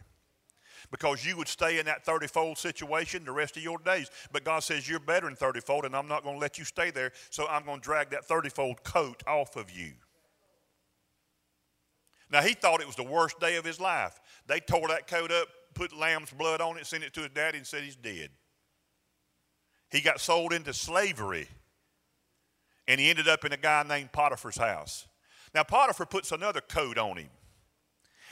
Because 0.91 1.24
you 1.24 1.37
would 1.37 1.49
stay 1.49 1.78
in 1.78 1.87
that 1.87 2.05
30 2.05 2.26
fold 2.26 2.59
situation 2.59 3.24
the 3.24 3.33
rest 3.33 3.57
of 3.57 3.62
your 3.62 3.78
days. 3.78 4.11
But 4.33 4.45
God 4.45 4.61
says, 4.61 4.89
You're 4.89 5.01
better 5.01 5.26
than 5.26 5.37
30 5.37 5.61
fold, 5.61 5.85
and 5.85 5.95
I'm 5.95 6.09
not 6.09 6.22
going 6.22 6.37
to 6.37 6.41
let 6.41 6.59
you 6.59 6.64
stay 6.64 6.91
there, 6.91 7.12
so 7.31 7.47
I'm 7.49 7.64
going 7.64 7.81
to 7.81 7.85
drag 7.85 8.11
that 8.11 8.24
30 8.24 8.51
fold 8.51 8.83
coat 8.85 9.22
off 9.26 9.57
of 9.57 9.70
you. 9.70 9.93
Now, 12.31 12.43
he 12.43 12.55
thought 12.55 12.81
it 12.81 12.87
was 12.87 12.97
the 12.97 13.03
worst 13.03 13.41
day 13.41 13.57
of 13.57 13.64
his 13.64 13.81
life. 13.81 14.20
They 14.47 14.61
tore 14.61 14.89
that 14.89 15.07
coat 15.09 15.33
up, 15.33 15.49
put 15.74 15.93
lamb's 15.93 16.31
blood 16.31 16.61
on 16.61 16.78
it, 16.78 16.87
sent 16.87 17.03
it 17.03 17.12
to 17.14 17.22
his 17.22 17.31
daddy, 17.31 17.59
and 17.59 17.66
said 17.66 17.83
he's 17.83 17.97
dead. 17.97 18.31
He 19.91 20.01
got 20.01 20.20
sold 20.20 20.53
into 20.53 20.72
slavery, 20.72 21.49
and 22.87 23.01
he 23.01 23.11
ended 23.11 23.28
up 23.28 23.45
in 23.45 23.53
a 23.53 23.57
guy 23.57 23.83
named 23.83 24.12
Potiphar's 24.12 24.57
house. 24.57 25.07
Now, 25.53 25.64
Potiphar 25.64 26.07
puts 26.07 26.31
another 26.31 26.61
coat 26.61 26.97
on 26.97 27.16
him. 27.16 27.31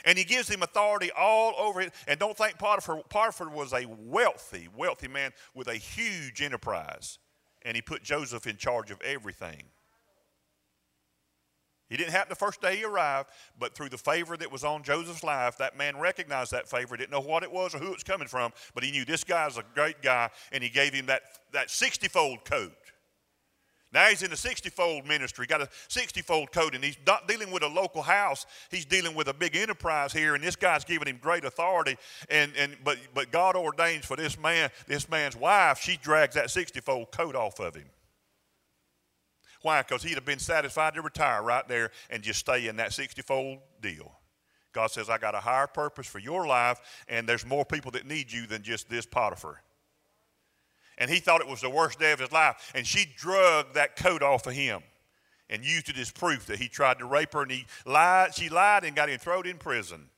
And 0.05 0.17
he 0.17 0.23
gives 0.23 0.49
him 0.49 0.63
authority 0.63 1.11
all 1.17 1.53
over 1.57 1.81
it. 1.81 1.93
And 2.07 2.19
don't 2.19 2.37
think 2.37 2.57
Potiphar, 2.57 3.03
Potiphar 3.09 3.49
was 3.49 3.73
a 3.73 3.85
wealthy, 3.85 4.67
wealthy 4.75 5.07
man 5.07 5.31
with 5.53 5.67
a 5.67 5.75
huge 5.75 6.41
enterprise. 6.41 7.19
And 7.63 7.75
he 7.75 7.81
put 7.81 8.03
Joseph 8.03 8.47
in 8.47 8.57
charge 8.57 8.91
of 8.91 9.01
everything. 9.01 9.63
He 11.89 11.97
didn't 11.97 12.11
happen 12.11 12.29
the 12.29 12.35
first 12.35 12.61
day 12.61 12.77
he 12.77 12.83
arrived, 12.83 13.29
but 13.57 13.73
through 13.73 13.89
the 13.89 13.97
favor 13.97 14.37
that 14.37 14.51
was 14.51 14.63
on 14.63 14.83
Joseph's 14.83 15.23
life, 15.23 15.57
that 15.57 15.75
man 15.75 15.97
recognized 15.97 16.51
that 16.51 16.69
favor, 16.69 16.95
didn't 16.95 17.11
know 17.11 17.19
what 17.19 17.41
it 17.41 17.51
was 17.51 17.73
or 17.73 17.79
who 17.79 17.87
it 17.87 17.93
was 17.93 18.03
coming 18.03 18.27
from, 18.27 18.51
but 18.75 18.83
he 18.83 18.91
knew 18.91 19.05
this 19.05 19.23
guy 19.23 19.39
guy's 19.39 19.57
a 19.57 19.63
great 19.73 20.01
guy, 20.01 20.29
and 20.51 20.63
he 20.63 20.69
gave 20.69 20.93
him 20.93 21.05
that, 21.07 21.21
that 21.51 21.69
60 21.69 22.07
fold 22.09 22.45
coat. 22.45 22.73
Now 23.91 24.05
he's 24.05 24.21
in 24.21 24.31
a 24.31 24.37
60 24.37 24.69
fold 24.69 25.07
ministry, 25.07 25.47
got 25.47 25.61
a 25.61 25.69
60 25.87 26.21
fold 26.21 26.51
coat, 26.51 26.75
and 26.75 26.83
he's 26.83 26.97
not 27.07 27.27
dealing 27.27 27.49
with 27.49 27.63
a 27.63 27.67
local 27.67 28.03
house. 28.03 28.45
He's 28.69 28.85
dealing 28.85 29.15
with 29.15 29.27
a 29.27 29.33
big 29.33 29.55
enterprise 29.55 30.13
here, 30.13 30.35
and 30.35 30.43
this 30.43 30.55
guy's 30.55 30.83
giving 30.83 31.07
him 31.07 31.17
great 31.19 31.43
authority. 31.43 31.97
And, 32.29 32.51
and 32.55 32.77
but, 32.83 32.97
but 33.15 33.31
God 33.31 33.55
ordains 33.55 34.05
for 34.05 34.15
this 34.15 34.39
man, 34.39 34.69
this 34.87 35.09
man's 35.09 35.35
wife, 35.35 35.79
she 35.79 35.97
drags 35.97 36.35
that 36.35 36.51
60 36.51 36.79
fold 36.81 37.11
coat 37.11 37.35
off 37.35 37.59
of 37.59 37.75
him. 37.75 37.89
Why? 39.63 39.81
Because 39.81 40.03
he'd 40.03 40.15
have 40.15 40.25
been 40.25 40.39
satisfied 40.39 40.93
to 40.93 41.01
retire 41.01 41.41
right 41.41 41.67
there 41.67 41.91
and 42.09 42.21
just 42.21 42.39
stay 42.39 42.67
in 42.67 42.77
that 42.77 42.93
60 42.93 43.21
fold 43.23 43.59
deal. 43.81 44.13
God 44.71 44.91
says, 44.91 45.09
I 45.09 45.17
got 45.17 45.33
a 45.33 45.39
higher 45.39 45.67
purpose 45.67 46.05
for 46.05 46.19
your 46.19 46.45
life, 46.45 46.79
and 47.07 47.27
there's 47.27 47.45
more 47.45 47.65
people 47.65 47.89
that 47.91 48.05
need 48.05 48.31
you 48.31 48.45
than 48.45 48.61
just 48.61 48.87
this 48.87 49.05
Potiphar. 49.05 49.61
And 50.99 51.09
he 51.09 51.19
thought 51.19 51.41
it 51.41 51.47
was 51.47 51.61
the 51.61 51.69
worst 51.69 51.97
day 51.99 52.11
of 52.11 52.19
his 52.19 52.31
life. 52.31 52.71
And 52.75 52.85
she 52.85 53.07
drug 53.17 53.73
that 53.73 53.95
coat 53.95 54.21
off 54.21 54.45
of 54.45 54.53
him 54.53 54.83
and 55.49 55.63
used 55.63 55.89
it 55.89 55.97
as 55.97 56.11
proof 56.11 56.45
that 56.47 56.59
he 56.59 56.67
tried 56.67 56.99
to 56.99 57.05
rape 57.05 57.33
her. 57.33 57.41
And 57.41 57.51
he 57.51 57.65
lied, 57.85 58.35
she 58.35 58.49
lied 58.49 58.83
and 58.83 58.95
got 58.95 59.09
him 59.09 59.19
thrown 59.19 59.47
in 59.47 59.57
prison. 59.57 60.09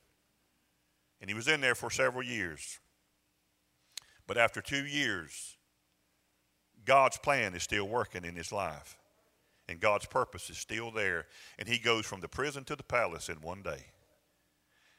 And 1.22 1.30
he 1.30 1.36
was 1.36 1.48
in 1.48 1.62
there 1.62 1.76
for 1.76 1.90
several 1.90 2.24
years. 2.24 2.80
But 4.28 4.38
after 4.38 4.62
two 4.62 4.86
years, 4.86 5.58
God's 6.84 7.18
plan 7.18 7.54
is 7.54 7.64
still 7.64 7.88
working 7.88 8.26
in 8.26 8.36
his 8.36 8.52
life 8.52 8.98
and 9.72 9.80
God's 9.80 10.06
purpose 10.06 10.50
is 10.50 10.58
still 10.58 10.92
there. 10.92 11.28
And 11.58 11.68
he 11.68 11.78
goes 11.78 12.06
from 12.06 12.20
the 12.20 12.28
prison 12.28 12.66
to 12.66 12.76
the 12.76 12.84
palace 12.84 13.30
in 13.30 13.38
one 13.38 13.62
day. 13.62 13.86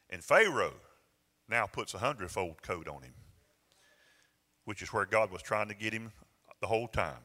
And 0.08 0.24
Pharaoh 0.24 0.74
now 1.48 1.66
puts 1.66 1.92
a 1.94 1.98
hundredfold 1.98 2.62
coat 2.62 2.88
on 2.88 3.02
him, 3.02 3.12
which 4.64 4.82
is 4.82 4.92
where 4.92 5.06
God 5.06 5.30
was 5.30 5.42
trying 5.42 5.68
to 5.68 5.74
get 5.74 5.92
him 5.92 6.12
the 6.60 6.66
whole 6.66 6.88
time. 6.88 7.24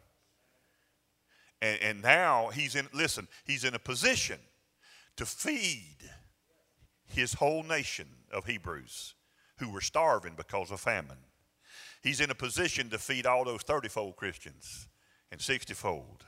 And, 1.61 1.79
and 1.81 2.01
now 2.01 2.49
he's 2.49 2.75
in, 2.75 2.87
listen, 2.93 3.27
he's 3.45 3.63
in 3.63 3.73
a 3.73 3.79
position 3.79 4.39
to 5.15 5.25
feed 5.25 5.97
his 7.05 7.33
whole 7.33 7.63
nation 7.63 8.07
of 8.31 8.45
Hebrews 8.45 9.15
who 9.57 9.69
were 9.69 9.81
starving 9.81 10.33
because 10.37 10.71
of 10.71 10.79
famine. 10.79 11.17
He's 12.03 12.21
in 12.21 12.29
a 12.29 12.35
position 12.35 12.89
to 12.91 12.99
feed 12.99 13.25
all 13.25 13.43
those 13.43 13.63
30 13.63 13.87
fold 13.87 14.15
Christians 14.15 14.87
and 15.31 15.41
60 15.41 15.73
fold 15.73 16.25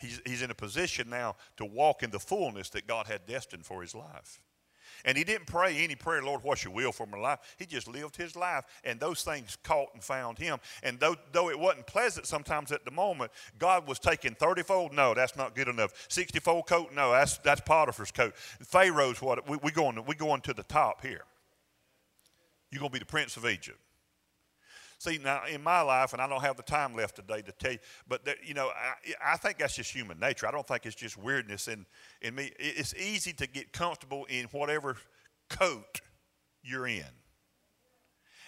He's, 0.00 0.20
he's 0.24 0.42
in 0.42 0.50
a 0.50 0.54
position 0.54 1.10
now 1.10 1.36
to 1.58 1.64
walk 1.64 2.02
in 2.02 2.10
the 2.10 2.18
fullness 2.18 2.70
that 2.70 2.86
God 2.86 3.06
had 3.06 3.26
destined 3.26 3.66
for 3.66 3.82
his 3.82 3.94
life. 3.94 4.40
And 5.04 5.16
he 5.16 5.24
didn't 5.24 5.46
pray 5.46 5.76
any 5.78 5.94
prayer, 5.94 6.22
Lord, 6.22 6.42
what's 6.42 6.64
your 6.64 6.72
will 6.72 6.92
for 6.92 7.06
my 7.06 7.18
life? 7.18 7.38
He 7.58 7.66
just 7.66 7.88
lived 7.88 8.16
his 8.16 8.36
life, 8.36 8.64
and 8.84 8.98
those 9.00 9.22
things 9.22 9.56
caught 9.62 9.88
and 9.94 10.02
found 10.02 10.38
him. 10.38 10.58
And 10.82 10.98
though, 11.00 11.16
though 11.32 11.50
it 11.50 11.58
wasn't 11.58 11.86
pleasant 11.86 12.26
sometimes 12.26 12.72
at 12.72 12.84
the 12.84 12.90
moment, 12.90 13.30
God 13.58 13.86
was 13.86 13.98
taking 13.98 14.34
30 14.34 14.62
fold. 14.62 14.92
No, 14.92 15.14
that's 15.14 15.36
not 15.36 15.54
good 15.54 15.68
enough. 15.68 15.92
60 16.08 16.38
fold 16.40 16.66
coat. 16.66 16.92
No, 16.94 17.12
that's, 17.12 17.38
that's 17.38 17.60
Potiphar's 17.60 18.10
coat. 18.10 18.36
Pharaoh's 18.36 19.20
what? 19.22 19.48
We, 19.48 19.58
we, 19.62 19.70
going, 19.70 20.04
we 20.06 20.14
going 20.14 20.40
to 20.42 20.54
the 20.54 20.62
top 20.64 21.02
here. 21.02 21.24
You're 22.70 22.80
going 22.80 22.90
to 22.90 22.94
be 22.94 23.00
the 23.00 23.06
prince 23.06 23.36
of 23.36 23.46
Egypt. 23.46 23.78
See, 25.00 25.16
now 25.16 25.46
in 25.50 25.62
my 25.62 25.80
life, 25.80 26.12
and 26.12 26.20
I 26.20 26.28
don't 26.28 26.42
have 26.42 26.58
the 26.58 26.62
time 26.62 26.94
left 26.94 27.16
today 27.16 27.40
to 27.40 27.52
tell 27.52 27.72
you, 27.72 27.78
but 28.06 28.20
you 28.46 28.52
know, 28.52 28.68
I, 28.68 29.32
I, 29.32 29.36
think 29.38 29.56
that's 29.56 29.74
just 29.74 29.90
human 29.90 30.20
nature. 30.20 30.46
I 30.46 30.50
don't 30.50 30.68
think 30.68 30.84
it's 30.84 30.94
just 30.94 31.16
weirdness 31.16 31.68
in, 31.68 31.86
in 32.20 32.34
me. 32.34 32.52
It's 32.58 32.94
easy 32.94 33.32
to 33.32 33.46
get 33.46 33.72
comfortable 33.72 34.26
in 34.26 34.44
whatever 34.52 34.98
coat 35.48 36.02
you're 36.62 36.86
in. 36.86 37.06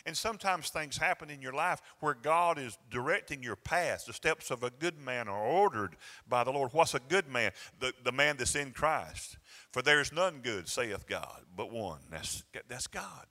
And 0.05 0.14
sometimes 0.14 0.68
things 0.68 0.98
happen 0.98 1.30
in 1.30 1.40
your 1.40 1.55
life 1.55 1.80
where 2.00 2.12
God 2.12 2.59
is 2.59 2.76
directing 2.90 3.42
your 3.42 3.57
path. 3.57 4.05
The 4.05 4.12
steps 4.12 4.50
of 4.50 4.62
a 4.62 4.68
good 4.68 5.00
man 5.00 5.28
are 5.28 5.42
ordered 5.42 5.96
by 6.28 6.44
the 6.44 6.50
Lord. 6.50 6.74
What's 6.74 6.92
a 6.92 7.00
good 7.00 7.28
man? 7.28 7.53
The, 7.80 7.94
the 8.05 8.12
man 8.12 8.36
that's 8.36 8.57
in 8.57 8.72
Christ. 8.72 9.38
For 9.70 9.80
there 9.80 10.03
is 10.03 10.12
none 10.12 10.40
good, 10.42 10.68
saith 10.68 11.07
God, 11.07 11.44
but 11.57 11.72
one. 11.72 12.00
That's, 12.11 12.44
that's 12.68 12.88
God. 12.88 13.26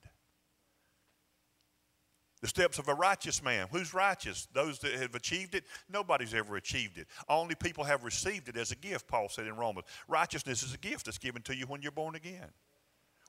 The 2.42 2.48
steps 2.48 2.78
of 2.78 2.88
a 2.88 2.94
righteous 2.94 3.42
man. 3.42 3.68
Who's 3.70 3.94
righteous? 3.94 4.48
Those 4.52 4.80
that 4.80 4.92
have 4.94 5.14
achieved 5.14 5.54
it? 5.54 5.64
Nobody's 5.88 6.34
ever 6.34 6.56
achieved 6.56 6.98
it. 6.98 7.06
Only 7.28 7.54
people 7.54 7.84
have 7.84 8.02
received 8.02 8.48
it 8.48 8.56
as 8.56 8.72
a 8.72 8.76
gift, 8.76 9.06
Paul 9.06 9.28
said 9.28 9.46
in 9.46 9.56
Romans. 9.56 9.86
Righteousness 10.08 10.64
is 10.64 10.74
a 10.74 10.78
gift 10.78 11.06
that's 11.06 11.18
given 11.18 11.42
to 11.42 11.56
you 11.56 11.66
when 11.66 11.82
you're 11.82 11.92
born 11.92 12.16
again. 12.16 12.48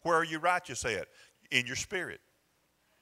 Where 0.01 0.17
are 0.17 0.23
you 0.25 0.39
righteous 0.39 0.83
at? 0.83 1.07
In 1.51 1.67
your 1.67 1.75
spirit. 1.75 2.19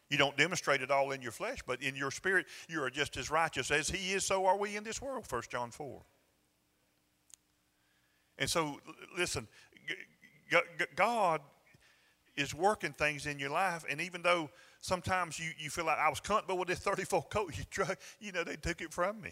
You 0.09 0.17
don't 0.17 0.35
demonstrate 0.35 0.81
it 0.81 0.91
all 0.91 1.11
in 1.11 1.21
your 1.21 1.31
flesh, 1.31 1.59
but 1.65 1.81
in 1.81 1.95
your 1.95 2.11
spirit, 2.11 2.45
you 2.67 2.83
are 2.83 2.89
just 2.89 3.15
as 3.15 3.31
righteous 3.31 3.71
as 3.71 3.89
he 3.89 4.11
is, 4.11 4.25
so 4.25 4.45
are 4.45 4.57
we 4.57 4.75
in 4.75 4.83
this 4.83 5.01
world, 5.01 5.25
1 5.29 5.43
John 5.49 5.71
4. 5.71 6.01
And 8.37 8.49
so, 8.49 8.81
listen, 9.17 9.47
God 10.97 11.39
is 12.35 12.53
working 12.53 12.91
things 12.91 13.25
in 13.25 13.39
your 13.39 13.51
life, 13.51 13.85
and 13.89 14.01
even 14.01 14.21
though 14.21 14.49
sometimes 14.81 15.39
you, 15.39 15.51
you 15.57 15.69
feel 15.69 15.85
like 15.85 15.97
I 15.97 16.09
was 16.09 16.19
comfortable 16.19 16.57
with 16.57 16.67
this 16.67 16.79
34 16.79 17.23
coat 17.23 17.53
you 17.57 17.85
you 18.19 18.31
know, 18.31 18.43
they 18.43 18.57
took 18.57 18.81
it 18.81 18.91
from 18.91 19.21
me. 19.21 19.31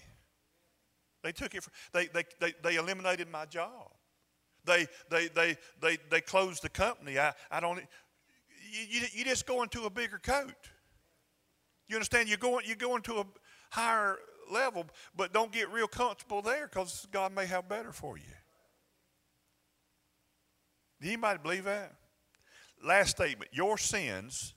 They 1.24 1.32
took 1.32 1.54
it. 1.54 1.64
From, 1.64 1.74
they, 1.92 2.08
they, 2.08 2.24
they, 2.40 2.54
they 2.64 2.76
eliminated 2.76 3.30
my 3.30 3.46
job. 3.46 3.92
They, 4.66 4.88
they, 5.10 5.28
they, 5.28 5.58
they, 5.82 5.98
they 6.10 6.22
closed 6.22 6.64
the 6.64 6.70
company. 6.70 7.20
I, 7.20 7.34
I 7.52 7.60
don't. 7.60 7.78
You, 7.78 8.86
you, 8.90 9.02
you 9.14 9.26
just 9.26 9.46
go 9.46 9.64
into 9.64 9.84
a 9.84 9.90
bigger 9.90 10.20
coat. 10.20 10.54
You 11.88 11.96
understand? 11.96 12.30
You're 12.30 12.38
going, 12.38 12.66
you're 12.66 12.76
going 12.76 13.02
to 13.04 13.16
a 13.16 13.26
higher 13.72 14.18
level, 14.52 14.86
but 15.16 15.34
don't 15.34 15.52
get 15.52 15.72
real 15.72 15.88
comfortable 15.88 16.42
there 16.42 16.68
because 16.68 17.08
God 17.12 17.34
may 17.34 17.46
have 17.48 17.68
better 17.68 17.92
for 17.92 18.18
you. 18.18 18.24
Anybody 21.02 21.40
believe 21.42 21.64
that? 21.66 21.94
Last 22.84 23.12
statement 23.12 23.52
your 23.54 23.78
sins, 23.78 24.54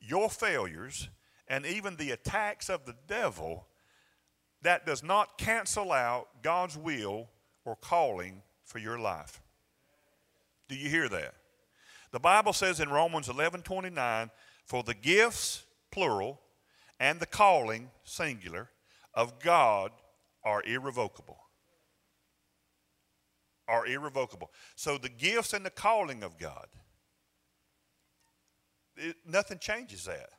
your 0.00 0.28
failures, 0.28 1.08
and 1.48 1.66
even 1.66 1.96
the 1.96 2.10
attacks 2.10 2.68
of 2.68 2.84
the 2.84 2.94
devil, 3.06 3.66
that 4.62 4.86
does 4.86 5.02
not 5.02 5.38
cancel 5.38 5.92
out 5.92 6.28
God's 6.42 6.76
will 6.76 7.28
or 7.64 7.76
calling 7.76 8.42
for 8.64 8.78
your 8.78 8.98
life. 8.98 9.40
Do 10.68 10.76
you 10.76 10.88
hear 10.88 11.08
that? 11.08 11.34
The 12.10 12.20
Bible 12.20 12.52
says 12.52 12.80
in 12.80 12.88
Romans 12.88 13.28
11 13.28 13.62
29, 13.62 14.30
for 14.64 14.82
the 14.82 14.94
gifts, 14.94 15.64
plural, 15.90 16.40
and 17.00 17.20
the 17.20 17.26
calling, 17.26 17.90
singular, 18.04 18.70
of 19.14 19.38
God 19.40 19.92
are 20.44 20.62
irrevocable. 20.64 21.38
Are 23.66 23.86
irrevocable. 23.86 24.50
So 24.76 24.98
the 24.98 25.08
gifts 25.08 25.52
and 25.52 25.64
the 25.64 25.70
calling 25.70 26.22
of 26.22 26.38
God, 26.38 26.66
it, 28.98 29.16
nothing 29.26 29.58
changes 29.58 30.04
that. 30.04 30.30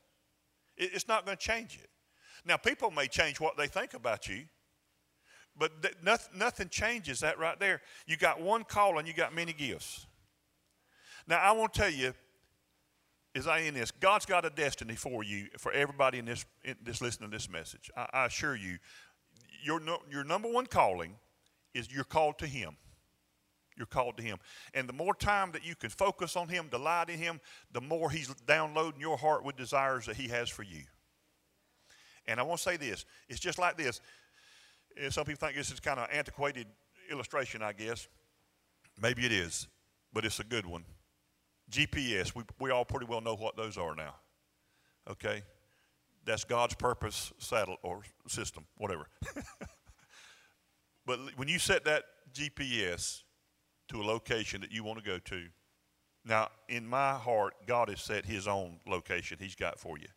It, 0.78 0.91
it's 0.93 1.07
not 1.07 1.26
going 1.26 1.38
to 1.38 1.43
change 1.43 1.80
it. 1.82 1.89
Now, 2.45 2.57
people 2.57 2.91
may 2.91 3.07
change 3.07 3.39
what 3.39 3.57
they 3.57 3.68
think 3.68 3.93
about 3.93 4.28
you, 4.28 4.43
but 5.57 5.82
th- 5.82 5.95
nothing, 6.01 6.39
nothing 6.39 6.70
changes 6.70 7.20
that 7.20 7.38
right 7.38 7.60
there. 7.60 7.82
You 8.07 8.18
got 8.18 8.41
one 8.41 8.64
calling, 8.64 9.05
you 9.05 9.14
got 9.14 9.36
many 9.36 9.53
gifts. 9.53 10.05
Now, 11.28 11.39
I 11.39 11.51
want 11.51 11.74
to 11.74 11.80
tell 11.82 11.91
you, 11.91 12.14
as 13.36 13.45
I 13.45 13.62
end 13.62 13.76
this, 13.76 13.91
God's 13.91 14.26
got 14.26 14.45
a 14.45 14.49
destiny 14.49 14.95
for 14.95 15.24
you, 15.24 15.47
for 15.57 15.72
everybody 15.72 16.18
in 16.18 16.26
this, 16.26 16.45
in 16.64 16.76
this 16.82 17.01
listening 17.01 17.30
to 17.30 17.38
this 17.38 17.49
message. 17.49 17.91
I, 17.95 18.07
I 18.14 18.26
assure 18.26 18.55
you, 18.55 18.80
your, 19.64 19.80
no, 19.80 19.99
your 20.10 20.24
number 20.24 20.49
one 20.49 20.66
calling 20.66 21.16
is 21.74 21.91
you're 21.91 22.03
called 22.03 22.39
to 22.39 22.47
Him. 22.47 22.78
You're 23.80 23.88
called 23.88 24.17
to 24.17 24.23
Him. 24.23 24.38
And 24.73 24.88
the 24.88 24.93
more 24.93 25.15
time 25.15 25.53
that 25.53 25.65
you 25.65 25.73
can 25.73 25.89
focus 25.89 26.36
on 26.36 26.49
Him, 26.49 26.67
delight 26.69 27.09
in 27.09 27.17
Him, 27.17 27.39
the 27.71 27.80
more 27.80 28.11
He's 28.11 28.27
downloading 28.45 28.99
your 28.99 29.17
heart 29.17 29.45
with 29.45 29.55
desires 29.55 30.05
that 30.05 30.17
He 30.17 30.27
has 30.27 30.49
for 30.49 30.63
you. 30.63 30.84
And 32.27 32.41
I 32.41 32.43
want 32.43 32.59
to 32.59 32.63
say 32.63 32.77
this 32.77 33.05
it's 33.30 33.39
just 33.39 33.57
like 33.57 33.77
this. 33.77 34.01
Eh, 34.97 35.09
some 35.09 35.23
people 35.23 35.47
think 35.47 35.57
this 35.57 35.71
is 35.71 35.80
kind 35.80 35.97
of 35.97 36.09
antiquated 36.11 36.67
illustration, 37.09 37.63
I 37.63 37.71
guess. 37.71 38.09
Maybe 39.01 39.25
it 39.25 39.32
is, 39.32 39.67
but 40.11 40.25
it's 40.25 40.41
a 40.41 40.43
good 40.43 40.65
one. 40.65 40.84
GPS, 41.71 42.36
we, 42.36 42.43
we 42.59 42.71
all 42.71 42.84
pretty 42.84 43.05
well 43.05 43.21
know 43.21 43.36
what 43.36 43.55
those 43.55 43.77
are 43.77 43.95
now. 43.95 44.15
Okay? 45.09 45.41
That's 46.25 46.43
God's 46.43 46.75
purpose 46.75 47.32
satellite 47.38 47.80
or 47.82 48.01
system, 48.27 48.65
whatever. 48.77 49.07
but 51.05 51.19
when 51.38 51.47
you 51.47 51.59
set 51.59 51.86
that 51.86 52.03
GPS 52.34 53.21
to 53.89 54.01
a 54.01 54.03
location 54.03 54.61
that 54.61 54.71
you 54.71 54.83
want 54.83 54.99
to 54.99 55.05
go 55.05 55.19
to, 55.19 55.45
now 56.25 56.49
in 56.67 56.87
my 56.87 57.13
heart, 57.13 57.53
God 57.67 57.89
has 57.89 58.01
set 58.01 58.25
his 58.25 58.47
own 58.47 58.79
location 58.87 59.37
he's 59.39 59.55
got 59.55 59.79
for 59.79 59.97
you. 59.97 60.07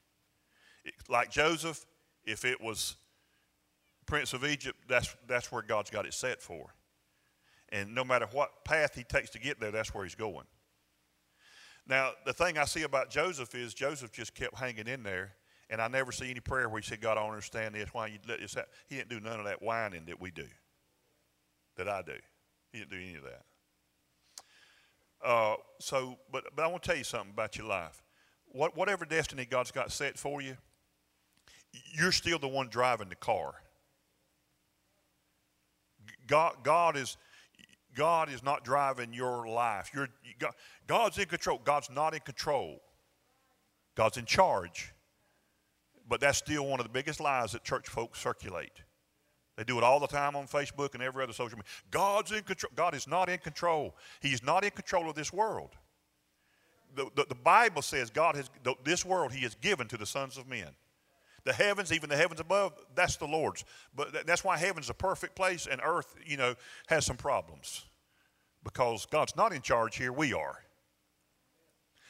It, 0.85 0.95
like 1.09 1.31
Joseph, 1.31 1.85
if 2.25 2.45
it 2.45 2.61
was 2.61 2.97
Prince 4.07 4.33
of 4.33 4.45
Egypt, 4.45 4.79
that's, 4.89 5.15
that's 5.27 5.51
where 5.51 5.63
God's 5.63 5.91
got 5.91 6.07
it 6.07 6.15
set 6.15 6.43
for. 6.43 6.75
And 7.71 7.95
no 7.95 8.05
matter 8.05 8.27
what 8.33 8.65
path 8.65 8.95
he 8.95 9.05
takes 9.05 9.31
to 9.31 9.39
get 9.39 9.59
there, 9.59 9.71
that's 9.71 9.95
where 9.95 10.05
he's 10.05 10.15
going. 10.15 10.45
Now, 11.87 12.11
the 12.27 12.33
thing 12.33 12.59
I 12.59 12.65
see 12.65 12.83
about 12.83 13.11
Joseph 13.11 13.55
is 13.55 13.75
Joseph 13.75 14.13
just 14.13 14.35
kept 14.35 14.57
hanging 14.57 14.87
in 14.87 15.03
there, 15.03 15.33
and 15.71 15.81
I 15.81 15.89
never 15.89 16.13
see 16.13 16.31
any 16.31 16.41
prayer 16.41 16.69
where 16.69 16.81
he 16.81 16.87
said, 16.87 17.01
God, 17.01 17.13
I 17.17 17.23
don't 17.23 17.31
understand 17.31 17.75
this. 17.75 17.89
Why 17.93 18.09
you 18.09 18.19
let 18.29 18.41
this 18.41 18.55
happen? 18.55 18.71
He 18.89 18.97
didn't 18.97 19.09
do 19.09 19.21
none 19.21 19.41
of 19.41 19.47
that 19.47 19.63
whining 19.63 20.05
that 20.07 20.21
we 20.21 20.31
do, 20.31 20.47
that 21.77 21.89
I 21.89 22.03
do. 22.03 22.15
He 22.73 22.79
didn't 22.79 22.91
do 22.91 22.99
any 22.99 23.15
of 23.15 23.23
that. 23.25 23.43
Uh, 25.25 25.55
so, 25.79 26.19
but, 26.31 26.45
but 26.55 26.65
I 26.65 26.69
want 26.69 26.83
to 26.83 26.89
tell 26.89 26.99
you 26.99 27.05
something 27.05 27.31
about 27.33 27.57
your 27.57 27.67
life. 27.67 28.03
What, 28.47 28.77
whatever 28.77 29.05
destiny 29.05 29.45
God's 29.45 29.71
got 29.71 29.93
set 29.93 30.19
for 30.19 30.43
you, 30.43 30.57
you're 31.95 32.13
still 32.13 32.39
the 32.39 32.49
one 32.49 32.69
driving 32.69 33.09
the 33.09 33.15
car. 33.15 33.55
God, 36.27 36.57
God 36.63 36.97
is 36.97 37.17
God 37.95 38.33
is 38.33 38.43
not 38.43 38.65
driving 38.65 39.13
your 39.13 39.47
life. 39.47 39.91
You're, 39.95 40.09
God, 40.39 40.53
God's 40.87 41.19
in 41.19 41.27
control. 41.27 41.61
God's 41.63 41.91
not 41.91 42.15
in 42.15 42.21
control. 42.21 42.81
God's 43.95 44.17
in 44.17 44.25
charge. 44.25 44.95
But 46.09 46.21
that's 46.21 46.39
still 46.39 46.67
one 46.67 46.81
of 46.81 46.87
the 46.87 46.93
biggest 46.93 47.21
lies 47.21 47.53
that 47.53 47.65
church 47.65 47.89
folks 47.89 48.19
circulate. 48.19 48.83
They 49.57 49.65
do 49.65 49.77
it 49.79 49.85
all 49.85 50.01
the 50.01 50.07
time 50.07 50.35
on 50.35 50.47
Facebook 50.47 50.95
and 50.95 51.03
every 51.03 51.23
other 51.23 51.33
social 51.33 51.59
media. 51.59 51.71
God's 51.91 52.33
in 52.33 52.43
control. 52.43 52.73
God 52.75 52.95
is 52.95 53.07
not 53.07 53.29
in 53.29 53.39
control. 53.39 53.95
He's 54.21 54.43
not 54.43 54.65
in 54.65 54.71
control 54.71 55.11
of 55.11 55.15
this 55.15 55.33
world. 55.33 55.71
The, 56.95 57.11
the, 57.15 57.27
the 57.29 57.35
Bible 57.35 57.83
says 57.83 58.11
God 58.11 58.37
has, 58.37 58.51
this 58.85 59.05
world 59.05 59.33
He 59.33 59.43
has 59.43 59.55
given 59.57 59.89
to 59.89 59.97
the 59.97 60.07
sons 60.07 60.39
of 60.39 60.49
men. 60.49 60.69
The 61.45 61.53
heavens, 61.53 61.93
even 61.93 62.09
the 62.09 62.17
heavens 62.17 62.41
above, 62.41 62.73
that's 62.95 63.17
the 63.17 63.27
Lord's. 63.27 63.65
But 63.95 64.27
that's 64.27 64.45
why 64.45 64.57
heaven's 64.57 64.91
a 64.91 64.95
perfect 64.95 65.35
place 65.35 65.67
and 65.71 65.81
earth, 65.85 66.15
you 66.25 66.37
know, 66.37 66.55
has 66.87 67.05
some 67.05 67.17
problems. 67.17 67.85
Because 68.65 69.07
God's 69.07 69.35
not 69.35 69.53
in 69.53 69.61
charge 69.61 69.97
here, 69.97 70.13
we 70.13 70.33
are. 70.33 70.61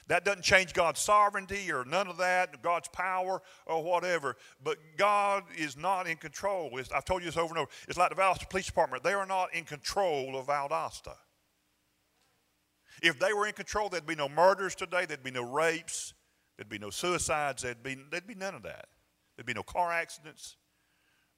That 0.08 0.24
doesn't 0.24 0.42
change 0.42 0.72
God's 0.72 1.00
sovereignty 1.00 1.70
or 1.70 1.84
none 1.84 2.08
of 2.08 2.18
that, 2.18 2.60
God's 2.62 2.88
power 2.88 3.40
or 3.66 3.82
whatever. 3.82 4.36
But 4.62 4.78
God 4.96 5.44
is 5.56 5.76
not 5.76 6.06
in 6.06 6.16
control. 6.16 6.70
It's, 6.78 6.90
I've 6.90 7.04
told 7.04 7.22
you 7.22 7.26
this 7.26 7.36
over 7.36 7.50
and 7.50 7.58
over. 7.58 7.70
It's 7.88 7.98
like 7.98 8.10
the 8.10 8.16
Valdosta 8.16 8.50
Police 8.50 8.66
Department. 8.66 9.04
They 9.04 9.14
are 9.14 9.26
not 9.26 9.54
in 9.54 9.64
control 9.64 10.36
of 10.36 10.46
Valdosta. 10.46 11.14
If 13.02 13.18
they 13.18 13.32
were 13.32 13.46
in 13.46 13.52
control, 13.52 13.88
there'd 13.88 14.06
be 14.06 14.14
no 14.14 14.28
murders 14.28 14.74
today, 14.74 15.06
there'd 15.06 15.24
be 15.24 15.30
no 15.30 15.42
rapes, 15.42 16.14
there'd 16.56 16.68
be 16.68 16.78
no 16.78 16.90
suicides, 16.90 17.62
there'd 17.62 17.82
be, 17.82 17.96
there'd 18.10 18.26
be 18.26 18.34
none 18.34 18.54
of 18.54 18.62
that. 18.64 18.86
There'd 19.36 19.46
be 19.46 19.54
no 19.54 19.62
car 19.62 19.92
accidents. 19.92 20.56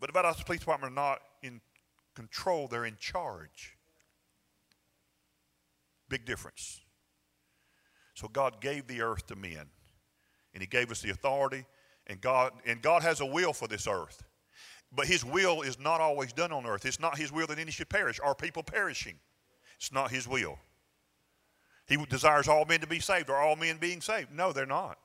But 0.00 0.12
the 0.12 0.18
Valdosta 0.18 0.44
Police 0.44 0.60
Department 0.60 0.92
are 0.92 0.94
not 0.94 1.20
in 1.42 1.60
control, 2.14 2.68
they're 2.68 2.84
in 2.84 2.96
charge. 2.98 3.76
Big 6.08 6.26
difference. 6.26 6.83
So 8.14 8.28
God 8.28 8.60
gave 8.60 8.86
the 8.86 9.02
earth 9.02 9.26
to 9.26 9.36
men, 9.36 9.66
and 10.52 10.60
He 10.60 10.66
gave 10.66 10.90
us 10.90 11.02
the 11.02 11.10
authority, 11.10 11.66
and 12.06 12.20
God, 12.20 12.52
and 12.64 12.80
God 12.80 13.02
has 13.02 13.20
a 13.20 13.26
will 13.26 13.52
for 13.52 13.68
this 13.68 13.86
earth. 13.86 14.22
But 14.92 15.06
His 15.06 15.24
will 15.24 15.62
is 15.62 15.80
not 15.80 16.00
always 16.00 16.32
done 16.32 16.52
on 16.52 16.64
earth. 16.66 16.86
It's 16.86 17.00
not 17.00 17.18
His 17.18 17.32
will 17.32 17.48
that 17.48 17.58
any 17.58 17.72
should 17.72 17.88
perish. 17.88 18.20
Are 18.22 18.34
people 18.34 18.62
perishing? 18.62 19.16
It's 19.76 19.92
not 19.92 20.10
His 20.10 20.28
will. 20.28 20.58
He 21.86 21.96
desires 22.06 22.48
all 22.48 22.64
men 22.64 22.80
to 22.80 22.86
be 22.86 23.00
saved. 23.00 23.28
Are 23.28 23.40
all 23.40 23.56
men 23.56 23.76
being 23.78 24.00
saved? 24.00 24.32
No, 24.32 24.52
they're 24.52 24.64
not. 24.64 24.98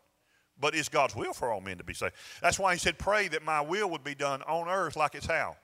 But 0.60 0.76
it's 0.76 0.90
God's 0.90 1.16
will 1.16 1.34
for 1.34 1.52
all 1.52 1.62
men 1.62 1.78
to 1.78 1.84
be 1.84 1.94
saved. 1.94 2.14
That's 2.42 2.60
why 2.60 2.74
he 2.74 2.80
said, 2.80 2.98
Pray 2.98 3.28
that 3.30 3.44
my 3.44 3.62
will 3.62 3.90
would 3.90 4.04
be 4.04 4.16
done 4.16 4.42
on 4.44 4.68
earth 4.68 4.96
like 4.96 5.16
it's 5.16 5.26
how. 5.26 5.56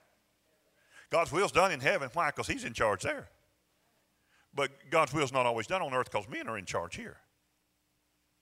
God's 1.10 1.32
will's 1.32 1.52
done 1.52 1.72
in 1.72 1.80
heaven. 1.80 2.10
Why? 2.14 2.28
Because 2.28 2.48
he's 2.48 2.64
in 2.64 2.74
charge 2.74 3.04
there. 3.04 3.30
But 4.54 4.72
God's 4.89 5.14
will's 5.14 5.34
not 5.34 5.46
always 5.46 5.68
done 5.68 5.82
on 5.82 5.93
earth 5.93 6.10
because 6.12 6.28
men 6.30 6.48
are 6.48 6.58
in 6.58 6.66
charge 6.66 6.96
here. 6.96 7.18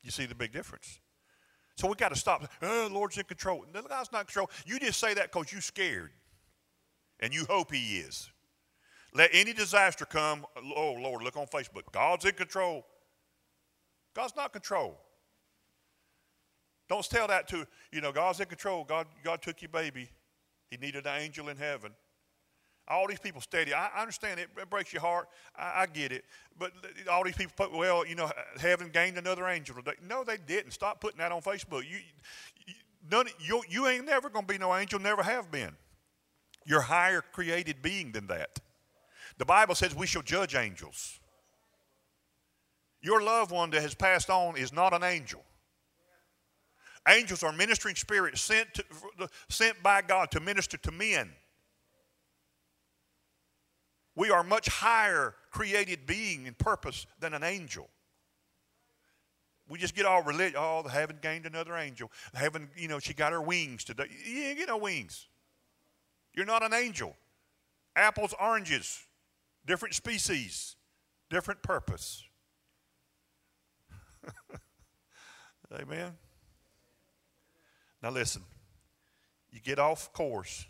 You 0.04 0.12
see 0.12 0.26
the 0.26 0.36
big 0.36 0.52
difference? 0.52 1.00
So 1.76 1.88
we 1.88 1.96
got 1.96 2.10
to 2.10 2.16
stop. 2.16 2.48
Oh, 2.62 2.90
Lord's 2.92 3.18
in 3.18 3.24
control. 3.24 3.66
No, 3.74 3.82
God's 3.82 4.12
not 4.12 4.22
in 4.22 4.26
control. 4.26 4.50
You 4.66 4.80
just 4.80 5.00
say 5.00 5.14
that 5.16 5.32
because 5.32 5.52
you're 5.52 5.62
scared. 5.62 6.12
And 7.20 7.34
you 7.34 7.46
hope 7.46 7.74
he 7.74 7.98
is. 7.98 8.30
Let 9.16 9.30
any 9.34 9.54
disaster 9.54 10.06
come. 10.06 10.46
Oh, 10.76 10.94
Lord, 11.00 11.24
look 11.24 11.38
on 11.38 11.46
Facebook. 11.48 11.84
God's 11.92 12.26
in 12.26 12.34
control. 12.34 12.86
God's 14.16 14.36
not 14.36 14.48
in 14.48 14.52
control. 14.52 15.00
Don't 16.90 17.08
tell 17.10 17.28
that 17.28 17.48
to, 17.48 17.66
you 17.92 18.02
know, 18.02 18.12
God's 18.12 18.40
in 18.40 18.48
control. 18.48 18.84
God, 18.84 19.08
God 19.24 19.42
took 19.42 19.62
your 19.62 19.70
baby. 19.70 20.10
He 20.70 20.78
needed 20.78 21.06
an 21.06 21.22
angel 21.22 21.50
in 21.50 21.58
heaven. 21.58 21.92
All 22.88 23.08
these 23.08 23.20
people 23.20 23.40
steady. 23.40 23.74
I, 23.74 23.88
I 23.96 24.02
understand 24.02 24.40
it, 24.40 24.50
it, 24.58 24.70
breaks 24.70 24.92
your 24.92 25.02
heart. 25.02 25.30
I, 25.56 25.84
I, 25.84 25.86
get 25.86 26.12
it. 26.12 26.26
But 26.60 26.74
all 27.10 27.24
these 27.24 27.36
people 27.36 27.54
put, 27.56 27.72
well, 27.72 28.06
you 28.06 28.16
know, 28.16 28.30
heaven 28.60 28.90
gained 28.92 29.18
another 29.18 29.48
angel 29.48 29.76
today. 29.76 29.94
No, 30.06 30.24
they 30.24 30.38
didn't. 30.38 30.72
Stop 30.72 31.00
putting 31.00 31.20
that 31.20 31.32
on 31.32 31.42
Facebook. 31.42 31.84
You, 31.90 31.98
you, 32.68 32.74
none, 33.10 33.28
you, 33.40 33.64
you 33.70 33.88
ain't 33.88 34.06
never 34.06 34.30
going 34.30 34.46
to 34.46 34.54
be 34.54 34.58
no 34.58 34.76
angel, 34.76 35.00
never 35.00 35.24
have 35.24 35.50
been. 35.50 35.76
You're 36.66 36.82
higher 36.82 37.22
created 37.22 37.82
being 37.82 38.12
than 38.12 38.28
that. 38.28 38.60
The 39.38 39.46
Bible 39.46 39.76
says 39.76 39.96
we 39.96 40.08
shall 40.08 40.22
judge 40.22 40.56
angels. 40.56 41.20
Your 43.02 43.22
loved 43.22 43.52
one 43.52 43.70
that 43.72 43.82
has 43.82 43.96
passed 43.96 44.30
on 44.30 44.58
is 44.58 44.72
not 44.72 44.94
an 44.94 45.04
angel. 45.04 45.44
Angels 47.08 47.44
are 47.44 47.52
ministering 47.52 47.96
spirits 47.96 48.42
sent, 48.42 48.74
to, 48.76 48.84
sent 49.50 49.82
by 49.84 50.02
God 50.02 50.32
to 50.32 50.40
minister 50.40 50.78
to 50.78 50.92
men. 50.92 51.32
We 54.16 54.30
are 54.30 54.44
much 54.44 54.68
higher 54.68 55.36
created 55.52 56.06
being 56.06 56.46
in 56.46 56.54
purpose 56.54 57.06
than 57.20 57.34
an 57.34 57.44
angel. 57.44 57.90
We 59.68 59.80
just 59.80 59.96
get 59.96 60.06
all 60.06 60.22
religious. 60.22 60.58
Oh, 60.60 60.84
they 60.86 60.92
haven't 60.92 61.22
gained 61.22 61.46
another 61.46 61.76
angel. 61.76 62.12
They 62.34 62.40
haven't, 62.40 62.70
you 62.76 62.88
know, 62.88 63.00
she 63.00 63.14
got 63.14 63.32
her 63.32 63.42
wings 63.42 63.84
today. 63.84 64.06
You 64.26 64.44
ain't 64.44 64.58
get 64.60 64.68
no 64.68 64.78
wings. 64.78 65.28
You're 66.34 66.46
not 66.46 66.64
an 66.64 66.74
angel. 66.74 67.16
Apples, 67.96 68.34
oranges, 68.40 69.04
different 69.66 69.96
species, 69.96 70.76
different 71.30 71.62
purpose. 71.64 72.24
Amen. 75.74 76.12
Now 78.02 78.10
listen, 78.10 78.44
you 79.50 79.62
get 79.62 79.80
off 79.80 80.12
course, 80.12 80.66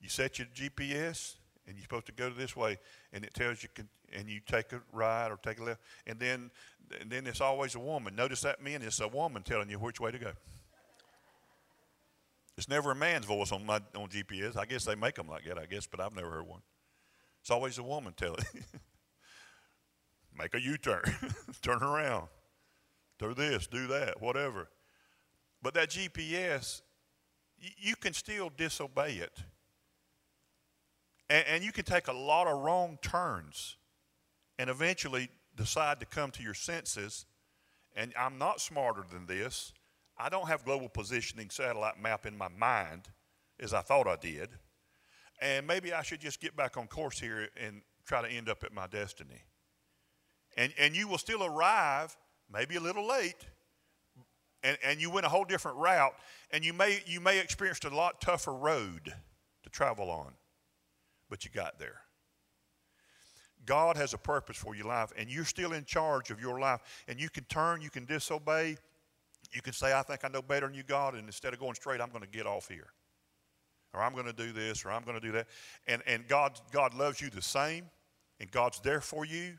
you 0.00 0.08
set 0.08 0.38
your 0.38 0.48
GPS, 0.48 1.36
and 1.66 1.76
you're 1.76 1.82
supposed 1.82 2.06
to 2.06 2.12
go 2.12 2.30
this 2.30 2.54
way, 2.54 2.78
and 3.12 3.24
it 3.24 3.34
tells 3.34 3.62
you, 3.62 3.68
and 4.12 4.28
you 4.28 4.40
take 4.46 4.72
a 4.72 4.80
right 4.92 5.28
or 5.28 5.38
take 5.42 5.58
a 5.58 5.64
left, 5.64 5.80
and 6.06 6.18
then, 6.18 6.50
and 7.00 7.10
then 7.10 7.26
it's 7.26 7.40
always 7.40 7.74
a 7.74 7.80
woman. 7.80 8.14
Notice 8.14 8.42
that 8.42 8.62
man, 8.62 8.82
it's 8.82 9.00
a 9.00 9.08
woman 9.08 9.42
telling 9.42 9.68
you 9.68 9.78
which 9.78 10.00
way 10.00 10.10
to 10.10 10.18
go. 10.18 10.32
It's 12.56 12.68
never 12.68 12.92
a 12.92 12.94
man's 12.94 13.26
voice 13.26 13.52
on 13.52 13.66
my 13.66 13.80
on 13.94 14.08
GPS. 14.08 14.56
I 14.56 14.64
guess 14.64 14.84
they 14.84 14.94
make 14.94 15.14
them 15.16 15.28
like 15.28 15.44
that. 15.44 15.58
I 15.58 15.66
guess, 15.66 15.86
but 15.86 16.00
I've 16.00 16.14
never 16.14 16.30
heard 16.30 16.46
one. 16.46 16.62
It's 17.42 17.50
always 17.50 17.78
a 17.78 17.82
woman 17.82 18.12
telling. 18.16 18.44
Make 20.38 20.54
a 20.54 20.60
U-turn, 20.60 21.02
turn 21.62 21.82
around, 21.82 22.28
do 23.18 23.32
this, 23.32 23.66
do 23.66 23.86
that, 23.86 24.20
whatever. 24.20 24.68
But 25.62 25.74
that 25.74 25.90
GPS, 25.90 26.82
you 27.78 27.96
can 27.96 28.12
still 28.12 28.50
disobey 28.54 29.14
it. 29.14 29.32
And, 31.28 31.44
and 31.46 31.64
you 31.64 31.72
can 31.72 31.84
take 31.84 32.08
a 32.08 32.12
lot 32.12 32.46
of 32.46 32.60
wrong 32.60 32.98
turns 33.02 33.76
and 34.58 34.70
eventually 34.70 35.28
decide 35.54 36.00
to 36.00 36.06
come 36.06 36.30
to 36.32 36.42
your 36.42 36.54
senses. 36.54 37.26
And 37.94 38.12
I'm 38.18 38.38
not 38.38 38.60
smarter 38.60 39.04
than 39.10 39.26
this. 39.26 39.72
I 40.18 40.28
don't 40.28 40.48
have 40.48 40.64
global 40.64 40.88
positioning 40.88 41.50
satellite 41.50 42.00
map 42.00 42.26
in 42.26 42.36
my 42.36 42.48
mind 42.48 43.08
as 43.60 43.74
I 43.74 43.80
thought 43.80 44.06
I 44.06 44.16
did. 44.16 44.50
And 45.40 45.66
maybe 45.66 45.92
I 45.92 46.02
should 46.02 46.20
just 46.20 46.40
get 46.40 46.56
back 46.56 46.76
on 46.76 46.86
course 46.86 47.18
here 47.18 47.48
and 47.62 47.82
try 48.06 48.22
to 48.22 48.28
end 48.28 48.48
up 48.48 48.64
at 48.64 48.72
my 48.72 48.86
destiny. 48.86 49.42
And, 50.56 50.72
and 50.78 50.96
you 50.96 51.08
will 51.08 51.18
still 51.18 51.44
arrive, 51.44 52.16
maybe 52.50 52.76
a 52.76 52.80
little 52.80 53.06
late, 53.06 53.46
and, 54.62 54.78
and 54.82 55.00
you 55.00 55.10
went 55.10 55.26
a 55.26 55.28
whole 55.28 55.44
different 55.44 55.76
route, 55.76 56.14
and 56.50 56.64
you 56.64 56.72
may, 56.72 57.02
you 57.06 57.20
may 57.20 57.38
experience 57.38 57.80
a 57.84 57.90
lot 57.90 58.20
tougher 58.20 58.54
road 58.54 59.12
to 59.62 59.70
travel 59.70 60.10
on, 60.10 60.32
but 61.28 61.44
you 61.44 61.50
got 61.50 61.78
there. 61.78 62.00
God 63.64 63.96
has 63.96 64.14
a 64.14 64.18
purpose 64.18 64.56
for 64.56 64.76
your 64.76 64.86
life, 64.86 65.12
and 65.16 65.28
you're 65.28 65.44
still 65.44 65.72
in 65.72 65.84
charge 65.84 66.30
of 66.30 66.40
your 66.40 66.60
life. 66.60 66.80
And 67.08 67.20
you 67.20 67.28
can 67.28 67.44
turn, 67.44 67.80
you 67.80 67.90
can 67.90 68.04
disobey, 68.04 68.76
you 69.52 69.62
can 69.62 69.72
say, 69.72 69.92
I 69.92 70.02
think 70.02 70.24
I 70.24 70.28
know 70.28 70.42
better 70.42 70.66
than 70.66 70.76
you, 70.76 70.84
God, 70.84 71.14
and 71.14 71.26
instead 71.26 71.52
of 71.52 71.58
going 71.58 71.74
straight, 71.74 72.00
I'm 72.00 72.10
going 72.10 72.22
to 72.22 72.28
get 72.28 72.46
off 72.46 72.68
here. 72.68 72.88
Or 73.92 74.02
I'm 74.02 74.12
going 74.12 74.26
to 74.26 74.32
do 74.32 74.52
this, 74.52 74.84
or 74.84 74.90
I'm 74.90 75.02
going 75.02 75.18
to 75.18 75.26
do 75.26 75.32
that. 75.32 75.46
And, 75.86 76.02
and 76.06 76.28
God, 76.28 76.60
God 76.70 76.94
loves 76.94 77.20
you 77.20 77.30
the 77.30 77.42
same, 77.42 77.86
and 78.38 78.50
God's 78.50 78.78
there 78.80 79.00
for 79.00 79.24
you 79.24 79.58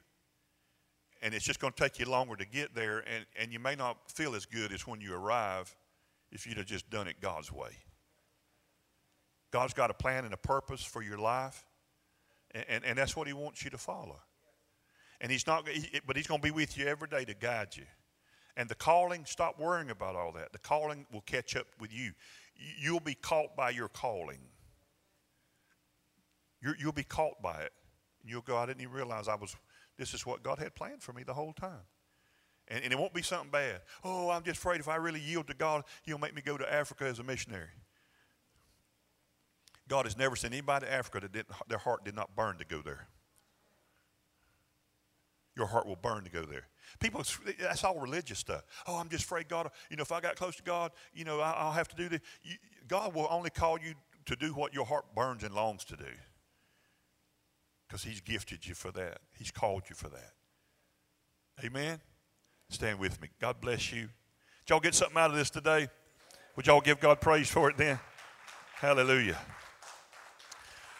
and 1.21 1.33
it's 1.33 1.45
just 1.45 1.59
going 1.59 1.73
to 1.73 1.83
take 1.83 1.99
you 1.99 2.05
longer 2.05 2.35
to 2.35 2.45
get 2.45 2.75
there, 2.75 2.99
and, 2.99 3.25
and 3.39 3.51
you 3.51 3.59
may 3.59 3.75
not 3.75 4.11
feel 4.11 4.35
as 4.35 4.45
good 4.45 4.71
as 4.71 4.85
when 4.85 5.01
you 5.01 5.15
arrive 5.15 5.75
if 6.31 6.45
you'd 6.45 6.57
have 6.57 6.65
just 6.65 6.89
done 6.89 7.07
it 7.07 7.19
God's 7.21 7.51
way. 7.51 7.71
God's 9.51 9.73
got 9.73 9.89
a 9.89 9.93
plan 9.93 10.25
and 10.25 10.33
a 10.33 10.37
purpose 10.37 10.83
for 10.83 11.01
your 11.01 11.17
life, 11.17 11.65
and, 12.51 12.65
and, 12.67 12.85
and 12.85 12.97
that's 12.97 13.15
what 13.15 13.27
He 13.27 13.33
wants 13.33 13.63
you 13.63 13.69
to 13.69 13.77
follow. 13.77 14.19
And 15.21 15.31
He's 15.31 15.47
not, 15.47 15.67
he, 15.67 15.99
but 16.05 16.15
He's 16.15 16.27
going 16.27 16.41
to 16.41 16.45
be 16.45 16.51
with 16.51 16.77
you 16.77 16.85
every 16.87 17.07
day 17.07 17.25
to 17.25 17.33
guide 17.33 17.75
you. 17.75 17.85
And 18.55 18.67
the 18.67 18.75
calling, 18.75 19.23
stop 19.25 19.59
worrying 19.59 19.91
about 19.91 20.15
all 20.15 20.31
that. 20.33 20.51
The 20.51 20.59
calling 20.59 21.05
will 21.11 21.21
catch 21.21 21.55
up 21.55 21.67
with 21.79 21.93
you. 21.93 22.11
You'll 22.79 22.99
be 22.99 23.13
caught 23.13 23.55
by 23.55 23.69
your 23.69 23.87
calling. 23.87 24.39
you 26.61 26.73
will 26.83 26.91
be 26.91 27.03
caught 27.03 27.41
by 27.41 27.61
it. 27.61 27.71
You'll 28.25 28.41
go, 28.41 28.57
I 28.57 28.65
didn't 28.65 28.81
even 28.81 28.93
realize 28.93 29.27
I 29.27 29.35
was 29.35 29.55
this 29.97 30.13
is 30.13 30.25
what 30.25 30.43
God 30.43 30.59
had 30.59 30.75
planned 30.75 31.01
for 31.01 31.13
me 31.13 31.23
the 31.23 31.33
whole 31.33 31.53
time. 31.53 31.85
And, 32.67 32.83
and 32.83 32.93
it 32.93 32.99
won't 32.99 33.13
be 33.13 33.21
something 33.21 33.49
bad. 33.49 33.81
Oh, 34.03 34.29
I'm 34.29 34.43
just 34.43 34.59
afraid 34.59 34.79
if 34.79 34.87
I 34.87 34.95
really 34.97 35.19
yield 35.19 35.47
to 35.47 35.53
God, 35.53 35.83
He'll 36.03 36.17
make 36.17 36.35
me 36.35 36.41
go 36.41 36.57
to 36.57 36.71
Africa 36.71 37.05
as 37.05 37.19
a 37.19 37.23
missionary. 37.23 37.69
God 39.87 40.05
has 40.05 40.17
never 40.17 40.35
sent 40.35 40.53
anybody 40.53 40.85
to 40.85 40.91
Africa 40.91 41.21
that 41.21 41.31
didn't, 41.31 41.49
their 41.67 41.77
heart 41.77 42.03
did 42.03 42.15
not 42.15 42.35
burn 42.35 42.57
to 42.57 42.65
go 42.65 42.81
there. 42.81 43.07
Your 45.55 45.67
heart 45.67 45.87
will 45.87 45.95
burn 45.95 46.23
to 46.23 46.29
go 46.29 46.43
there. 46.43 46.67
People, 46.99 47.23
that's 47.59 47.83
all 47.83 47.99
religious 47.99 48.39
stuff. 48.39 48.63
Oh, 48.85 48.95
I'm 48.95 49.09
just 49.09 49.23
afraid 49.23 49.47
God, 49.47 49.69
you 49.89 49.97
know, 49.97 50.03
if 50.03 50.11
I 50.11 50.21
got 50.21 50.35
close 50.35 50.55
to 50.57 50.63
God, 50.63 50.91
you 51.13 51.25
know, 51.25 51.39
I'll 51.39 51.71
have 51.71 51.87
to 51.89 51.95
do 51.95 52.09
this. 52.09 52.21
God 52.87 53.15
will 53.15 53.27
only 53.29 53.49
call 53.49 53.79
you 53.79 53.93
to 54.25 54.35
do 54.35 54.53
what 54.53 54.73
your 54.73 54.85
heart 54.85 55.05
burns 55.15 55.43
and 55.43 55.53
longs 55.53 55.83
to 55.85 55.95
do 55.95 56.05
because 57.87 58.03
He's 58.03 58.21
gifted 58.21 58.67
you 58.67 58.75
for 58.75 58.91
that. 58.91 59.19
He's 59.33 59.51
called 59.51 59.83
you 59.89 59.95
for 59.95 60.09
that. 60.09 60.33
Amen? 61.63 61.99
Stand 62.69 62.99
with 62.99 63.19
me. 63.21 63.29
God 63.39 63.59
bless 63.59 63.91
you. 63.91 64.01
Did 64.01 64.69
y'all 64.69 64.79
get 64.79 64.93
something 64.93 65.17
out 65.17 65.31
of 65.31 65.37
this 65.37 65.49
today? 65.49 65.87
Would 66.55 66.67
y'all 66.67 66.81
give 66.81 66.99
God 66.99 67.21
praise 67.21 67.49
for 67.49 67.69
it 67.69 67.77
then? 67.77 67.99
Hallelujah. 68.75 69.37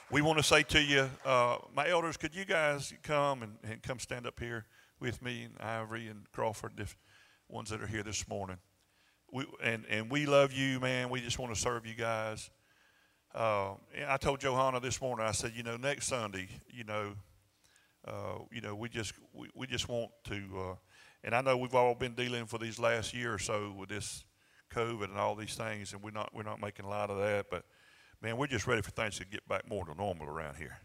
We 0.09 0.21
want 0.21 0.37
to 0.37 0.43
say 0.43 0.63
to 0.63 0.81
you, 0.81 1.09
uh, 1.25 1.57
my 1.75 1.89
elders, 1.89 2.15
could 2.15 2.33
you 2.33 2.45
guys 2.45 2.93
come 3.03 3.43
and, 3.43 3.57
and, 3.61 3.83
come 3.83 3.99
stand 3.99 4.25
up 4.25 4.39
here 4.39 4.65
with 5.01 5.21
me 5.21 5.43
and 5.43 5.53
Ivory 5.59 6.07
and 6.07 6.31
Crawford, 6.31 6.77
the 6.77 6.87
ones 7.49 7.71
that 7.71 7.83
are 7.83 7.87
here 7.87 8.03
this 8.03 8.25
morning? 8.29 8.57
We, 9.33 9.45
and, 9.61 9.83
and 9.89 10.09
we 10.09 10.25
love 10.25 10.53
you, 10.53 10.79
man. 10.79 11.09
We 11.09 11.19
just 11.19 11.39
want 11.39 11.53
to 11.53 11.59
serve 11.59 11.85
you 11.85 11.93
guys. 11.93 12.49
Uh, 13.35 13.71
I 14.07 14.15
told 14.15 14.39
Johanna 14.39 14.79
this 14.79 15.01
morning. 15.01 15.25
I 15.25 15.33
said, 15.33 15.51
you 15.53 15.63
know, 15.63 15.75
next 15.75 16.07
Sunday, 16.07 16.47
you 16.69 16.85
know, 16.85 17.11
uh, 18.07 18.39
you 18.49 18.61
know, 18.61 18.75
we 18.75 18.87
just 18.87 19.11
we, 19.33 19.49
we 19.55 19.67
just 19.67 19.89
want 19.89 20.11
to, 20.29 20.41
uh, 20.57 20.75
and 21.25 21.35
I 21.35 21.41
know 21.41 21.57
we've 21.57 21.75
all 21.75 21.95
been 21.95 22.13
dealing 22.13 22.45
for 22.45 22.57
these 22.57 22.79
last 22.79 23.13
year 23.13 23.33
or 23.33 23.39
so 23.39 23.75
with 23.77 23.89
this 23.89 24.23
COVID 24.73 25.09
and 25.09 25.17
all 25.17 25.35
these 25.35 25.55
things, 25.55 25.91
and 25.91 26.01
we're 26.01 26.11
not 26.11 26.33
we're 26.33 26.43
not 26.43 26.61
making 26.61 26.87
light 26.87 27.09
of 27.09 27.17
that. 27.17 27.47
But 27.51 27.65
man, 28.21 28.37
we're 28.37 28.47
just 28.47 28.67
ready 28.67 28.81
for 28.81 28.91
things 28.91 29.17
to 29.17 29.25
get 29.25 29.47
back 29.47 29.69
more 29.69 29.85
to 29.85 29.93
normal 29.95 30.27
around 30.27 30.55
here. 30.55 30.77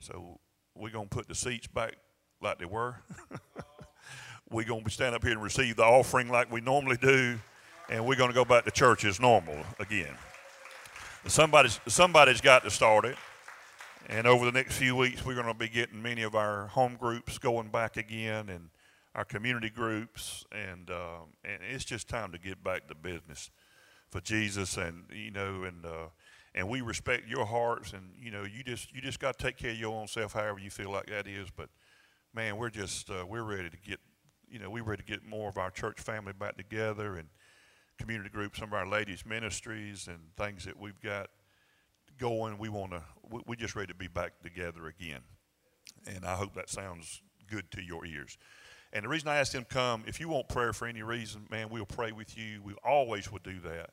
So 0.00 0.40
we're 0.74 0.90
gonna 0.90 1.06
put 1.06 1.28
the 1.28 1.34
seats 1.34 1.66
back 1.66 1.94
like 2.40 2.58
they 2.58 2.64
were. 2.64 2.96
we're 4.50 4.64
gonna 4.64 4.82
be 4.82 4.90
stand 4.90 5.14
up 5.14 5.22
here 5.22 5.32
and 5.32 5.42
receive 5.42 5.76
the 5.76 5.84
offering 5.84 6.28
like 6.28 6.50
we 6.50 6.60
normally 6.60 6.96
do, 6.96 7.38
and 7.88 8.04
we're 8.06 8.16
gonna 8.16 8.32
go 8.32 8.44
back 8.44 8.64
to 8.64 8.70
church 8.70 9.04
as 9.04 9.20
normal 9.20 9.64
again. 9.78 10.16
Somebody's, 11.26 11.78
somebody's 11.86 12.40
got 12.40 12.64
to 12.64 12.70
start 12.70 13.04
it. 13.04 13.16
And 14.08 14.26
over 14.26 14.44
the 14.44 14.50
next 14.50 14.76
few 14.76 14.96
weeks, 14.96 15.24
we're 15.24 15.36
going 15.36 15.46
to 15.46 15.54
be 15.54 15.68
getting 15.68 16.02
many 16.02 16.22
of 16.22 16.34
our 16.34 16.66
home 16.66 16.96
groups 16.96 17.38
going 17.38 17.68
back 17.68 17.96
again 17.96 18.48
and 18.48 18.70
our 19.14 19.24
community 19.24 19.70
groups. 19.70 20.44
And, 20.50 20.90
um, 20.90 21.34
and 21.44 21.60
it's 21.70 21.84
just 21.84 22.08
time 22.08 22.32
to 22.32 22.38
get 22.38 22.64
back 22.64 22.88
to 22.88 22.96
business 22.96 23.50
for 24.10 24.20
Jesus. 24.20 24.76
And, 24.76 25.04
you 25.12 25.30
know, 25.30 25.62
and, 25.62 25.86
uh, 25.86 26.08
and 26.54 26.68
we 26.68 26.80
respect 26.80 27.28
your 27.28 27.46
hearts. 27.46 27.92
And, 27.92 28.10
you 28.20 28.30
know, 28.30 28.44
you 28.44 28.62
just, 28.62 28.92
you 28.94 29.00
just 29.00 29.20
got 29.20 29.38
to 29.38 29.44
take 29.44 29.56
care 29.56 29.70
of 29.70 29.78
your 29.78 29.94
own 29.94 30.06
self, 30.06 30.32
however 30.32 30.58
you 30.58 30.70
feel 30.70 30.90
like 30.90 31.06
that 31.06 31.26
is. 31.26 31.48
But, 31.54 31.68
man, 32.34 32.56
we're 32.56 32.70
just, 32.70 33.10
uh, 33.10 33.24
we're 33.26 33.44
ready 33.44 33.70
to 33.70 33.76
get, 33.76 34.00
you 34.50 34.58
know, 34.58 34.70
we're 34.70 34.84
ready 34.84 35.02
to 35.02 35.08
get 35.08 35.24
more 35.24 35.48
of 35.48 35.58
our 35.58 35.70
church 35.70 36.00
family 36.00 36.32
back 36.32 36.56
together 36.56 37.16
and– 37.16 37.28
community 37.98 38.30
groups, 38.30 38.58
some 38.58 38.68
of 38.68 38.74
our 38.74 38.86
ladies' 38.86 39.24
ministries, 39.24 40.08
and 40.08 40.18
things 40.36 40.64
that 40.64 40.78
we've 40.78 41.00
got 41.00 41.28
going. 42.18 42.58
We 42.58 42.68
want 42.68 42.92
to, 42.92 43.02
we're 43.46 43.54
just 43.54 43.76
ready 43.76 43.88
to 43.88 43.94
be 43.94 44.08
back 44.08 44.40
together 44.42 44.86
again. 44.86 45.20
And 46.06 46.24
I 46.24 46.34
hope 46.34 46.54
that 46.54 46.68
sounds 46.68 47.22
good 47.48 47.70
to 47.72 47.82
your 47.82 48.04
ears. 48.04 48.38
And 48.92 49.04
the 49.04 49.08
reason 49.08 49.28
I 49.28 49.36
asked 49.36 49.52
them 49.52 49.64
come, 49.68 50.04
if 50.06 50.20
you 50.20 50.28
want 50.28 50.48
prayer 50.48 50.72
for 50.72 50.86
any 50.86 51.02
reason, 51.02 51.46
man, 51.50 51.68
we'll 51.70 51.86
pray 51.86 52.12
with 52.12 52.36
you. 52.36 52.60
We 52.62 52.74
always 52.84 53.30
will 53.30 53.40
do 53.42 53.60
that. 53.60 53.90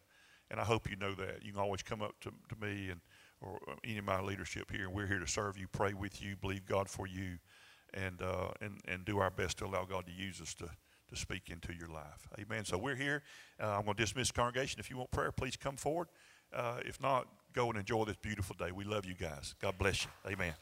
And 0.52 0.60
I 0.60 0.64
hope 0.64 0.90
you 0.90 0.96
know 0.96 1.14
that. 1.16 1.44
You 1.44 1.52
can 1.52 1.62
always 1.62 1.84
come 1.84 2.02
up 2.02 2.20
to, 2.22 2.30
to 2.30 2.66
me 2.66 2.90
and 2.90 3.02
or 3.42 3.58
any 3.86 3.98
of 3.98 4.04
my 4.04 4.20
leadership 4.20 4.70
here, 4.70 4.86
and 4.86 4.94
we're 4.94 5.08
here 5.08 5.20
to 5.20 5.28
serve 5.28 5.58
you, 5.58 5.66
pray 5.70 5.94
with 5.94 6.22
you, 6.22 6.36
believe 6.36 6.66
God 6.66 6.90
for 6.90 7.08
you, 7.08 7.38
and, 7.94 8.22
uh, 8.22 8.50
and, 8.60 8.82
and 8.86 9.06
do 9.06 9.20
our 9.20 9.32
best 9.32 9.58
to 9.60 9.66
allow 9.66 9.86
God 9.86 10.06
to 10.08 10.12
use 10.12 10.42
us 10.42 10.54
to 10.56 10.70
to 11.10 11.16
speak 11.16 11.50
into 11.50 11.74
your 11.74 11.88
life. 11.88 12.28
Amen. 12.40 12.66
So 12.66 12.78
we're 12.78 12.96
here. 12.96 13.24
Uh, 13.62 13.78
I'm 13.78 13.86
going 13.86 13.98
to 13.98 14.04
dismiss 14.04 14.28
the 14.28 14.34
congregation. 14.34 14.80
If 14.80 14.90
you 14.90 14.98
want 14.98 15.12
prayer, 15.12 15.32
please 15.32 15.58
come 15.58 15.76
forward. 15.76 16.08
Uh, 16.54 16.80
if 16.86 17.02
not, 17.02 17.28
go 17.54 17.70
and 17.70 17.78
enjoy 17.78 18.06
this 18.06 18.18
beautiful 18.18 18.56
day. 18.58 18.72
We 18.72 18.84
love 18.84 19.06
you 19.06 19.16
guys. 19.16 19.56
God 19.62 19.78
bless 19.78 20.06
you. 20.06 20.12
Amen. 20.32 20.54